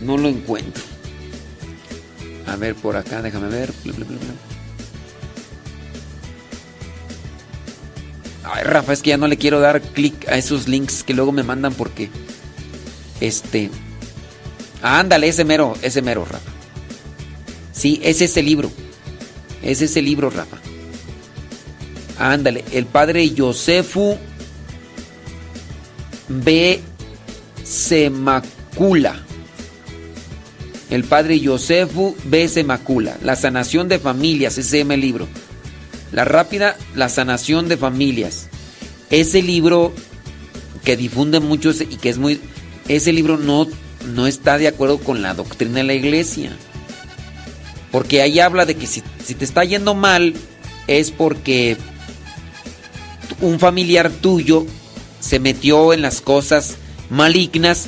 [0.05, 0.83] No lo encuentro.
[2.47, 3.73] A ver, por acá, déjame ver.
[8.45, 11.33] Ay, Rafa, es que ya no le quiero dar clic a esos links que luego
[11.33, 12.11] me mandan porque.
[13.21, 13.71] Este.
[14.83, 16.51] ándale, ese mero, ese mero, Rafa.
[17.73, 18.71] Sí, es ese libro.
[19.63, 20.59] Es ese libro, Rafa.
[22.19, 24.19] Ándale, el padre Josefu
[26.29, 26.81] B.
[27.65, 29.24] Semacula.
[30.91, 32.49] El padre Josefu B.
[32.49, 33.17] Semacula.
[33.23, 35.27] La sanación de familias, ese es el libro.
[36.13, 38.49] La rápida, la sanación de familias.
[39.11, 39.93] Ese libro
[40.85, 42.41] que difunde mucho y que es muy...
[42.89, 43.67] Ese libro no,
[44.15, 46.57] no está de acuerdo con la doctrina de la iglesia.
[47.91, 50.35] Porque ahí habla de que si, si te está yendo mal
[50.87, 51.79] es porque
[53.41, 54.67] un familiar tuyo
[55.21, 56.77] se metió en las cosas
[57.09, 57.87] malignas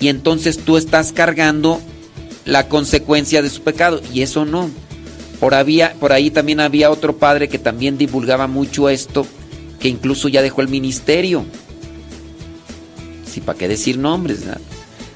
[0.00, 1.80] y entonces tú estás cargando
[2.44, 4.00] la consecuencia de su pecado.
[4.12, 4.70] Y eso no.
[5.40, 9.26] Por, había, por ahí también había otro padre que también divulgaba mucho esto,
[9.80, 11.44] que incluso ya dejó el ministerio.
[13.28, 14.40] Sí, ¿para qué decir nombres?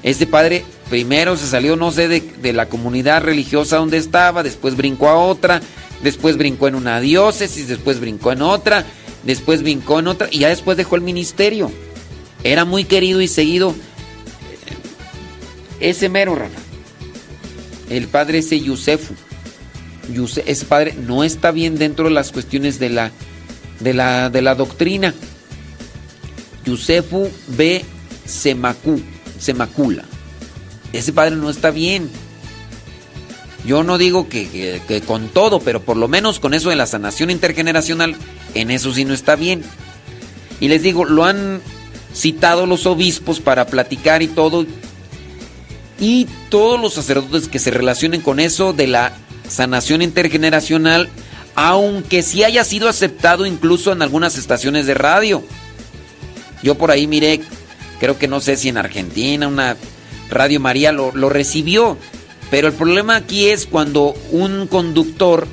[0.03, 4.75] Este padre primero se salió, no sé, de, de la comunidad religiosa donde estaba, después
[4.75, 5.61] brincó a otra,
[6.03, 8.85] después brincó en una diócesis, después brincó en otra,
[9.23, 11.71] después brincó en otra y ya después dejó el ministerio.
[12.43, 13.73] Era muy querido y seguido
[15.79, 16.66] ese mero, Rafa.
[17.89, 19.13] El padre ese Yusefu.
[20.13, 23.11] Yuse- ese padre no está bien dentro de las cuestiones de la,
[23.79, 25.13] de la, de la doctrina.
[26.65, 27.83] Yusefu B.
[28.25, 29.01] Semacu,
[29.39, 30.03] Semacula.
[30.93, 32.09] Ese padre no está bien.
[33.65, 36.85] Yo no digo que- que con todo, pero por lo menos con eso de la
[36.87, 38.15] sanación intergeneracional,
[38.53, 39.63] en eso sí no está bien.
[40.59, 41.61] Y les digo, lo han
[42.13, 44.65] citado los obispos para platicar y todo.
[45.99, 49.13] Y todos los sacerdotes que se relacionen con eso de la
[49.49, 51.09] sanación intergeneracional,
[51.55, 55.43] aunque sí haya sido aceptado incluso en algunas estaciones de radio.
[56.61, 57.41] Yo por ahí miré,
[57.99, 59.75] creo que no sé si en Argentina, una
[60.29, 61.97] Radio María lo, lo recibió.
[62.51, 65.47] Pero el problema aquí es cuando un conductor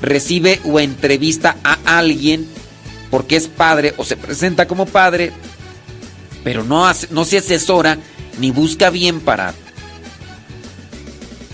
[0.00, 2.46] recibe o entrevista a alguien
[3.10, 5.32] porque es padre o se presenta como padre,
[6.44, 7.98] pero no, hace- no se asesora
[8.38, 9.54] ni busca bien para...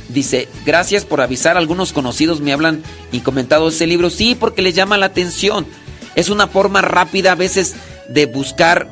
[0.08, 4.10] Dice, gracias por avisar, algunos conocidos me hablan y comentado ese libro.
[4.10, 5.66] Sí, porque les llama la atención.
[6.14, 7.74] Es una forma rápida a veces
[8.08, 8.88] de buscar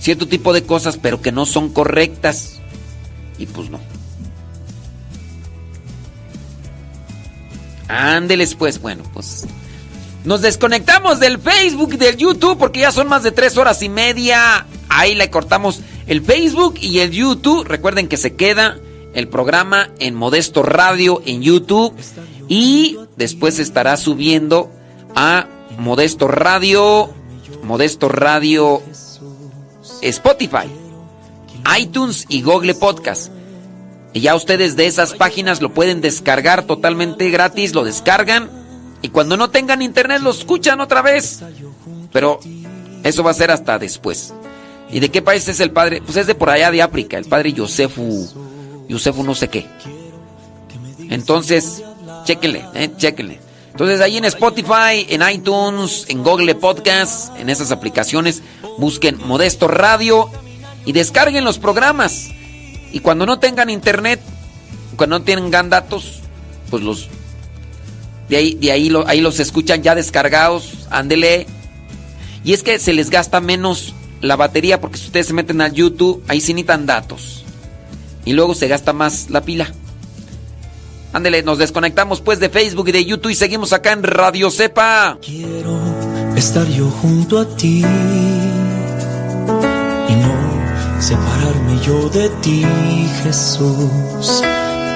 [0.00, 2.60] cierto tipo de cosas, pero que no son correctas.
[3.38, 3.80] Y pues no.
[7.88, 9.46] Ándeles pues, bueno, pues
[10.24, 13.88] nos desconectamos del Facebook y del YouTube porque ya son más de tres horas y
[13.88, 14.66] media.
[14.88, 17.64] Ahí le cortamos el Facebook y el YouTube.
[17.64, 18.78] Recuerden que se queda
[19.14, 21.94] el programa en Modesto Radio en YouTube
[22.48, 24.70] y después estará subiendo
[25.16, 25.46] a
[25.78, 27.10] Modesto Radio,
[27.62, 28.82] Modesto Radio
[30.02, 30.68] Spotify,
[31.78, 33.32] iTunes y Google Podcast.
[34.12, 38.59] Y ya ustedes de esas páginas lo pueden descargar totalmente gratis, lo descargan
[39.02, 41.40] y cuando no tengan internet lo escuchan otra vez.
[42.12, 42.40] Pero
[43.02, 44.34] eso va a ser hasta después.
[44.90, 46.02] ¿Y de qué país es el padre?
[46.02, 48.28] Pues es de por allá de África, el padre Yosefu,
[48.88, 49.66] Yosefu no sé qué.
[51.08, 51.82] Entonces,
[52.24, 53.40] chéquenle, eh, chéquenle.
[53.70, 58.42] Entonces ahí en Spotify, en iTunes, en Google Podcast, en esas aplicaciones,
[58.78, 60.28] busquen Modesto Radio
[60.84, 62.28] y descarguen los programas.
[62.92, 64.20] Y cuando no tengan internet,
[64.96, 66.20] cuando no tengan datos,
[66.68, 67.08] pues los
[68.30, 71.48] de ahí, de ahí, ahí los escuchan ya descargados, ándele.
[72.44, 75.72] Y es que se les gasta menos la batería porque si ustedes se meten al
[75.72, 77.44] YouTube, ahí sí necesitan datos.
[78.24, 79.74] Y luego se gasta más la pila.
[81.12, 85.18] Ándele, nos desconectamos pues de Facebook y de YouTube y seguimos acá en Radio Cepa.
[86.36, 87.84] estar yo junto a ti
[90.08, 92.64] y no separarme yo de ti,
[93.24, 94.44] Jesús.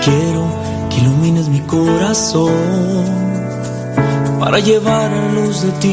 [0.05, 2.53] Quiero ilumines mi corazón
[4.41, 5.75] para llevar a luz de ti.